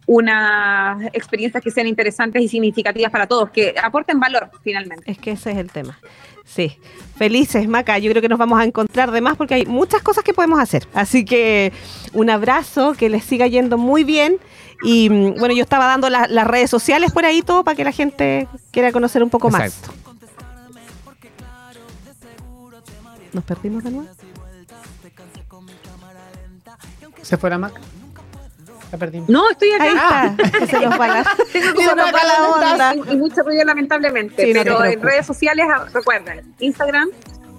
unas 0.07 1.03
experiencias 1.15 1.63
que 1.63 1.71
sean 1.71 1.87
interesantes 1.87 2.43
y 2.43 2.49
significativas 2.49 3.11
para 3.11 3.27
todos, 3.27 3.51
que 3.51 3.75
aporten 3.83 4.21
valor 4.21 4.51
finalmente. 4.63 5.11
Es 5.11 5.19
que 5.19 5.31
ese 5.33 5.53
es 5.53 5.57
el 5.59 5.71
tema. 5.73 5.99
Sí, 6.47 6.79
felices, 7.17 7.67
Maca. 7.69 7.99
Yo 7.99 8.11
creo 8.11 8.23
que 8.23 8.29
nos 8.29 8.39
vamos 8.39 8.61
a 8.61 8.65
encontrar 8.65 9.11
de 9.11 9.21
más 9.21 9.37
porque 9.37 9.55
hay 9.55 9.67
muchas 9.67 10.03
cosas 10.03 10.23
que 10.25 10.33
podemos 10.35 10.61
hacer. 10.61 10.87
Así 10.95 11.25
que 11.25 11.73
un 12.13 12.31
abrazo, 12.31 12.93
que 12.95 13.09
les 13.09 13.25
siga 13.25 13.47
yendo 13.47 13.79
muy 13.79 14.05
bien. 14.05 14.37
Y 14.83 15.09
mm, 15.11 15.35
bueno, 15.39 15.55
yo 15.55 15.63
estaba 15.63 15.87
dando 15.87 16.11
la- 16.11 16.27
las 16.29 16.47
redes 16.47 16.69
sociales 16.71 17.13
por 17.13 17.25
ahí 17.25 17.43
todo 17.43 17.65
para 17.65 17.75
que 17.77 17.85
la 17.85 17.93
gente 17.93 18.47
quiera 18.71 18.93
conocer 18.93 19.23
un 19.23 19.31
poco 19.31 19.49
Exacto. 19.49 19.89
más. 19.93 20.05
¿Nos 23.33 23.43
perdimos 23.45 23.83
de 23.83 23.91
nuevo? 23.91 24.09
¿Se 27.23 27.37
fue 27.37 27.51
la 27.51 27.59
maca? 27.59 27.81
No, 29.29 29.51
estoy 29.51 29.73
acá. 29.73 29.85
Ahí 29.85 30.35
está. 30.35 30.67
Se 30.67 30.81
nos 30.81 31.01
va 31.01 31.09
la, 31.09 31.25
se 31.53 31.61
nos 31.97 32.15
va 32.15 32.25
la 32.25 32.49
onda. 32.49 32.95
y, 32.95 33.13
y 33.13 33.17
mucho 33.17 33.43
ruido 33.43 33.65
lamentablemente. 33.65 34.45
Sí, 34.45 34.53
no 34.53 34.63
te 34.63 34.71
pero 34.71 34.85
en 34.85 35.03
redes 35.03 35.27
sociales, 35.27 35.67
ah, 35.73 35.87
recuerden, 35.93 36.55
Instagram, 36.59 37.09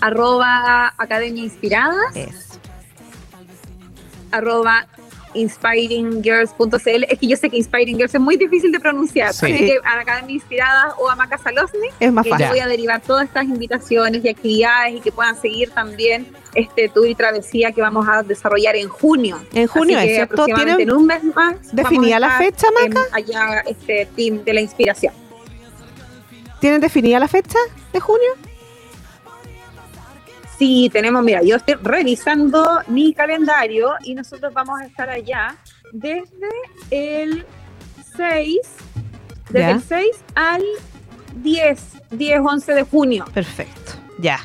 arroba 0.01 0.93
Academia 0.97 1.43
Inspiradas, 1.43 2.59
arroba 4.31 4.87
inspiringgirls.cl. 5.35 7.03
Es 7.09 7.19
que 7.19 7.27
yo 7.27 7.37
sé 7.37 7.49
que 7.49 7.57
Inspiring 7.57 7.97
Girls 7.97 8.15
es 8.15 8.21
muy 8.21 8.37
difícil 8.37 8.71
de 8.71 8.79
pronunciar. 8.79 9.33
Sí. 9.33 9.45
Así 9.51 9.65
que 9.65 9.77
a 9.83 9.95
la 9.95 10.01
Academia 10.01 10.33
Inspiradas 10.35 10.93
o 10.97 11.09
a 11.09 11.15
Maca 11.15 11.37
Salosny, 11.37 11.87
Es 11.99 12.11
más 12.11 12.23
que 12.23 12.29
fácil. 12.31 12.45
yo 12.47 12.51
voy 12.51 12.59
a 12.59 12.67
derivar 12.67 13.01
todas 13.01 13.25
estas 13.25 13.43
invitaciones 13.45 14.23
y 14.23 14.29
actividades 14.29 14.95
y 14.95 15.01
que 15.01 15.11
puedan 15.11 15.39
seguir 15.39 15.69
también 15.71 16.27
este 16.53 16.89
tour 16.89 17.07
y 17.07 17.15
travesía 17.15 17.71
que 17.71 17.81
vamos 17.81 18.07
a 18.09 18.23
desarrollar 18.23 18.75
en 18.75 18.87
junio. 18.89 19.39
En 19.53 19.67
junio, 19.67 19.97
Así 19.97 20.07
¿es 20.07 20.11
que 20.11 20.15
cierto? 20.15 20.33
aproximadamente 20.43 20.77
¿Tienen 20.77 20.95
en 20.95 21.01
un 21.01 21.05
mes 21.07 21.23
más. 21.35 21.55
definida 21.75 22.19
la 22.19 22.37
fecha, 22.37 22.67
en- 22.85 22.93
allá, 23.11 23.61
este 23.67 24.07
team 24.15 24.43
de 24.43 24.53
la 24.53 24.61
inspiración. 24.61 25.13
¿Tienen 26.59 26.81
definida 26.81 27.19
la 27.19 27.27
fecha 27.27 27.59
de 27.93 27.99
junio? 27.99 28.29
Sí, 30.57 30.89
tenemos, 30.91 31.21
mira, 31.23 31.41
yo 31.43 31.57
estoy 31.57 31.75
revisando 31.81 32.81
mi 32.87 33.13
calendario 33.13 33.93
y 34.03 34.15
nosotros 34.15 34.53
vamos 34.53 34.79
a 34.79 34.85
estar 34.85 35.09
allá 35.09 35.55
desde 35.91 36.49
el 36.91 37.45
6, 38.15 38.57
desde 39.49 39.59
Ya. 39.59 39.71
el 39.71 39.81
6 39.81 40.07
al 40.35 40.63
10, 41.35 41.81
10, 42.11 42.39
11 42.39 42.73
de 42.73 42.83
junio. 42.83 43.25
Perfecto, 43.33 43.91
ya. 44.19 44.39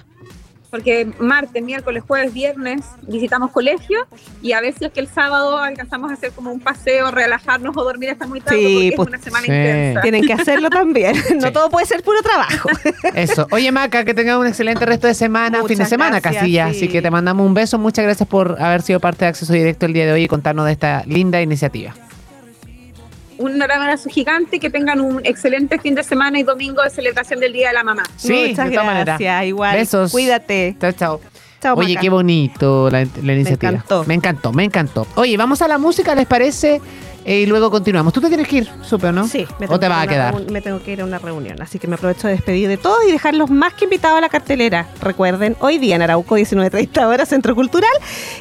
Porque 0.70 1.08
martes, 1.18 1.62
miércoles, 1.62 2.02
jueves, 2.06 2.32
viernes 2.32 2.82
visitamos 3.02 3.50
colegio 3.50 4.06
y 4.40 4.52
a 4.52 4.60
veces 4.60 4.82
es 4.82 4.92
que 4.92 5.00
el 5.00 5.08
sábado 5.08 5.58
alcanzamos 5.58 6.10
a 6.10 6.14
hacer 6.14 6.30
como 6.32 6.52
un 6.52 6.60
paseo, 6.60 7.10
relajarnos 7.10 7.76
o 7.76 7.82
dormir 7.84 8.10
hasta 8.10 8.26
muy 8.26 8.40
tarde 8.40 8.58
Sí, 8.60 8.92
porque 8.94 8.96
pues, 8.96 9.08
es 9.08 9.14
una 9.14 9.22
semana 9.22 9.46
sí. 9.46 9.52
intensa. 9.52 10.00
Tienen 10.02 10.26
que 10.26 10.32
hacerlo 10.32 10.70
también. 10.70 11.16
No 11.40 11.52
todo 11.52 11.70
puede 11.70 11.86
ser 11.86 12.02
puro 12.02 12.22
trabajo. 12.22 12.68
Eso. 13.14 13.46
Oye, 13.50 13.72
Maca, 13.72 14.04
que 14.04 14.14
tengas 14.14 14.36
un 14.38 14.46
excelente 14.46 14.84
resto 14.86 15.06
de 15.06 15.14
semana, 15.14 15.64
fin 15.64 15.78
de 15.78 15.86
semana 15.86 16.20
gracias, 16.20 16.42
casi 16.42 16.52
ya. 16.52 16.70
sí. 16.70 16.76
Así 16.76 16.88
que 16.88 17.02
te 17.02 17.10
mandamos 17.10 17.46
un 17.46 17.54
beso. 17.54 17.78
Muchas 17.78 18.04
gracias 18.04 18.28
por 18.28 18.60
haber 18.62 18.82
sido 18.82 19.00
parte 19.00 19.24
de 19.24 19.28
Acceso 19.30 19.52
Directo 19.52 19.86
el 19.86 19.92
día 19.92 20.06
de 20.06 20.12
hoy 20.12 20.22
y 20.24 20.28
contarnos 20.28 20.66
de 20.66 20.72
esta 20.72 21.02
linda 21.06 21.40
iniciativa. 21.42 21.94
Un 23.40 23.62
abrazo 23.62 24.10
gigante, 24.10 24.60
que 24.60 24.68
tengan 24.68 25.00
un 25.00 25.20
excelente 25.24 25.78
fin 25.78 25.94
de 25.94 26.02
semana 26.04 26.38
y 26.38 26.42
domingo 26.42 26.82
de 26.82 26.90
celebración 26.90 27.40
del 27.40 27.54
Día 27.54 27.68
de 27.68 27.74
la 27.74 27.84
Mamá. 27.84 28.02
Sí, 28.16 28.48
Muchas 28.50 28.68
de 28.68 28.76
gracias, 28.76 29.44
igual. 29.46 29.76
Besos. 29.76 30.12
Cuídate. 30.12 30.76
Chao, 30.78 30.92
chao. 30.92 31.20
Chao, 31.62 31.76
Oye, 31.76 31.88
Maca. 31.94 32.00
qué 32.00 32.08
bonito 32.10 32.90
la, 32.90 33.06
la 33.22 33.32
iniciativa. 33.34 33.72
encantó. 33.72 34.04
Me 34.04 34.14
encantó, 34.14 34.52
me 34.52 34.64
encantó. 34.64 35.06
Oye, 35.14 35.36
vamos 35.36 35.62
a 35.62 35.68
la 35.68 35.78
música, 35.78 36.14
¿les 36.14 36.26
parece? 36.26 36.80
Eh, 37.24 37.40
y 37.40 37.46
luego 37.46 37.70
continuamos. 37.70 38.12
¿Tú 38.12 38.20
te 38.20 38.28
tienes 38.28 38.48
que 38.48 38.58
ir, 38.58 38.70
supe 38.82 39.08
o 39.08 39.12
no? 39.12 39.26
Sí, 39.26 39.46
me 39.58 39.66
¿O 39.66 39.78
tengo 39.78 39.78
te 39.78 39.86
que 39.86 39.88
vas 39.88 40.04
a 40.04 40.06
quedar? 40.06 40.50
Me 40.50 40.60
tengo 40.60 40.82
que 40.82 40.92
ir 40.92 41.00
a 41.02 41.04
una 41.04 41.18
reunión, 41.18 41.60
así 41.60 41.78
que 41.78 41.86
me 41.86 41.94
aprovecho 41.94 42.26
de 42.28 42.34
despedir 42.34 42.68
de 42.68 42.76
todos 42.76 42.98
y 43.06 43.12
dejarlos 43.12 43.50
más 43.50 43.74
que 43.74 43.84
invitados 43.84 44.18
a 44.18 44.20
la 44.20 44.28
cartelera. 44.28 44.86
Recuerden, 45.02 45.56
hoy 45.60 45.78
día 45.78 45.96
en 45.96 46.02
Arauco, 46.02 46.36
19.30 46.38 47.04
horas, 47.06 47.28
Centro 47.28 47.54
Cultural, 47.54 47.90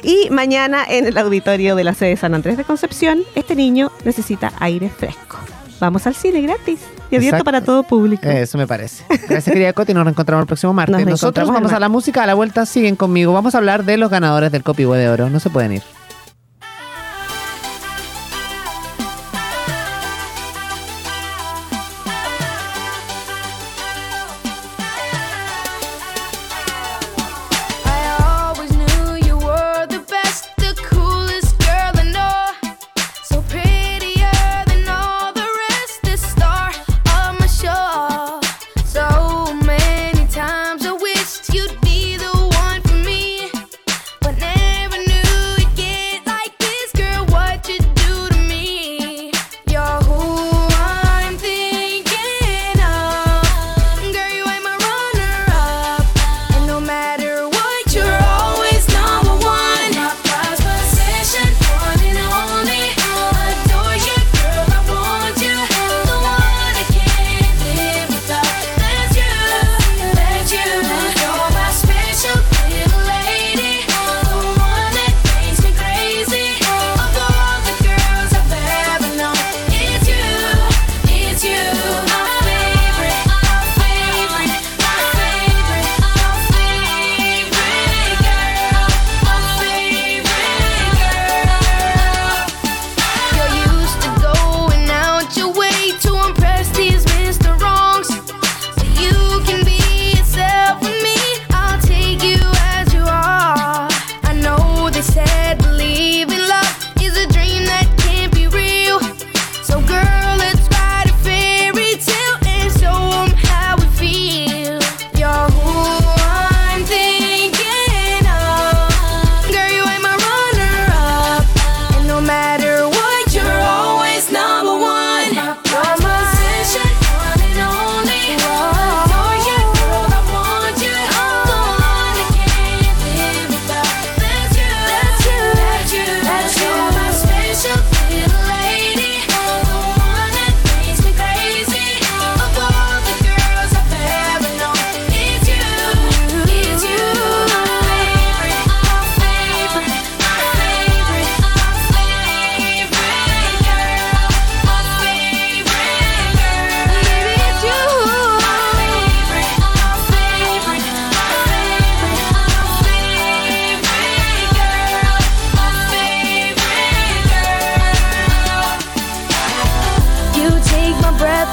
y 0.02 0.28
mañana 0.30 0.84
en 0.88 1.06
el 1.06 1.16
auditorio 1.18 1.76
de 1.76 1.84
la 1.84 1.94
sede 1.94 2.16
San 2.16 2.34
Andrés 2.34 2.56
de 2.56 2.64
Concepción, 2.64 3.22
este 3.34 3.54
niño 3.54 3.90
necesita 4.04 4.52
aire 4.58 4.88
fresco. 4.88 5.38
Vamos 5.80 6.06
al 6.06 6.14
cine 6.14 6.42
gratis 6.42 6.80
y 7.10 7.16
abierto 7.16 7.36
Exacto. 7.36 7.44
para 7.44 7.62
todo 7.62 7.82
público. 7.82 8.28
Eso 8.28 8.58
me 8.58 8.66
parece. 8.66 9.02
Gracias, 9.08 9.44
querida 9.44 9.72
Coti. 9.72 9.94
Nos 9.94 10.04
reencontramos 10.04 10.42
el 10.42 10.46
próximo 10.46 10.74
martes. 10.74 10.94
Nos 10.98 11.06
Nosotros 11.06 11.48
vamos 11.48 11.72
a 11.72 11.80
la 11.80 11.88
música. 11.88 12.22
A 12.22 12.26
la 12.26 12.34
vuelta 12.34 12.66
siguen 12.66 12.96
conmigo. 12.96 13.32
Vamos 13.32 13.54
a 13.54 13.58
hablar 13.58 13.84
de 13.84 13.96
los 13.96 14.10
ganadores 14.10 14.52
del 14.52 14.62
Copihue 14.62 14.98
de 14.98 15.08
Oro. 15.08 15.30
No 15.30 15.40
se 15.40 15.48
pueden 15.48 15.72
ir. 15.72 15.82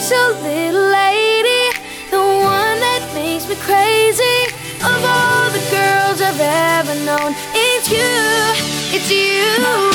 special 0.07 0.41
little 0.41 0.89
lady, 0.89 1.77
the 2.11 2.17
one 2.17 2.79
that 2.79 3.11
makes 3.13 3.47
me 3.49 3.55
crazy. 3.55 4.39
Of 4.79 5.03
all 5.03 5.49
the 5.51 5.59
girls 5.69 6.21
I've 6.21 6.39
ever 6.39 6.95
known, 7.03 7.35
it's 7.53 7.89
you, 7.91 8.95
it's 8.95 9.11
you. 9.11 9.86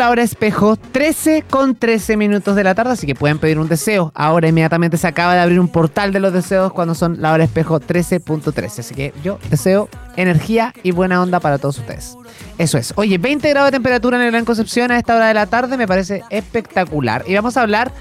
La 0.00 0.10
hora 0.10 0.22
espejo, 0.22 0.76
13 0.76 1.44
con 1.48 1.74
13 1.76 2.16
minutos 2.16 2.56
de 2.56 2.64
la 2.64 2.74
tarde, 2.74 2.92
así 2.92 3.06
que 3.06 3.14
pueden 3.14 3.38
pedir 3.38 3.58
un 3.58 3.68
deseo. 3.68 4.10
Ahora 4.14 4.48
inmediatamente 4.48 4.96
se 4.96 5.06
acaba 5.06 5.34
de 5.34 5.40
abrir 5.40 5.60
un 5.60 5.68
portal 5.68 6.12
de 6.12 6.20
los 6.20 6.32
deseos 6.32 6.72
cuando 6.72 6.94
son 6.94 7.20
la 7.20 7.32
hora 7.32 7.44
espejo 7.44 7.78
13.13. 7.80 8.78
Así 8.80 8.94
que 8.94 9.12
yo 9.22 9.38
deseo 9.50 9.88
energía 10.16 10.72
y 10.82 10.90
buena 10.92 11.20
onda 11.22 11.38
para 11.38 11.58
todos 11.58 11.78
ustedes. 11.78 12.16
Eso 12.58 12.78
es. 12.78 12.92
Oye, 12.96 13.18
20 13.18 13.48
grados 13.50 13.68
de 13.68 13.72
temperatura 13.76 14.16
en 14.16 14.24
el 14.24 14.30
Gran 14.32 14.44
Concepción 14.46 14.90
a 14.90 14.98
esta 14.98 15.14
hora 15.14 15.28
de 15.28 15.34
la 15.34 15.46
tarde 15.46 15.76
me 15.76 15.86
parece 15.86 16.22
espectacular. 16.30 17.22
Y 17.26 17.34
vamos 17.34 17.56
a 17.58 17.62
hablar 17.62 17.92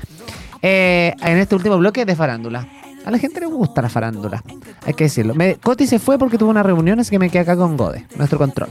eh, 0.61 1.13
en 1.21 1.37
este 1.37 1.53
último 1.55 1.77
bloque 1.77 2.05
de 2.05 2.15
farándula. 2.15 2.67
A 3.05 3.11
la 3.11 3.17
gente 3.17 3.39
le 3.39 3.45
gusta 3.47 3.81
la 3.81 3.89
farándula, 3.89 4.43
hay 4.85 4.93
que 4.93 5.05
decirlo. 5.05 5.33
Me- 5.33 5.55
Coti 5.55 5.87
se 5.87 5.99
fue 5.99 6.17
porque 6.19 6.37
tuvo 6.37 6.49
una 6.49 6.63
reunión, 6.63 6.99
así 6.99 7.09
que 7.11 7.19
me 7.19 7.29
quedé 7.29 7.41
acá 7.41 7.55
con 7.55 7.75
Gode, 7.77 8.05
nuestro 8.17 8.37
control. 8.37 8.69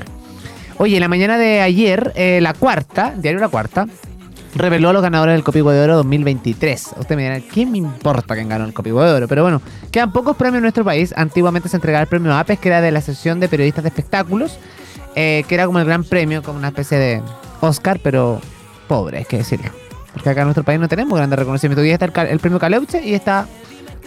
Oye, 0.79 0.97
en 0.97 1.01
la 1.01 1.09
mañana 1.09 1.39
de 1.39 1.61
ayer, 1.61 2.13
eh, 2.15 2.39
la 2.41 2.55
cuarta, 2.55 3.13
diario 3.17 3.41
La 3.41 3.49
Cuarta, 3.49 3.87
reveló 4.55 4.91
a 4.91 4.93
los 4.93 5.03
ganadores 5.03 5.35
del 5.35 5.43
Copigo 5.43 5.73
de 5.73 5.81
Oro 5.81 5.97
2023. 5.97 6.91
Usted 6.99 7.17
me 7.17 7.23
dirá, 7.23 7.41
¿qué 7.41 7.67
me 7.67 7.79
importa 7.79 8.37
quién 8.37 8.49
ganó 8.49 8.65
el 8.65 8.73
Copigo 8.73 9.03
de 9.03 9.13
Oro? 9.13 9.27
Pero 9.27 9.43
bueno, 9.43 9.61
quedan 9.91 10.13
pocos 10.13 10.37
premios 10.37 10.59
en 10.59 10.63
nuestro 10.63 10.85
país. 10.85 11.13
Antiguamente 11.17 11.69
se 11.69 11.77
entregaba 11.77 12.03
el 12.03 12.09
premio 12.09 12.33
APES, 12.33 12.61
que 12.61 12.69
era 12.69 12.81
de 12.81 12.93
la 12.93 13.01
sesión 13.01 13.41
de 13.41 13.49
periodistas 13.49 13.83
de 13.83 13.89
espectáculos, 13.89 14.57
eh, 15.17 15.45
que 15.49 15.55
era 15.57 15.67
como 15.67 15.81
el 15.81 15.85
gran 15.85 16.05
premio, 16.05 16.45
como 16.45 16.59
una 16.59 16.69
especie 16.69 16.97
de 16.97 17.23
Oscar, 17.61 17.99
pero 18.01 18.41
pobre, 18.87 19.19
hay 19.19 19.25
que 19.25 19.39
decirlo. 19.39 19.73
Porque 20.13 20.31
acá 20.31 20.43
en 20.43 20.47
nuestro 20.47 20.63
país 20.63 20.79
no 20.79 20.87
tenemos 20.87 21.19
grandes 21.19 21.41
reconocimientos. 21.41 21.85
Y 21.85 21.91
está 21.91 22.05
el 22.05 22.39
premio 22.39 22.61
Caleuche 22.61 23.05
y 23.05 23.15
está 23.15 23.49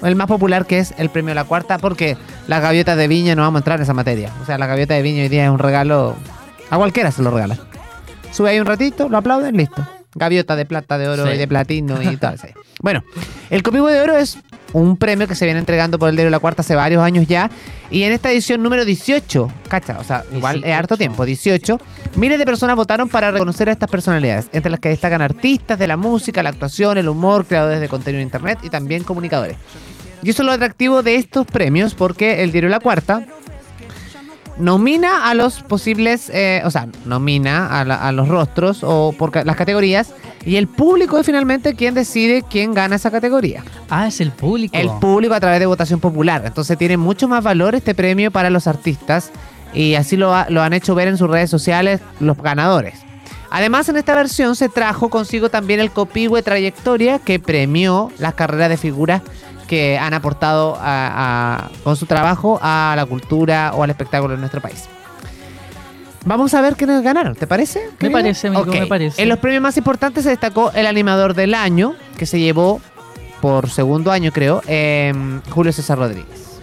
el 0.04 0.16
más 0.16 0.28
popular 0.28 0.66
que 0.66 0.80
es 0.80 0.94
el 0.98 1.10
premio 1.10 1.34
La 1.34 1.44
Cuarta, 1.44 1.80
porque 1.80 2.16
las 2.48 2.62
gaviotas 2.62 2.96
de 2.96 3.10
viña 3.10 3.36
no 3.36 3.42
vamos 3.42 3.60
a 3.60 3.62
entrar 3.62 3.80
en 3.80 3.84
esa 3.84 3.94
materia. 3.94 4.32
O 4.42 4.46
sea, 4.46 4.58
la 4.58 4.68
gaviota 4.68 4.94
de 4.94 5.02
viña 5.02 5.24
hoy 5.24 5.30
día 5.30 5.44
es 5.44 5.52
un 5.52 5.60
regalo. 5.60 6.16
A 6.72 6.78
cualquiera 6.78 7.12
se 7.12 7.22
lo 7.22 7.30
regalan. 7.30 7.60
Sube 8.32 8.50
ahí 8.50 8.60
un 8.60 8.66
ratito, 8.66 9.10
lo 9.10 9.18
aplauden, 9.18 9.56
listo. 9.58 9.86
Gaviota 10.16 10.56
de 10.56 10.66
plata, 10.66 10.98
de 10.98 11.08
oro 11.08 11.26
Sí. 11.28 11.34
y 11.34 11.38
de 11.38 11.48
platino 11.48 12.02
y 12.02 12.18
tal. 12.18 12.38
sí. 12.40 12.48
Bueno, 12.82 13.04
el 13.50 13.62
Copivo 13.64 13.88
de 13.88 14.02
Oro 14.02 14.18
es 14.18 14.38
un 14.74 14.98
premio 14.98 15.28
que 15.28 15.36
se 15.36 15.46
viene 15.46 15.60
entregando 15.60 16.00
por 16.00 16.10
el 16.10 16.16
diario 16.16 16.30
La 16.32 16.40
Cuarta 16.40 16.62
hace 16.64 16.76
varios 16.76 17.02
años 17.04 17.28
ya. 17.28 17.50
Y 17.92 18.04
en 18.04 18.12
esta 18.14 18.32
edición 18.32 18.64
número 18.64 18.84
18, 18.86 19.50
cacha, 19.70 19.98
o 20.00 20.04
sea, 20.04 20.24
igual 20.34 20.64
es 20.66 20.74
harto 20.74 20.98
tiempo, 20.98 21.26
18, 21.26 21.78
miles 22.16 22.40
de 22.40 22.46
personas 22.46 22.76
votaron 22.76 23.08
para 23.10 23.32
reconocer 23.32 23.70
a 23.70 23.74
estas 23.74 23.90
personalidades, 23.90 24.48
entre 24.54 24.72
las 24.72 24.80
que 24.80 24.90
destacan 24.90 25.22
artistas 25.22 25.78
de 25.78 25.88
la 25.88 25.96
música, 25.98 26.42
la 26.44 26.50
actuación, 26.50 26.98
el 26.98 27.08
humor, 27.10 27.46
creadores 27.46 27.80
de 27.80 27.88
contenido 27.90 28.20
en 28.22 28.28
internet 28.28 28.60
y 28.64 28.70
también 28.70 29.04
comunicadores. 29.04 29.58
Y 30.24 30.30
eso 30.30 30.42
es 30.42 30.46
lo 30.46 30.52
atractivo 30.52 31.04
de 31.04 31.16
estos 31.16 31.46
premios, 31.48 31.94
porque 31.96 32.44
el 32.44 32.52
diario 32.52 32.70
La 32.70 32.80
Cuarta 32.80 33.26
nomina 34.58 35.30
a 35.30 35.34
los 35.34 35.62
posibles, 35.64 36.30
eh, 36.34 36.62
o 36.66 36.72
sea, 36.72 36.88
nomina 37.06 37.80
a, 37.80 37.86
la- 37.86 37.96
a 38.08 38.12
los 38.12 38.28
rostros 38.28 38.80
o 38.84 39.14
por 39.18 39.46
las 39.46 39.56
categorías 39.56 40.14
y 40.46 40.56
el 40.58 40.68
público 40.68 41.18
es 41.20 41.26
finalmente 41.26 41.76
quien 41.76 41.94
decide 41.94 42.44
quién 42.50 42.74
gana 42.74 42.96
esa 42.96 43.12
categoría. 43.12 43.64
Ah, 43.90 44.08
es 44.08 44.22
el 44.22 44.32
público. 44.32 44.76
El 44.78 44.90
público 45.00 45.34
a 45.34 45.40
través 45.40 45.60
de 45.60 45.66
votación 45.66 46.00
popular. 46.00 46.44
Entonces 46.46 46.78
tiene 46.78 46.98
mucho 46.98 47.28
más 47.28 47.44
valor 47.44 47.76
este 47.76 47.94
premio 47.96 48.32
para 48.32 48.50
los 48.50 48.68
artistas 48.68 49.32
y 49.74 49.96
así 49.96 50.18
lo, 50.18 50.34
ha- 50.36 50.48
lo 50.50 50.62
han 50.62 50.74
hecho 50.74 50.96
ver 50.96 51.08
en 51.08 51.18
sus 51.18 51.30
redes 51.30 51.50
sociales 51.50 52.02
los 52.20 52.38
ganadores. 52.38 52.96
Además, 53.54 53.90
en 53.90 53.98
esta 53.98 54.16
versión 54.16 54.56
se 54.56 54.70
trajo 54.70 55.10
consigo 55.10 55.50
también 55.50 55.82
el 55.82 55.92
Copihue 55.92 56.42
Trayectoria 56.42 57.20
que 57.20 57.38
premió 57.38 58.10
las 58.18 58.34
carreras 58.34 58.70
de 58.70 58.78
figuras 58.78 59.22
que 59.72 59.98
han 59.98 60.14
aportado 60.14 60.76
a- 60.82 60.82
a- 61.64 61.70
con 61.86 61.96
su 61.96 62.06
trabajo 62.06 62.60
a 62.62 62.92
la 62.98 63.06
cultura 63.06 63.72
o 63.74 63.84
al 63.84 63.90
espectáculo 63.90 64.34
en 64.34 64.42
nuestro 64.42 64.60
país. 64.60 64.84
Vamos 66.26 66.54
a 66.54 66.60
ver 66.60 66.76
quiénes 66.76 67.02
ganaron, 67.02 67.36
¿te 67.36 67.48
parece? 67.48 67.80
Me 67.92 67.98
querido? 67.98 68.20
parece, 68.20 68.48
amigo, 68.48 68.66
me 68.66 68.86
parece. 68.86 69.22
En 69.24 69.30
los 69.30 69.40
premios 69.40 69.62
más 69.64 69.78
importantes 69.78 70.26
se 70.26 70.30
destacó 70.30 70.74
el 70.74 70.86
animador 70.88 71.36
del 71.36 71.54
año, 71.54 71.96
que 72.18 72.26
se 72.26 72.38
llevó 72.38 72.82
por 73.40 73.70
segundo 73.70 74.12
año, 74.12 74.34
creo, 74.34 74.62
em, 74.68 75.42
Julio 75.50 75.72
César 75.72 75.98
Rodríguez. 75.98 76.60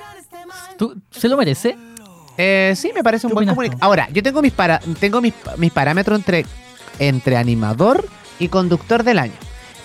¿Tú, 0.76 0.94
¿Se 1.10 1.28
lo 1.30 1.38
merece? 1.38 1.78
Eh, 2.36 2.74
sí, 2.76 2.92
me 2.94 3.02
parece 3.02 3.26
un 3.26 3.32
buen 3.32 3.48
comunicador. 3.48 3.82
Ahora, 3.82 4.08
yo 4.12 4.22
tengo 4.22 4.42
mis 4.42 4.52
para, 4.52 4.80
tengo 5.00 5.22
mis, 5.22 5.32
mis 5.56 5.72
parámetros 5.72 6.18
entre, 6.18 6.44
entre 6.98 7.38
animador 7.38 8.06
y 8.38 8.48
conductor 8.48 9.02
del 9.02 9.18
año. 9.18 9.32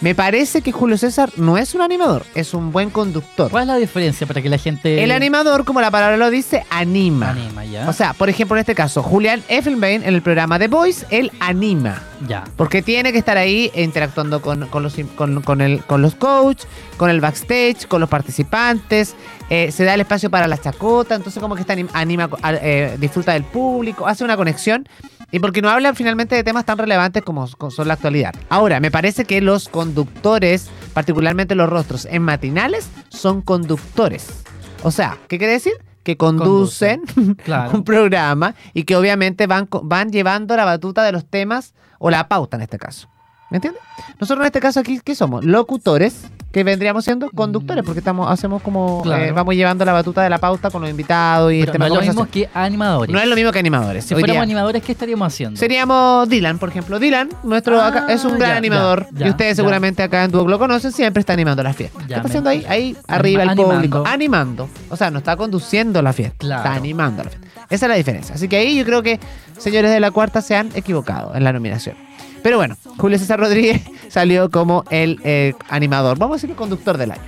Me 0.02 0.16
parece 0.16 0.62
que 0.62 0.74
Julio 0.74 0.98
César 0.98 1.32
no 1.38 1.58
es 1.58 1.74
un 1.76 1.82
animador, 1.82 2.26
es 2.36 2.54
un 2.54 2.74
buen 2.74 2.90
conductor. 2.90 3.50
¿Cuál 3.50 3.64
es 3.64 3.68
la 3.68 3.76
diferencia 3.78 4.28
para 4.28 4.42
que 4.42 4.50
la 4.50 4.58
gente... 4.58 5.02
El 5.02 5.12
animador, 5.12 5.64
como 5.64 5.80
la 5.80 5.92
palabra 5.92 6.18
lo 6.18 6.30
dice, 6.30 6.66
anima. 6.70 7.30
Anima, 7.30 7.64
ya. 7.64 7.88
O 7.90 7.94
sea, 7.94 8.12
por 8.14 8.28
ejemplo, 8.30 8.58
en 8.58 8.62
este 8.62 8.76
caso, 8.76 9.02
Julián 9.02 9.42
Effelbein 9.48 10.04
en 10.04 10.14
el 10.14 10.22
programa 10.22 10.60
The 10.60 10.68
Voice, 10.68 11.06
él 11.10 11.32
anima. 11.40 12.02
Ya. 12.28 12.44
Porque 12.58 12.82
tiene 12.82 13.14
que 13.14 13.18
estar 13.18 13.38
ahí 13.38 13.72
interactuando 13.76 14.42
con, 14.42 14.68
con 14.68 14.84
los, 14.84 14.96
con, 15.16 15.42
con 15.42 15.62
el, 15.62 15.84
con 15.86 16.02
los 16.02 16.16
coaches, 16.16 16.68
con 16.98 17.10
el 17.10 17.22
backstage, 17.22 17.88
con 17.88 18.02
los 18.02 18.10
participantes. 18.10 19.16
eh, 19.50 19.72
se 19.72 19.86
da 19.86 19.94
el 19.94 20.02
espacio 20.02 20.30
para 20.30 20.48
la 20.48 20.58
chacota. 20.58 21.16
Entonces, 21.16 21.42
como 21.42 21.56
que 21.56 21.62
está 21.62 21.76
anim- 21.76 21.90
anima, 21.94 22.30
a- 22.42 22.54
eh, 22.56 22.98
disfruta 23.00 23.32
del 23.34 23.44
público, 23.46 24.06
hace 24.06 24.24
una 24.26 24.36
conexión. 24.36 24.88
Y 25.34 25.40
porque 25.40 25.64
no 25.64 25.70
habla 25.70 25.96
finalmente 25.96 26.36
de 26.36 26.44
temas 26.44 26.64
tan 26.64 26.78
relevantes 26.78 27.24
como, 27.24 27.48
son 27.48 27.88
la 27.88 27.96
actualidad. 27.96 28.36
Ahora, 28.50 28.80
me 28.80 28.92
parece 28.92 29.26
que 29.26 29.42
los 29.42 29.68
conductores, 29.68 30.70
particularmente 30.94 31.56
los 31.56 31.68
rostros 31.68 32.06
en 32.06 32.22
matinales, 32.22 32.88
son 33.10 33.42
conductores. 33.42 34.44
O 34.84 34.92
sea, 34.92 35.18
¿qué 35.28 35.40
quiere 35.40 35.54
decir? 35.54 35.74
Que 36.04 36.18
conducen 36.18 37.02
Claro. 37.44 37.72
un 37.74 37.84
programa 37.84 38.54
y 38.76 38.84
que 38.84 38.96
obviamente 38.96 39.48
van, 39.48 39.68
van 39.82 40.12
llevando 40.12 40.56
la 40.56 40.66
batuta 40.66 41.02
de 41.02 41.12
los 41.12 41.26
temas 41.26 41.74
o 41.98 42.12
la 42.12 42.28
pauta 42.28 42.58
en 42.58 42.62
este 42.62 42.78
caso. 42.78 43.10
¿Me 43.50 43.58
entiendes? 43.58 43.82
Nosotros 44.20 44.44
en 44.44 44.46
este 44.48 44.60
caso 44.60 44.82
aquí, 44.82 45.00
¿qué 45.04 45.16
somos? 45.16 45.44
Locutores, 45.44 46.26
que 46.54 46.64
vendríamos 46.64 47.04
siendo 47.04 47.30
conductores, 47.32 47.84
porque 47.84 48.00
estamos, 48.00 48.32
hacemos 48.32 48.62
como, 48.62 49.02
Claro. 49.02 49.24
eh, 49.24 49.32
vamos 49.32 49.56
llevando 49.56 49.84
la 49.84 49.92
batuta 49.92 50.22
de 50.22 50.30
la 50.30 50.38
pauta 50.38 50.70
con 50.70 50.82
los 50.82 50.90
invitados 50.92 51.52
y 51.52 51.62
Pero 51.62 51.72
tema 51.74 51.90
no 51.90 51.96
es 51.96 52.00
lo 52.02 52.06
mismo 52.06 52.28
que 52.30 52.48
animadores. 52.54 53.12
No 53.14 53.20
es 53.20 53.28
lo 53.28 53.36
mismo 53.36 53.52
que 53.52 53.58
animadores. 53.60 54.06
Si 54.06 54.14
Hoy 54.14 54.22
fuéramos 54.22 54.36
día 54.38 54.44
animadores, 54.44 54.84
¿qué 54.84 54.92
estaríamos 54.92 55.28
haciendo? 55.34 55.60
Seríamos 55.60 56.30
Dylan, 56.30 56.60
por 56.60 56.70
ejemplo. 56.70 57.00
Dylan, 57.00 57.30
nuestro 57.44 57.82
Ah, 57.82 57.88
acá, 57.88 58.06
es 58.14 58.24
un 58.24 58.38
gran 58.38 58.52
ya, 58.52 58.58
animador. 58.58 59.08
ya, 59.14 59.26
y 59.26 59.30
ustedes 59.32 59.56
seguramente 59.58 60.04
acá 60.04 60.24
en 60.26 60.32
Duoc 60.32 60.48
lo 60.48 60.60
conocen, 60.60 60.92
siempre 60.92 61.22
está 61.22 61.34
animando 61.34 61.64
las 61.64 61.76
fiestas. 61.76 62.06
¿Qué 62.06 62.14
está 62.14 62.28
haciendo 62.28 62.52
ahí? 62.52 62.64
Ahí 62.70 62.96
arriba 63.08 63.42
el 63.44 63.50
animando. 63.50 63.74
público. 63.76 64.04
Animando. 64.06 64.70
O 64.92 64.96
sea, 64.96 65.10
no 65.10 65.18
está 65.18 65.36
conduciendo 65.36 66.02
la 66.04 66.14
fiesta. 66.14 66.36
Claro. 66.38 66.62
Está 66.64 66.76
animando 66.76 67.24
la 67.24 67.30
fiesta. 67.32 67.48
Esa 67.70 67.86
es 67.88 67.90
la 67.90 67.96
diferencia. 67.96 68.36
Así 68.36 68.48
que 68.48 68.58
ahí 68.58 68.78
yo 68.78 68.86
creo 68.86 69.02
que 69.02 69.20
señores 69.58 69.90
de 69.90 70.00
la 70.00 70.12
cuarta 70.12 70.42
se 70.44 70.56
han 70.56 70.70
equivocado 70.76 71.34
en 71.36 71.44
la 71.44 71.52
nominación. 71.52 71.96
Pero 72.44 72.58
bueno, 72.58 72.76
Julio 72.98 73.18
César 73.18 73.40
Rodríguez 73.40 73.82
salió 74.10 74.52
como 74.52 74.84
el 74.90 75.20
eh, 75.24 75.54
animador. 75.70 76.18
Vamos 76.20 76.36
a 76.36 76.38
decir 76.38 76.50
el 76.52 76.56
conductor 76.56 76.98
del 76.98 77.12
año. 77.12 77.22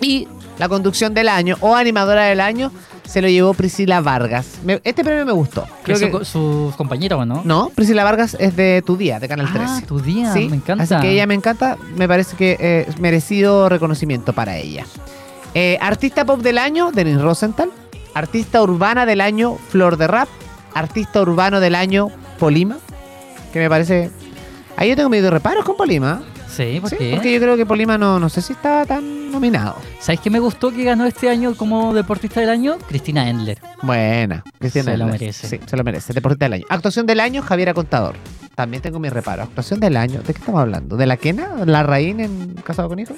Y 0.00 0.28
la 0.58 0.68
conducción 0.68 1.14
del 1.14 1.28
año 1.28 1.56
o 1.60 1.74
animadora 1.74 2.24
del 2.24 2.40
año 2.40 2.70
se 3.06 3.22
lo 3.22 3.28
llevó 3.28 3.54
Priscila 3.54 4.00
Vargas. 4.00 4.58
Me- 4.64 4.80
este 4.84 5.02
premio 5.04 5.24
me 5.24 5.32
gustó. 5.32 5.66
Creo 5.84 5.96
su, 5.96 6.18
que- 6.18 6.24
su 6.24 6.74
compañera, 6.76 7.16
¿o 7.16 7.24
no? 7.24 7.40
no, 7.44 7.70
Priscila 7.74 8.04
Vargas 8.04 8.36
es 8.38 8.56
de 8.56 8.82
Tu 8.84 8.96
Día, 8.96 9.18
de 9.20 9.28
Canal 9.28 9.50
13. 9.52 9.66
Ah, 9.68 9.82
tu 9.86 10.00
día, 10.00 10.32
Sí, 10.32 10.48
me 10.48 10.56
encanta. 10.56 10.84
Así 10.84 10.96
que 11.00 11.12
ella 11.12 11.26
me 11.26 11.34
encanta, 11.34 11.78
me 11.96 12.06
parece 12.08 12.36
que 12.36 12.56
eh, 12.60 12.86
merecido 12.98 13.68
reconocimiento 13.68 14.32
para 14.32 14.56
ella. 14.56 14.84
Eh, 15.54 15.78
artista 15.80 16.24
pop 16.26 16.40
del 16.42 16.58
año, 16.58 16.90
Denis 16.92 17.20
Rosenthal. 17.20 17.70
Artista 18.12 18.60
urbana 18.62 19.06
del 19.06 19.20
año, 19.20 19.56
Flor 19.70 19.96
de 19.96 20.06
Rap. 20.08 20.28
Artista 20.74 21.22
urbano 21.22 21.60
del 21.60 21.74
año, 21.74 22.08
Polima. 22.38 22.76
Que 23.52 23.60
me 23.60 23.68
parece. 23.70 24.10
Ahí 24.76 24.90
yo 24.90 24.96
tengo 24.96 25.08
medio 25.08 25.30
reparos 25.30 25.64
con 25.64 25.76
Polima. 25.76 26.22
Sí, 26.48 26.78
¿por 26.80 26.90
Sí, 26.90 26.96
qué? 26.98 27.10
porque 27.14 27.32
yo 27.32 27.40
creo 27.40 27.56
que 27.56 27.66
Polima 27.66 27.98
no, 27.98 28.18
no 28.18 28.28
sé 28.28 28.40
si 28.42 28.52
estaba 28.52 28.84
tan 28.86 29.30
nominado. 29.30 29.76
¿Sabes 30.00 30.20
qué 30.20 30.30
me 30.30 30.38
gustó 30.38 30.70
que 30.70 30.84
ganó 30.84 31.04
este 31.06 31.28
año 31.28 31.54
como 31.54 31.92
deportista 31.94 32.40
del 32.40 32.48
año? 32.50 32.76
Cristina 32.88 33.28
Endler. 33.28 33.58
Buena. 33.82 34.42
Cristina 34.58 34.84
Se 34.92 34.96
lo 34.96 35.04
Endler. 35.04 35.20
merece. 35.20 35.48
Sí, 35.48 35.60
se 35.64 35.76
lo 35.76 35.84
merece. 35.84 36.12
Deportista 36.12 36.46
del 36.46 36.52
año. 36.54 36.64
Actuación 36.68 37.06
del 37.06 37.20
año, 37.20 37.42
Javiera 37.42 37.74
Contador. 37.74 38.14
También 38.54 38.82
tengo 38.82 38.98
mi 38.98 39.08
reparo. 39.10 39.42
Actuación 39.42 39.80
del 39.80 39.96
año. 39.96 40.20
¿De 40.20 40.32
qué 40.32 40.40
estamos 40.40 40.60
hablando? 40.60 40.96
¿De 40.96 41.04
la 41.06 41.16
Quena? 41.18 41.48
¿La 41.66 41.82
Raín 41.82 42.20
en 42.20 42.54
Casado 42.64 42.88
con 42.88 42.98
Hijos? 42.98 43.16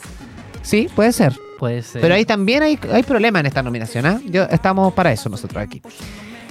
Sí, 0.63 0.89
puede 0.95 1.13
ser. 1.13 1.33
Puede 1.61 1.83
ser. 1.83 2.01
Pero 2.03 2.15
ahí 2.15 2.25
también 2.25 2.63
hay, 2.65 2.79
hay 2.93 3.03
problemas 3.05 3.41
en 3.41 3.47
esta 3.47 3.63
nominación. 3.63 4.07
¿ah? 4.07 4.21
Yo, 4.27 4.45
estamos 4.45 4.93
para 4.95 5.13
eso 5.13 5.29
nosotros 5.29 5.63
aquí. 5.63 5.81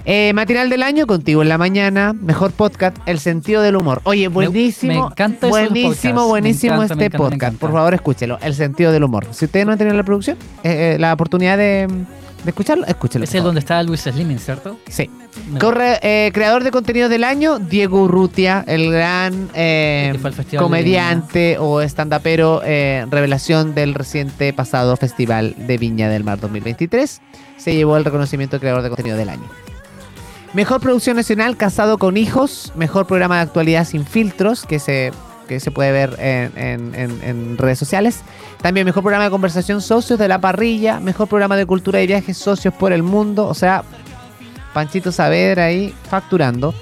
Eh, 0.09 0.31
matinal 0.33 0.69
del 0.69 0.83
año, 0.83 1.05
contigo 1.05 1.41
en 1.41 1.49
la 1.49 1.57
mañana. 1.57 2.13
Mejor 2.13 2.53
podcast, 2.53 2.95
El 3.05 3.19
sentido 3.19 3.61
del 3.61 3.75
humor. 3.75 3.99
Oye, 4.05 4.29
buenísimo. 4.29 4.93
me 4.93 4.99
encanta 4.99 5.47
eso 5.47 5.55
de 5.57 5.63
los 5.63 5.69
buenísimo, 5.73 6.27
buenísimo 6.27 6.77
Me 6.77 6.85
encanta, 6.85 6.95
me 6.95 7.03
este 7.03 7.05
encanta, 7.05 7.17
me 7.17 7.23
podcast. 7.29 7.33
encanta. 7.43 7.59
Por 7.59 7.71
favor, 7.73 7.93
escúchelo. 7.93 8.39
El 8.41 8.53
sentido 8.55 8.93
del 8.93 9.03
humor. 9.03 9.27
Si 9.31 9.43
ustedes 9.43 9.65
no 9.65 9.73
han 9.73 9.77
tenido 9.77 9.97
la 9.97 10.03
producción, 10.03 10.37
eh, 10.63 10.93
eh, 10.95 10.97
la 10.97 11.11
oportunidad 11.11 11.57
de, 11.57 11.87
de 11.87 12.49
escucharlo, 12.49 12.85
escúchelo. 12.85 13.25
Es 13.25 13.35
el 13.35 13.43
donde 13.43 13.59
está 13.59 13.83
Luis 13.83 13.99
Slimming, 13.99 14.39
¿cierto? 14.39 14.79
Sí. 14.87 15.09
Me- 15.51 15.59
Corre, 15.59 15.99
eh, 16.01 16.31
creador 16.33 16.63
de 16.63 16.71
contenido 16.71 17.09
del 17.09 17.25
año, 17.25 17.59
Diego 17.59 18.03
Urrutia, 18.03 18.63
el 18.65 18.89
gran 18.89 19.49
eh, 19.55 20.11
Festival 20.23 20.45
de 20.51 20.57
comediante 20.57 21.57
o 21.59 21.81
estandapero, 21.81 22.61
eh, 22.63 23.05
revelación 23.11 23.75
del 23.75 23.93
reciente 23.93 24.53
pasado 24.53 24.95
Festival 24.95 25.53
de 25.57 25.77
Viña 25.77 26.07
del 26.07 26.23
Mar 26.23 26.39
2023. 26.39 27.21
Se 27.57 27.75
llevó 27.75 27.97
el 27.97 28.05
reconocimiento 28.05 28.55
de 28.55 28.61
creador 28.61 28.83
de 28.83 28.87
contenido 28.89 29.17
del 29.17 29.27
año. 29.27 29.43
Mejor 30.53 30.81
producción 30.81 31.17
nacional, 31.17 31.57
Casado 31.57 31.97
con 31.97 32.17
Hijos. 32.17 32.71
Mejor 32.75 33.05
programa 33.05 33.35
de 33.35 33.41
actualidad 33.41 33.85
sin 33.85 34.05
filtros, 34.05 34.63
que 34.65 34.79
se, 34.79 35.11
que 35.47 35.59
se 35.59 35.71
puede 35.71 35.91
ver 35.91 36.15
en, 36.19 36.95
en- 36.95 37.57
redes 37.57 37.77
sociales. 37.77 38.21
También 38.61 38.85
mejor 38.85 39.03
programa 39.03 39.25
de 39.25 39.29
conversación, 39.29 39.81
Socios 39.81 40.17
de 40.17 40.27
la 40.27 40.39
Parrilla. 40.39 40.99
Mejor 40.99 41.27
programa 41.27 41.55
de 41.57 41.65
cultura 41.65 42.01
y 42.01 42.07
viajes, 42.07 42.37
Socios 42.37 42.73
por 42.73 42.91
el 42.91 43.03
Mundo. 43.03 43.45
O 43.47 43.53
sea, 43.53 43.83
Panchito 44.73 45.11
Saavedra 45.11 45.65
ahí 45.65 45.93
facturando. 46.09 46.73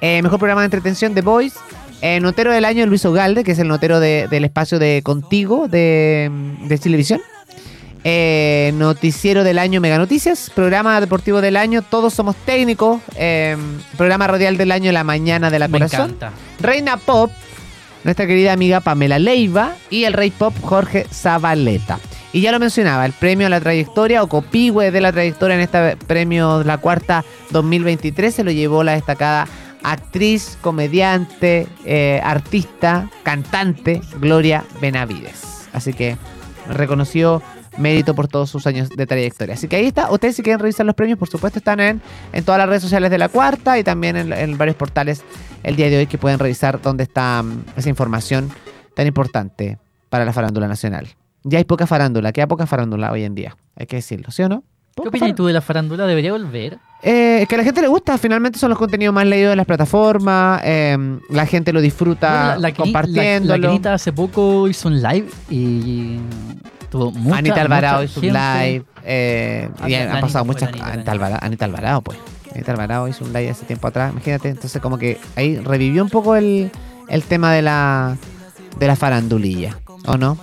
Eh, 0.00 0.22
mejor 0.22 0.38
programa 0.38 0.60
de 0.60 0.66
entretención, 0.66 1.14
The 1.14 1.22
Voice. 1.22 1.58
Eh, 2.02 2.20
notero 2.20 2.52
del 2.52 2.66
año, 2.66 2.84
Luis 2.86 3.04
Ogalde, 3.06 3.42
que 3.42 3.52
es 3.52 3.58
el 3.58 3.68
notero 3.68 3.98
de- 3.98 4.28
del 4.30 4.44
espacio 4.44 4.78
de 4.78 5.00
Contigo 5.02 5.66
de, 5.66 6.30
de 6.68 6.78
Chilevisión. 6.78 7.20
Eh, 8.08 8.70
noticiero 8.76 9.42
del 9.42 9.58
año 9.58 9.80
Mega 9.80 9.98
Noticias, 9.98 10.48
programa 10.54 11.00
deportivo 11.00 11.40
del 11.40 11.56
año 11.56 11.82
Todos 11.82 12.14
somos 12.14 12.36
técnicos, 12.36 13.02
eh, 13.16 13.56
programa 13.96 14.28
radial 14.28 14.56
del 14.56 14.70
año 14.70 14.92
La 14.92 15.02
Mañana 15.02 15.50
de 15.50 15.58
la 15.58 15.66
Me 15.66 15.72
Corazón, 15.80 16.10
encanta. 16.10 16.32
Reina 16.60 16.98
Pop, 16.98 17.32
nuestra 18.04 18.28
querida 18.28 18.52
amiga 18.52 18.78
Pamela 18.78 19.18
Leiva 19.18 19.74
y 19.90 20.04
el 20.04 20.12
Rey 20.12 20.30
Pop 20.30 20.54
Jorge 20.62 21.04
Zabaleta. 21.12 21.98
Y 22.32 22.42
ya 22.42 22.52
lo 22.52 22.60
mencionaba, 22.60 23.04
el 23.06 23.12
premio 23.12 23.48
a 23.48 23.50
la 23.50 23.60
trayectoria 23.60 24.22
o 24.22 24.28
copihue 24.28 24.92
de 24.92 25.00
la 25.00 25.10
trayectoria 25.10 25.56
en 25.56 25.62
este 25.62 25.96
premio 25.96 26.62
la 26.62 26.78
cuarta 26.78 27.24
2023 27.50 28.32
se 28.32 28.44
lo 28.44 28.52
llevó 28.52 28.84
la 28.84 28.92
destacada 28.92 29.48
actriz, 29.82 30.56
comediante, 30.60 31.66
eh, 31.84 32.20
artista, 32.22 33.10
cantante 33.24 34.00
Gloria 34.20 34.62
Benavides. 34.80 35.68
Así 35.72 35.92
que 35.92 36.16
reconoció 36.68 37.42
mérito 37.78 38.14
por 38.14 38.28
todos 38.28 38.48
sus 38.50 38.66
años 38.66 38.88
de 38.90 39.06
trayectoria. 39.06 39.54
Así 39.54 39.68
que 39.68 39.76
ahí 39.76 39.86
está. 39.86 40.10
Ustedes 40.10 40.36
si 40.36 40.42
quieren 40.42 40.60
revisar 40.60 40.86
los 40.86 40.94
premios, 40.94 41.18
por 41.18 41.28
supuesto, 41.28 41.58
están 41.58 41.80
en, 41.80 42.00
en 42.32 42.44
todas 42.44 42.58
las 42.58 42.68
redes 42.68 42.82
sociales 42.82 43.10
de 43.10 43.18
la 43.18 43.28
cuarta 43.28 43.78
y 43.78 43.84
también 43.84 44.16
en, 44.16 44.32
en 44.32 44.56
varios 44.58 44.76
portales 44.76 45.22
el 45.62 45.76
día 45.76 45.88
de 45.90 45.98
hoy 45.98 46.06
que 46.06 46.18
pueden 46.18 46.38
revisar 46.38 46.80
dónde 46.80 47.02
está 47.04 47.42
mm, 47.42 47.64
esa 47.76 47.88
información 47.88 48.50
tan 48.94 49.06
importante 49.06 49.78
para 50.08 50.24
la 50.24 50.32
farándula 50.32 50.68
nacional. 50.68 51.08
Ya 51.44 51.58
hay 51.58 51.64
poca 51.64 51.86
farándula, 51.86 52.32
queda 52.32 52.46
poca 52.46 52.66
farándula 52.66 53.12
hoy 53.12 53.22
en 53.24 53.34
día, 53.34 53.56
hay 53.76 53.86
que 53.86 53.96
decirlo, 53.96 54.30
¿sí 54.30 54.42
o 54.42 54.48
no? 54.48 54.64
¿Qué 55.00 55.08
opinas 55.08 55.34
tú 55.34 55.44
de 55.46 55.52
la 55.52 55.60
farándula? 55.60 56.06
¿Debería 56.06 56.32
volver? 56.32 56.78
Eh, 57.02 57.44
que 57.48 57.54
a 57.54 57.58
la 57.58 57.64
gente 57.64 57.82
le 57.82 57.86
gusta, 57.88 58.16
finalmente 58.16 58.58
son 58.58 58.70
los 58.70 58.78
contenidos 58.78 59.14
más 59.14 59.26
leídos 59.26 59.52
en 59.52 59.58
las 59.58 59.66
plataformas, 59.66 60.62
eh, 60.64 60.96
la 61.28 61.44
gente 61.46 61.72
lo 61.72 61.80
disfruta 61.82 62.46
Bueno, 62.54 62.60
la, 62.62 62.70
Keni- 62.70 62.76
compartiéndolo. 62.76 63.68
La, 63.74 63.78
la 63.78 63.94
hace 63.94 64.12
poco 64.14 64.66
hizo 64.66 64.88
un 64.88 65.02
live 65.02 65.28
y 65.50 66.16
tuvo 66.98 67.12
mucha 67.12 67.38
Anita 67.38 67.60
Alvarado 67.60 68.00
mucha 68.02 68.10
hizo 68.10 68.20
un 68.20 68.26
live. 68.26 68.84
eh, 69.04 69.68
y 69.86 69.94
han 69.94 70.20
pasado 70.20 70.44
muchas 70.44 70.70
cosas. 70.70 70.86
Anita, 70.86 70.94
Anita 70.94 71.12
Alvarado, 71.12 71.38
Anita 71.42 71.64
Alvarado, 71.64 72.00
pues. 72.02 72.18
Anita 72.54 72.72
Alvarado 72.72 73.08
hizo 73.08 73.24
un 73.24 73.32
live 73.32 73.50
hace 73.50 73.66
tiempo 73.66 73.88
atrás. 73.88 74.12
Imagínate, 74.12 74.48
entonces 74.48 74.80
como 74.80 74.98
que 74.98 75.18
ahí 75.36 75.56
revivió 75.56 76.02
un 76.02 76.10
poco 76.10 76.36
el, 76.36 76.70
el 77.08 77.22
tema 77.22 77.52
de 77.52 77.62
la, 77.62 78.16
de 78.78 78.86
la 78.86 78.96
farandulilla, 78.96 79.78
¿o 80.06 80.16
no? 80.16 80.38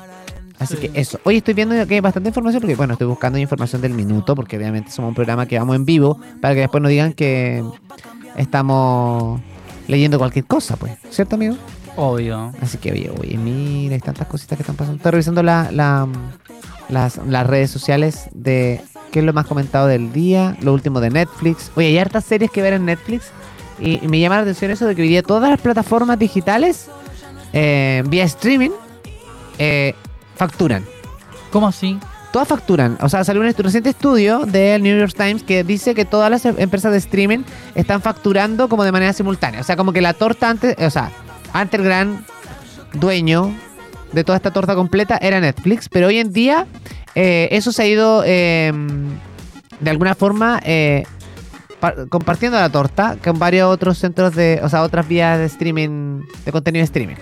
Así 0.60 0.78
que 0.78 0.91
eso. 0.93 1.20
Hoy 1.26 1.38
estoy 1.38 1.56
viendo 1.56 1.76
que 1.88 1.95
hay 1.95 1.99
bastante 1.99 2.30
información 2.30 2.62
porque, 2.62 2.76
bueno, 2.76 2.93
estoy 2.93 3.08
buscando 3.08 3.38
información 3.38 3.82
del 3.82 3.93
minuto 3.93 4.36
porque 4.36 4.56
obviamente 4.58 4.91
somos 4.91 5.10
un 5.10 5.16
programa 5.16 5.45
que 5.45 5.60
vamos 5.60 5.76
en 5.76 5.84
vivo 5.84 6.20
para 6.41 6.54
que 6.54 6.62
después 6.62 6.82
no 6.82 6.88
digan 6.88 7.14
que 7.14 7.64
estamos 8.38 9.41
leyendo 9.88 10.18
cualquier 10.18 10.45
cosa, 10.45 10.78
pues. 10.78 10.93
¿Cierto, 11.10 11.36
amigo? 11.36 11.56
Obvio. 11.96 12.52
Así 12.62 12.78
que, 12.78 12.91
oye, 12.91 13.12
oye, 13.20 13.38
mira, 13.38 13.94
hay 13.96 14.02
tantas 14.02 14.28
cositas 14.28 14.58
que 14.58 14.64
están 14.64 14.76
pasando. 14.76 14.98
Estoy 14.98 15.12
revisando 15.12 15.44
la, 15.44 15.70
la- 15.72 16.08
las, 16.89 17.18
las 17.28 17.48
redes 17.48 17.72
sociales 17.72 18.30
de 18.34 18.82
qué 19.12 19.20
es 19.20 19.26
lo 19.26 19.32
más 19.34 19.46
comentado 19.46 19.88
del 19.88 20.12
día, 20.12 20.58
lo 20.62 20.74
último 20.74 21.00
de 21.00 21.10
Netflix. 21.12 21.72
Oye, 21.76 21.88
hay 21.88 21.98
hartas 21.98 22.26
series 22.26 22.52
que 22.52 22.62
ver 22.62 22.74
en 22.74 22.86
Netflix 22.86 23.28
y, 23.80 24.04
y 24.04 24.08
me 24.08 24.20
llama 24.20 24.36
la 24.38 24.41
atención 24.41 24.72
eso 24.72 24.86
de 24.88 24.96
que 24.96 25.04
hoy 25.04 25.08
día 25.08 25.24
todas 25.24 25.50
las 25.50 25.62
plataformas 25.62 26.18
digitales 26.20 26.88
eh, 27.54 28.04
vía 28.08 28.24
streaming 28.26 28.72
eh, 29.60 29.94
facturan. 30.36 30.84
¿Cómo 31.52 31.68
así? 31.68 32.00
Todas 32.32 32.48
facturan. 32.48 32.98
O 33.02 33.10
sea, 33.10 33.24
salió 33.24 33.41
un 33.44 33.54
reciente 33.54 33.91
estudio 33.91 34.39
del 34.48 34.82
New 34.82 34.98
York 34.98 35.14
Times 35.16 35.44
que 35.44 35.64
dice 35.64 35.94
que 35.94 36.04
todas 36.06 36.32
las 36.32 36.44
em- 36.46 36.56
empresas 36.58 36.91
de 36.91 36.98
streaming 36.98 37.44
están 37.76 38.02
facturando 38.02 38.68
como 38.68 38.84
de 38.84 38.91
manera 38.91 39.14
simultánea. 39.14 39.62
O 39.62 39.64
sea, 39.64 39.76
como 39.78 39.94
que 39.94 40.02
la 40.02 40.14
torta 40.16 40.50
antes, 40.50 40.76
o 40.80 40.89
sea, 40.89 41.12
antes 41.54 41.80
el 41.80 41.86
gran 41.86 42.26
dueño 42.93 43.54
de 44.12 44.24
toda 44.24 44.36
esta 44.38 44.51
torta 44.51 44.76
completa 44.76 45.18
era 45.22 45.39
Netflix, 45.39 45.89
pero 45.89 46.08
hoy 46.08 46.20
en 46.20 46.34
día 46.34 46.66
eh, 47.16 47.47
eso 47.51 47.72
se 47.72 47.84
ha 47.84 47.88
ido 47.88 48.24
eh, 48.26 48.72
de 49.80 49.89
alguna 49.89 50.14
forma 50.16 50.60
eh, 50.64 51.04
pa- 51.80 51.95
compartiendo 52.10 52.60
la 52.60 52.70
torta 52.70 53.18
con 53.24 53.39
varios 53.39 53.70
otros 53.72 53.97
centros 53.97 54.36
de, 54.36 54.60
o 54.64 54.70
sea, 54.70 54.84
otras 54.84 55.08
vías 55.08 55.39
de 55.39 55.45
streaming, 55.45 56.22
de 56.45 56.51
contenido 56.51 56.82
de 56.82 56.86
streaming. 56.86 57.16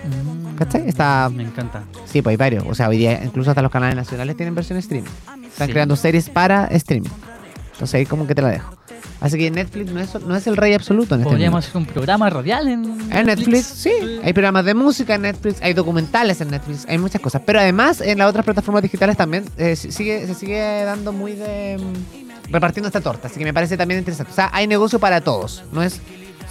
¿Cachai? 0.58 0.86
Está, 0.86 1.30
Me 1.34 1.42
encanta. 1.44 1.82
Sí, 2.04 2.20
pues 2.22 2.32
hay 2.34 2.36
varios. 2.36 2.64
O 2.68 2.74
sea, 2.74 2.88
hoy 2.88 2.98
día 2.98 3.20
incluso 3.24 3.50
hasta 3.50 3.62
los 3.62 3.70
canales 3.72 3.96
nacionales 3.96 4.36
tienen 4.36 4.54
versión 4.54 4.78
streaming. 4.78 5.08
Están 5.46 5.66
Sí. 5.68 5.72
creando 5.72 5.96
series 5.96 6.28
para 6.28 6.66
streaming. 6.66 7.08
Entonces 7.72 7.94
ahí 7.94 8.06
como 8.06 8.26
que 8.26 8.34
te 8.34 8.42
la 8.42 8.48
dejo. 8.50 8.74
Así 9.22 9.38
que 9.38 9.50
Netflix 9.50 9.92
no 9.92 10.00
es, 10.00 10.14
no 10.26 10.34
es 10.36 10.46
el 10.48 10.56
rey 10.56 10.74
absoluto 10.74 11.14
en 11.14 11.20
este 11.20 11.30
Podríamos 11.30 11.52
momento. 11.64 11.68
hacer 11.68 11.76
un 11.76 11.86
programa 11.86 12.28
radial 12.28 12.68
en 12.68 12.84
En 13.12 13.26
Netflix, 13.26 13.64
sí. 13.66 13.90
Hay 14.22 14.32
programas 14.32 14.64
de 14.64 14.74
música 14.74 15.14
en 15.14 15.22
Netflix, 15.22 15.62
hay 15.62 15.74
documentales 15.74 16.40
en 16.40 16.50
Netflix, 16.50 16.84
hay 16.88 16.98
muchas 16.98 17.20
cosas. 17.20 17.40
Pero 17.46 17.60
además 17.60 18.00
en 18.00 18.18
las 18.18 18.28
otras 18.28 18.44
plataformas 18.44 18.82
digitales 18.82 19.16
también 19.16 19.44
eh, 19.56 19.76
si- 19.76 19.92
sigue, 19.92 20.26
se 20.26 20.34
sigue 20.34 20.82
dando 20.84 21.12
muy 21.12 21.32
de... 21.32 21.78
mm, 21.78 22.50
repartiendo 22.52 22.88
esta 22.88 23.00
torta. 23.00 23.28
Así 23.28 23.38
que 23.38 23.44
me 23.44 23.54
parece 23.54 23.76
también 23.76 23.98
interesante. 24.00 24.32
O 24.32 24.34
sea, 24.34 24.50
hay 24.52 24.66
negocio 24.66 24.98
para 24.98 25.20
todos. 25.20 25.62
No 25.72 25.82
es... 25.82 26.00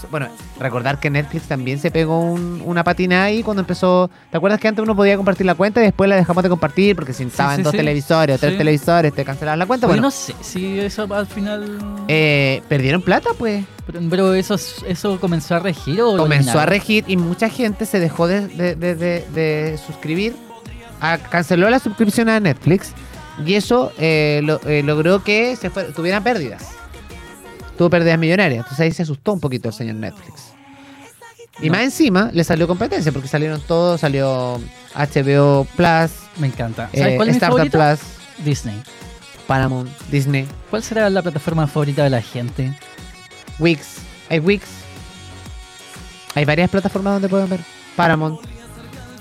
Bueno, 0.10 0.28
recordar 0.60 1.00
que 1.00 1.10
Netflix 1.10 1.48
también 1.48 1.80
se 1.80 1.92
pegó 1.92 2.20
un- 2.20 2.62
una 2.66 2.84
patina 2.84 3.24
ahí 3.26 3.44
cuando 3.44 3.62
empezó... 3.62 4.10
¿Te 4.32 4.38
acuerdas 4.38 4.60
que 4.60 4.68
antes 4.68 4.82
uno 4.84 4.96
podía 4.96 5.16
compartir 5.18 5.46
la 5.46 5.56
cuenta 5.56 5.80
y 5.82 5.84
después 5.86 6.10
la 6.10 6.16
dejamos 6.16 6.42
de 6.44 6.50
compartir 6.50 6.96
porque 6.96 7.14
si 7.14 7.24
estaban 7.24 7.58
sí, 7.58 7.64
dos 7.64 7.72
sí. 7.72 7.78
televisores 7.78 8.36
o 8.38 8.40
tres 8.40 8.58
televisores 8.58 9.14
te 9.14 9.24
cancelaban 9.26 9.60
la 9.60 9.66
cuenta? 9.66 9.86
Oye, 9.88 9.92
Bueno, 9.94 10.04
no 10.08 10.12
sé 10.12 10.34
si 10.42 10.80
eso 10.80 11.08
al 11.14 11.28
final... 11.28 11.78
eh, 12.08 12.62
perdieron 12.68 13.02
plata 13.02 13.30
pues. 13.38 13.64
Pero, 13.86 14.00
pero 14.10 14.34
eso, 14.34 14.56
eso 14.88 15.20
comenzó 15.20 15.56
a 15.56 15.60
regir 15.60 16.02
o 16.02 16.18
comenzó 16.18 16.60
a 16.60 16.66
regir 16.66 17.04
y 17.08 17.18
mucha 17.18 17.50
gente 17.50 17.86
se 17.86 18.00
dejó 18.00 18.28
de, 18.28 18.48
de- 18.48 18.76
de- 18.76 18.96
de- 18.96 19.26
de 19.34 19.78
suscribir, 19.86 20.36
a- 21.00 21.18
canceló 21.18 21.70
la 21.70 21.80
suscripción 21.80 22.30
a 22.30 22.40
Netflix 22.40 22.94
y 23.46 23.56
eso 23.56 23.92
eh, 23.98 24.42
lo- 24.44 24.62
eh, 24.68 24.84
logró 24.84 25.24
que 25.24 25.56
se 25.56 25.70
fue- 25.70 25.86
tuvieran 25.94 26.24
pérdidas. 26.24 26.68
Tuvo 27.82 27.90
pérdidas 27.90 28.20
millonarias, 28.20 28.58
entonces 28.60 28.80
ahí 28.80 28.92
se 28.92 29.02
asustó 29.02 29.34
un 29.34 29.40
poquito 29.40 29.70
el 29.70 29.74
señor 29.74 29.96
Netflix. 29.96 30.54
Y 31.62 31.66
No. 31.66 31.72
más 31.74 31.82
encima 31.82 32.30
le 32.32 32.44
salió 32.44 32.68
competencia 32.68 33.12
porque 33.12 33.28
salieron 33.28 33.60
todos, 33.60 34.02
salió 34.02 34.62
HBO 34.94 35.66
Plus, 35.76 36.12
Me 36.38 36.46
encanta. 36.46 36.92
eh. 36.94 37.18
Plus. 37.72 38.00
Disney. 38.46 38.80
Paramount, 39.48 39.90
Disney. 40.12 40.46
¿Cuál 40.70 40.84
será 40.84 41.10
la 41.10 41.24
plataforma 41.24 41.66
favorita 41.66 42.04
de 42.04 42.12
la 42.12 42.22
gente? 42.22 42.72
Wix. 43.58 43.96
Hay 44.30 44.38
Wix. 44.38 44.64
Hay 46.36 46.46
varias 46.46 46.70
plataformas 46.70 47.14
donde 47.14 47.30
pueden 47.30 47.50
ver. 47.50 47.62
Paramount. 47.96 48.42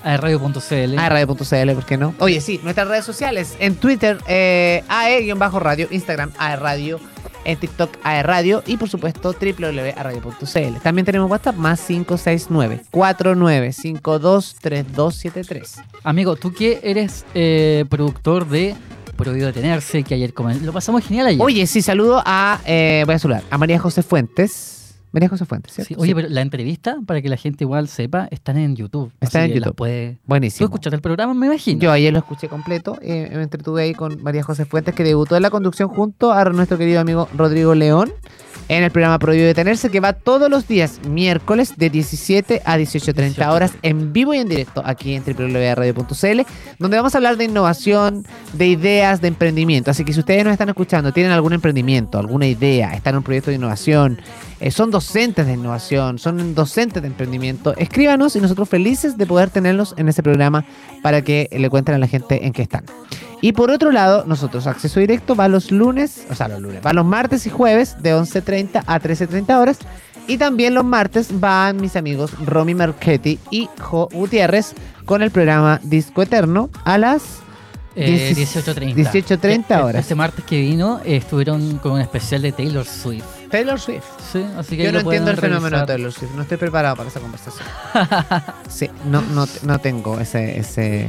aerradio.cl. 0.04 0.98
aerradio.cl, 0.98 1.72
¿por 1.72 1.86
qué 1.86 1.96
no? 1.96 2.14
Oye, 2.18 2.42
sí, 2.42 2.60
nuestras 2.62 2.88
redes 2.88 3.06
sociales. 3.06 3.56
En 3.58 3.76
Twitter, 3.76 4.18
eh, 4.26 4.84
AE-radio. 4.86 5.88
Instagram, 5.90 6.30
aerradio. 6.38 7.00
En 7.44 7.58
TikTok, 7.58 7.90
aerradio. 8.02 8.62
Y 8.66 8.76
por 8.76 8.88
supuesto, 8.88 9.32
www.aerradio.cl. 9.32 10.80
También 10.82 11.04
tenemos 11.06 11.30
WhatsApp, 11.30 11.56
más 11.56 11.80
569 11.86 12.82
4952 12.90 14.56
3273 14.60 15.76
Amigo, 16.04 16.36
tú 16.36 16.52
que 16.52 16.80
eres 16.82 17.24
eh, 17.34 17.84
productor 17.88 18.48
de 18.48 18.74
Prohibido 19.16 19.46
Detenerse, 19.48 20.02
que 20.02 20.14
ayer 20.14 20.32
comen- 20.34 20.60
lo 20.62 20.72
pasamos 20.72 21.04
genial 21.04 21.26
ayer. 21.26 21.40
Oye, 21.42 21.66
sí, 21.66 21.82
saludo 21.82 22.22
a. 22.24 22.58
eh, 22.64 23.02
voy 23.04 23.14
a 23.14 23.18
saludar 23.18 23.42
a 23.50 23.58
María 23.58 23.78
José 23.78 24.02
Fuentes. 24.02 24.79
María 25.12 25.28
José 25.28 25.44
Fuentes, 25.44 25.72
¿cierto? 25.74 25.88
Sí, 25.88 25.94
oye, 25.98 26.08
Sí. 26.10 26.14
pero 26.14 26.28
la 26.28 26.40
entrevista, 26.40 26.96
para 27.06 27.20
que 27.22 27.28
la 27.28 27.36
gente 27.36 27.64
igual 27.64 27.88
sepa, 27.88 28.28
están 28.30 28.56
en 28.58 28.76
YouTube. 28.76 29.12
Está 29.20 29.42
así 29.42 29.50
en 29.52 29.56
YouTube. 29.58 29.74
puede- 29.74 30.12
¿Tú 30.14 30.18
Buenísimo. 30.26 30.66
escuchaste 30.66 30.96
el 30.96 31.02
programa, 31.02 31.34
me 31.34 31.46
imagino? 31.46 31.80
Yo 31.80 31.90
ayer 31.92 32.12
lo 32.12 32.18
escuché 32.20 32.48
completo. 32.48 32.98
eh, 33.02 33.30
me 33.34 33.42
entretuve 33.42 33.82
ahí 33.82 33.94
con 33.94 34.22
María 34.22 34.42
José 34.42 34.64
Fuentes, 34.64 34.94
que 34.94 35.02
debutó 35.04 35.36
en 35.36 35.42
la 35.42 35.50
conducción 35.50 35.88
junto 35.88 36.32
a 36.32 36.44
nuestro 36.44 36.78
querido 36.78 37.00
amigo 37.00 37.28
Rodrigo 37.36 37.74
León 37.74 38.12
en 38.68 38.84
el 38.84 38.90
programa 38.92 39.18
Prohibido 39.18 39.46
Detenerse, 39.48 39.90
que 39.90 39.98
va 40.00 40.12
todos 40.12 40.48
los 40.48 40.68
días, 40.68 41.00
miércoles, 41.08 41.74
de 41.76 41.90
17 41.90 42.62
a 42.64 42.76
18.30 42.78 43.52
horas, 43.52 43.72
en 43.82 44.12
vivo 44.12 44.32
y 44.34 44.38
en 44.38 44.48
directo, 44.48 44.80
aquí 44.84 45.14
en 45.14 45.24
www.radio.cl, 45.24 46.42
donde 46.78 46.96
vamos 46.96 47.14
a 47.14 47.18
hablar 47.18 47.36
de 47.36 47.44
innovación, 47.44 48.24
de 48.52 48.66
ideas, 48.68 49.20
de 49.20 49.28
emprendimiento. 49.28 49.90
Así 49.90 50.04
que 50.04 50.12
si 50.12 50.20
ustedes 50.20 50.44
nos 50.44 50.52
están 50.52 50.68
escuchando, 50.68 51.12
tienen 51.12 51.32
algún 51.32 51.52
emprendimiento, 51.52 52.18
alguna 52.18 52.46
idea, 52.46 52.94
están 52.94 53.14
en 53.14 53.18
un 53.18 53.24
proyecto 53.24 53.50
de 53.50 53.56
innovación, 53.56 54.20
eh, 54.60 54.70
son 54.70 54.90
docentes 54.90 55.46
de 55.46 55.54
innovación, 55.54 56.18
son 56.18 56.54
docentes 56.54 57.02
de 57.02 57.08
emprendimiento, 57.08 57.74
escríbanos 57.76 58.36
y 58.36 58.40
nosotros 58.40 58.68
felices 58.68 59.16
de 59.16 59.26
poder 59.26 59.50
tenerlos 59.50 59.94
en 59.96 60.08
ese 60.08 60.22
programa 60.22 60.64
para 61.02 61.22
que 61.22 61.48
le 61.50 61.70
cuenten 61.70 61.94
a 61.94 61.98
la 61.98 62.06
gente 62.06 62.46
en 62.46 62.52
qué 62.52 62.62
están. 62.62 62.84
Y 63.40 63.52
por 63.52 63.70
otro 63.70 63.90
lado, 63.90 64.24
nosotros, 64.26 64.66
acceso 64.66 65.00
directo 65.00 65.34
va 65.34 65.48
los 65.48 65.70
lunes, 65.70 66.26
o 66.30 66.34
sea, 66.34 66.46
los 66.48 66.60
lunes, 66.60 66.80
va 66.84 66.92
los 66.92 67.06
martes 67.06 67.46
y 67.46 67.50
jueves 67.50 67.96
de 68.02 68.14
11.30 68.14 68.82
a 68.86 69.00
13.30 69.00 69.58
horas. 69.58 69.78
Y 70.26 70.36
también 70.36 70.74
los 70.74 70.84
martes 70.84 71.40
van 71.40 71.78
mis 71.80 71.96
amigos 71.96 72.32
Romy 72.46 72.74
Marchetti 72.74 73.38
y 73.50 73.68
Jo 73.80 74.08
Gutiérrez 74.12 74.74
con 75.06 75.22
el 75.22 75.30
programa 75.30 75.80
Disco 75.82 76.22
Eterno 76.22 76.68
a 76.84 76.98
las 76.98 77.22
Eh, 77.96 78.32
18:30 78.36 78.94
18.30. 78.94 79.38
18:30 79.40 79.64
Eh, 79.80 79.82
horas. 79.82 80.02
Este 80.02 80.14
martes 80.14 80.44
que 80.44 80.60
vino 80.60 81.00
eh, 81.04 81.16
estuvieron 81.16 81.78
con 81.78 81.92
un 81.92 82.00
especial 82.00 82.42
de 82.42 82.52
Taylor 82.52 82.86
Swift. 82.86 83.24
Taylor 83.50 83.80
Swift. 83.80 84.04
Sí, 84.32 84.46
así 84.56 84.76
que 84.76 84.84
Yo 84.84 84.92
no 84.92 85.00
entiendo 85.00 85.30
el 85.30 85.36
fenómeno 85.36 85.80
de. 85.80 85.86
Taylor 85.86 86.12
Swift. 86.12 86.32
No 86.34 86.42
estoy 86.42 86.56
preparado 86.56 86.96
para 86.96 87.08
esa 87.08 87.20
conversación. 87.20 87.66
sí, 88.68 88.88
no, 89.06 89.20
no, 89.22 89.46
no 89.62 89.78
tengo 89.80 90.18
ese, 90.20 90.58
ese, 90.58 91.08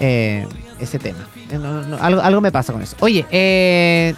eh, 0.00 0.46
ese 0.80 0.98
tema. 0.98 1.28
No, 1.52 1.82
no, 1.82 1.96
algo, 1.98 2.20
algo 2.20 2.40
me 2.40 2.52
pasa 2.52 2.72
con 2.72 2.82
eso. 2.82 2.96
Oye, 3.00 3.24
eh, 3.30 4.14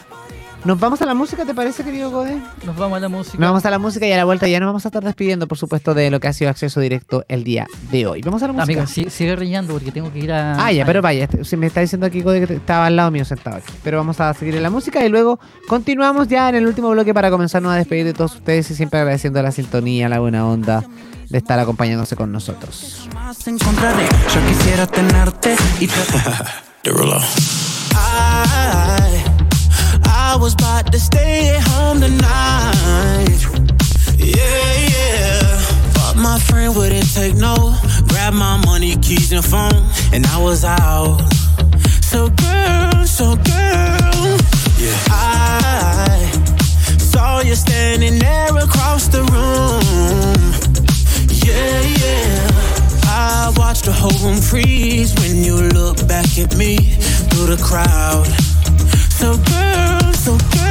¿nos 0.64 0.78
vamos 0.78 1.00
a 1.02 1.06
la 1.06 1.14
música, 1.14 1.44
te 1.44 1.54
parece, 1.54 1.82
querido 1.84 2.10
Code? 2.12 2.38
Nos 2.64 2.76
vamos 2.76 2.98
a 2.98 3.00
la 3.00 3.08
música. 3.08 3.38
Nos 3.38 3.48
vamos 3.48 3.64
a 3.64 3.70
la 3.70 3.78
música 3.78 4.06
y 4.06 4.12
a 4.12 4.16
la 4.16 4.24
vuelta 4.24 4.46
ya 4.48 4.60
nos 4.60 4.66
vamos 4.66 4.84
a 4.84 4.88
estar 4.88 5.02
despidiendo, 5.02 5.48
por 5.48 5.58
supuesto, 5.58 5.94
de 5.94 6.10
lo 6.10 6.20
que 6.20 6.28
ha 6.28 6.32
sido 6.32 6.50
acceso 6.50 6.80
directo 6.80 7.24
el 7.28 7.44
día 7.44 7.66
de 7.90 8.06
hoy. 8.06 8.20
Vamos 8.22 8.42
a 8.42 8.46
la 8.48 8.52
música. 8.52 8.82
Amigo, 8.82 8.86
sí- 8.86 9.06
sigue 9.10 9.34
riñando 9.36 9.72
porque 9.74 9.92
tengo 9.92 10.12
que 10.12 10.18
ir 10.20 10.32
a. 10.32 10.64
Ah, 10.64 10.72
ya, 10.72 10.84
pero 10.84 11.02
vaya, 11.02 11.24
este- 11.24 11.44
si 11.44 11.56
me 11.56 11.66
está 11.66 11.80
diciendo 11.80 12.06
aquí 12.06 12.22
Code 12.22 12.46
que 12.46 12.54
estaba 12.54 12.86
al 12.86 12.96
lado 12.96 13.10
mío 13.10 13.24
sentado 13.24 13.56
aquí. 13.56 13.72
Pero 13.82 13.98
vamos 13.98 14.20
a 14.20 14.32
seguir 14.34 14.54
en 14.56 14.62
la 14.62 14.70
música 14.70 15.04
y 15.04 15.08
luego 15.08 15.38
continuamos 15.68 16.28
ya 16.28 16.48
en 16.48 16.56
el 16.56 16.66
último 16.66 16.90
bloque 16.90 17.14
para 17.14 17.30
comenzarnos 17.30 17.72
a 17.72 17.76
despedir 17.76 18.04
de 18.04 18.12
todos 18.12 18.34
ustedes 18.36 18.70
y 18.70 18.74
siempre 18.74 19.00
agradeciendo 19.00 19.42
la 19.42 19.52
sintonía, 19.52 20.08
la 20.08 20.20
buena 20.20 20.46
onda 20.46 20.84
de 21.28 21.38
estar 21.38 21.58
acompañándose 21.58 22.16
con 22.16 22.32
nosotros. 22.32 23.08
Yo 24.34 24.46
quisiera 24.48 24.86
tenerte 24.86 25.54
y 25.80 25.86
I 30.32 30.36
was 30.36 30.54
about 30.54 30.92
to 30.92 31.00
stay 31.00 31.48
at 31.48 31.60
home 31.60 32.00
tonight. 32.00 33.40
Yeah, 34.16 34.72
yeah. 34.94 35.42
But 35.92 36.14
my 36.22 36.38
friend 36.38 36.76
wouldn't 36.76 37.12
take 37.12 37.34
no. 37.34 37.74
Grab 38.06 38.34
my 38.34 38.56
money, 38.64 38.94
keys, 39.02 39.32
and 39.32 39.44
phone, 39.44 39.82
and 40.14 40.24
I 40.26 40.38
was 40.40 40.64
out. 40.64 41.18
So 42.00 42.28
girl, 42.30 43.06
so 43.06 43.34
girl. 43.34 44.38
Yeah. 44.78 44.96
I 45.10 46.30
saw 46.96 47.40
you 47.40 47.56
standing 47.56 48.20
there 48.20 48.56
across 48.56 49.08
the 49.08 49.22
room. 49.34 49.82
Yeah, 51.42 51.80
yeah. 52.02 52.50
I 53.02 53.52
watched 53.56 53.84
the 53.84 53.92
whole 53.92 54.18
room 54.24 54.40
freeze 54.40 55.12
when 55.16 55.42
you 55.42 55.56
look 55.56 56.06
back 56.06 56.38
at 56.38 56.56
me 56.56 56.76
through 57.30 57.46
the 57.46 57.60
crowd. 57.60 58.28
So 59.18 59.36
girl, 59.36 59.99
so 60.20 60.69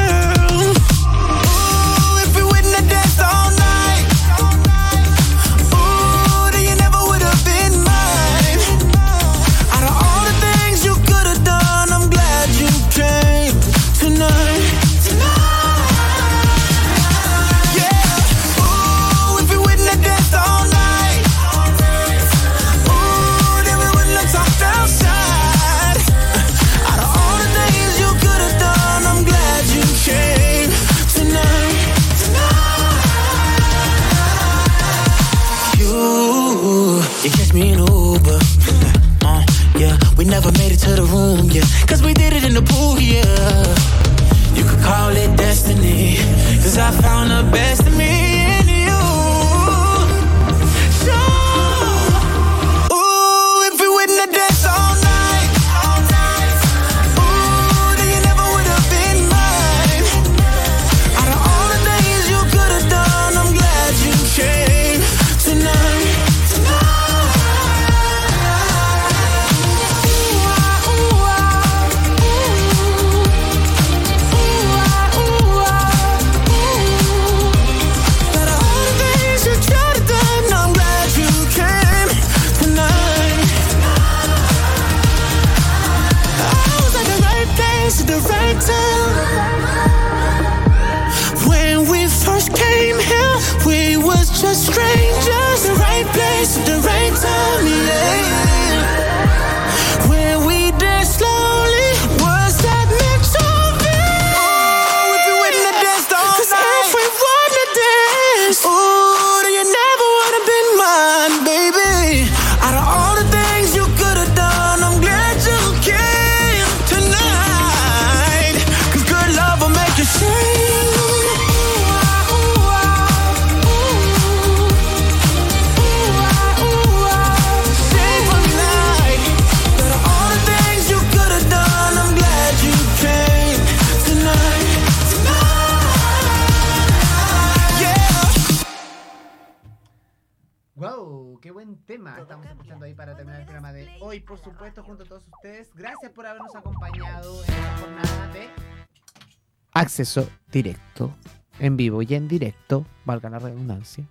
acceso 149.99 150.29
directo, 150.49 151.13
en 151.59 151.75
vivo 151.75 152.01
y 152.01 152.13
en 152.13 152.29
directo, 152.29 152.85
valga 153.03 153.29
la 153.29 153.37
redundancia, 153.37 154.05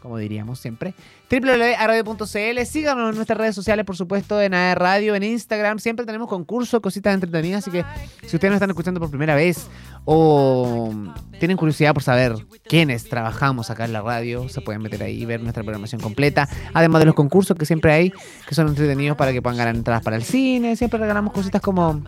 como 0.00 0.16
diríamos 0.16 0.58
siempre. 0.58 0.94
www.radio.cl, 1.30 2.64
síganos 2.64 3.10
en 3.10 3.16
nuestras 3.16 3.38
redes 3.38 3.54
sociales, 3.54 3.84
por 3.84 3.94
supuesto, 3.94 4.40
en 4.40 4.54
AR 4.54 4.78
Radio, 4.78 5.14
en 5.14 5.22
Instagram. 5.22 5.80
Siempre 5.80 6.06
tenemos 6.06 6.28
concursos, 6.30 6.80
cositas 6.80 7.12
entretenidas, 7.12 7.62
así 7.62 7.70
que 7.70 7.84
si 8.26 8.36
ustedes 8.36 8.52
nos 8.52 8.54
están 8.54 8.70
escuchando 8.70 9.00
por 9.00 9.10
primera 9.10 9.34
vez 9.34 9.68
o 10.06 10.94
tienen 11.38 11.58
curiosidad 11.58 11.92
por 11.92 12.02
saber 12.02 12.34
quiénes 12.66 13.06
trabajamos 13.06 13.68
acá 13.68 13.84
en 13.84 13.92
la 13.92 14.00
radio, 14.00 14.48
se 14.48 14.62
pueden 14.62 14.80
meter 14.80 15.02
ahí 15.02 15.22
y 15.22 15.26
ver 15.26 15.42
nuestra 15.42 15.62
programación 15.62 16.00
completa. 16.00 16.48
Además 16.72 17.00
de 17.00 17.06
los 17.06 17.14
concursos 17.14 17.54
que 17.54 17.66
siempre 17.66 17.92
hay, 17.92 18.14
que 18.48 18.54
son 18.54 18.68
entretenidos 18.68 19.18
para 19.18 19.30
que 19.32 19.42
puedan 19.42 19.58
ganar 19.58 19.76
entradas 19.76 20.02
para 20.02 20.16
el 20.16 20.24
cine. 20.24 20.74
Siempre 20.74 20.98
regalamos 20.98 21.34
cositas 21.34 21.60
como 21.60 22.02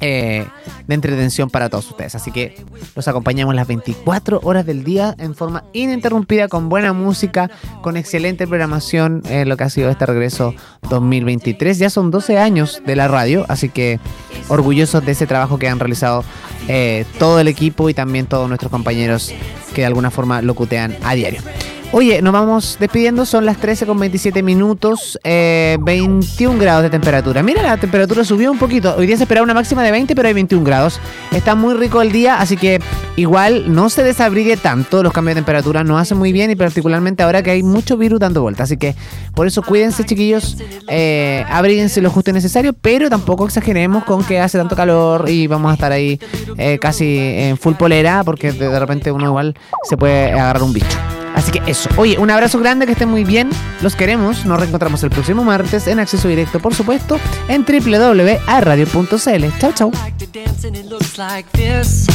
eh, 0.00 0.46
de 0.86 0.94
entretención 0.94 1.50
para 1.50 1.68
todos 1.68 1.90
ustedes. 1.90 2.14
Así 2.14 2.30
que 2.30 2.64
los 2.94 3.08
acompañamos 3.08 3.54
las 3.54 3.66
24 3.66 4.40
horas 4.42 4.64
del 4.66 4.84
día 4.84 5.14
en 5.18 5.34
forma 5.34 5.64
ininterrumpida, 5.72 6.48
con 6.48 6.68
buena 6.68 6.92
música, 6.92 7.50
con 7.82 7.96
excelente 7.96 8.46
programación 8.46 9.22
en 9.28 9.48
lo 9.48 9.56
que 9.56 9.64
ha 9.64 9.70
sido 9.70 9.90
este 9.90 10.06
regreso 10.06 10.54
2023. 10.88 11.78
Ya 11.78 11.90
son 11.90 12.10
12 12.10 12.38
años 12.38 12.82
de 12.86 12.96
la 12.96 13.08
radio, 13.08 13.44
así 13.48 13.68
que 13.68 14.00
orgullosos 14.48 15.04
de 15.04 15.12
ese 15.12 15.26
trabajo 15.26 15.58
que 15.58 15.68
han 15.68 15.78
realizado 15.78 16.24
eh, 16.68 17.04
todo 17.18 17.40
el 17.40 17.48
equipo 17.48 17.88
y 17.88 17.94
también 17.94 18.26
todos 18.26 18.48
nuestros 18.48 18.70
compañeros 18.70 19.32
que 19.74 19.82
de 19.82 19.86
alguna 19.86 20.10
forma 20.10 20.42
locutean 20.42 20.96
a 21.02 21.14
diario. 21.14 21.40
Oye, 21.90 22.20
nos 22.20 22.34
vamos 22.34 22.76
despidiendo, 22.78 23.24
son 23.24 23.46
las 23.46 23.56
13 23.56 23.86
con 23.86 23.98
27 23.98 24.42
minutos, 24.42 25.18
eh, 25.24 25.78
21 25.80 26.58
grados 26.58 26.82
de 26.82 26.90
temperatura. 26.90 27.42
Mira, 27.42 27.62
la 27.62 27.78
temperatura 27.78 28.24
subió 28.24 28.52
un 28.52 28.58
poquito. 28.58 28.94
Hoy 28.94 29.06
día 29.06 29.16
se 29.16 29.22
esperaba 29.22 29.42
una 29.42 29.54
máxima 29.54 29.82
de 29.82 29.90
20, 29.90 30.14
pero 30.14 30.28
hay 30.28 30.34
21 30.34 30.66
grados. 30.66 31.00
Está 31.32 31.54
muy 31.54 31.72
rico 31.72 32.02
el 32.02 32.12
día, 32.12 32.40
así 32.40 32.58
que 32.58 32.78
igual 33.16 33.74
no 33.74 33.88
se 33.88 34.02
desabrigue 34.02 34.58
tanto. 34.58 35.02
Los 35.02 35.14
cambios 35.14 35.36
de 35.36 35.40
temperatura 35.40 35.82
nos 35.82 35.98
hacen 35.98 36.18
muy 36.18 36.30
bien 36.30 36.50
y 36.50 36.56
particularmente 36.56 37.22
ahora 37.22 37.42
que 37.42 37.52
hay 37.52 37.62
mucho 37.62 37.96
virus 37.96 38.20
dando 38.20 38.42
vuelta. 38.42 38.64
Así 38.64 38.76
que 38.76 38.94
por 39.34 39.46
eso 39.46 39.62
cuídense, 39.62 40.04
chiquillos, 40.04 40.58
eh, 40.88 41.42
abríguense 41.48 42.02
lo 42.02 42.10
justo 42.10 42.28
y 42.30 42.34
necesario, 42.34 42.74
pero 42.74 43.08
tampoco 43.08 43.46
exageremos 43.46 44.04
con 44.04 44.22
que 44.24 44.40
hace 44.40 44.58
tanto 44.58 44.76
calor 44.76 45.30
y 45.30 45.46
vamos 45.46 45.70
a 45.70 45.74
estar 45.74 45.90
ahí 45.90 46.20
eh, 46.58 46.78
casi 46.78 47.16
en 47.16 47.56
full 47.56 47.74
polera, 47.76 48.24
porque 48.24 48.52
de 48.52 48.78
repente 48.78 49.10
uno 49.10 49.24
igual 49.24 49.54
se 49.88 49.96
puede 49.96 50.32
agarrar 50.32 50.62
un 50.62 50.74
bicho. 50.74 50.98
Así 51.38 51.52
que 51.52 51.62
eso. 51.70 51.88
Oye, 51.96 52.18
un 52.18 52.30
abrazo 52.32 52.58
grande, 52.58 52.84
que 52.84 52.92
estén 52.92 53.08
muy 53.08 53.22
bien. 53.22 53.48
Los 53.80 53.94
queremos. 53.94 54.44
Nos 54.44 54.58
reencontramos 54.58 55.04
el 55.04 55.10
próximo 55.10 55.44
martes 55.44 55.86
en 55.86 56.00
acceso 56.00 56.26
directo, 56.26 56.58
por 56.58 56.74
supuesto, 56.74 57.20
en 57.46 57.64
www.radio.cl. 57.64 59.44
Chau, 59.60 59.72
chau. 59.72 59.92
to 60.18 60.26
dance 60.32 60.66
and 60.66 60.76
it 60.76 60.86
looks 60.86 61.16
like 61.16 61.48
this. 61.52 62.08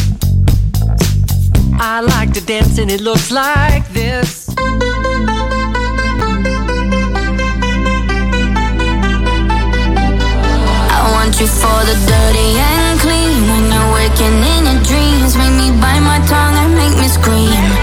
I 1.79 2.01
like 2.01 2.33
to 2.33 2.41
dance 2.41 2.77
and 2.77 2.91
it 2.91 2.99
looks 2.99 3.31
like 3.31 3.87
this. 3.93 4.49
I 10.91 11.11
want 11.13 11.39
you 11.39 11.47
for 11.47 11.85
the 11.85 11.95
dirty 12.11 12.59
and 12.59 12.99
clean. 12.99 13.47
When 13.47 13.71
you're 13.71 13.93
waking 13.93 14.43
in 14.53 14.65
your 14.65 14.83
dreams, 14.83 15.37
make 15.37 15.53
me 15.53 15.71
bite 15.79 16.01
my 16.01 16.19
tongue 16.27 16.57
and 16.57 16.75
make 16.75 16.97
me 16.99 17.07
scream. 17.07 17.82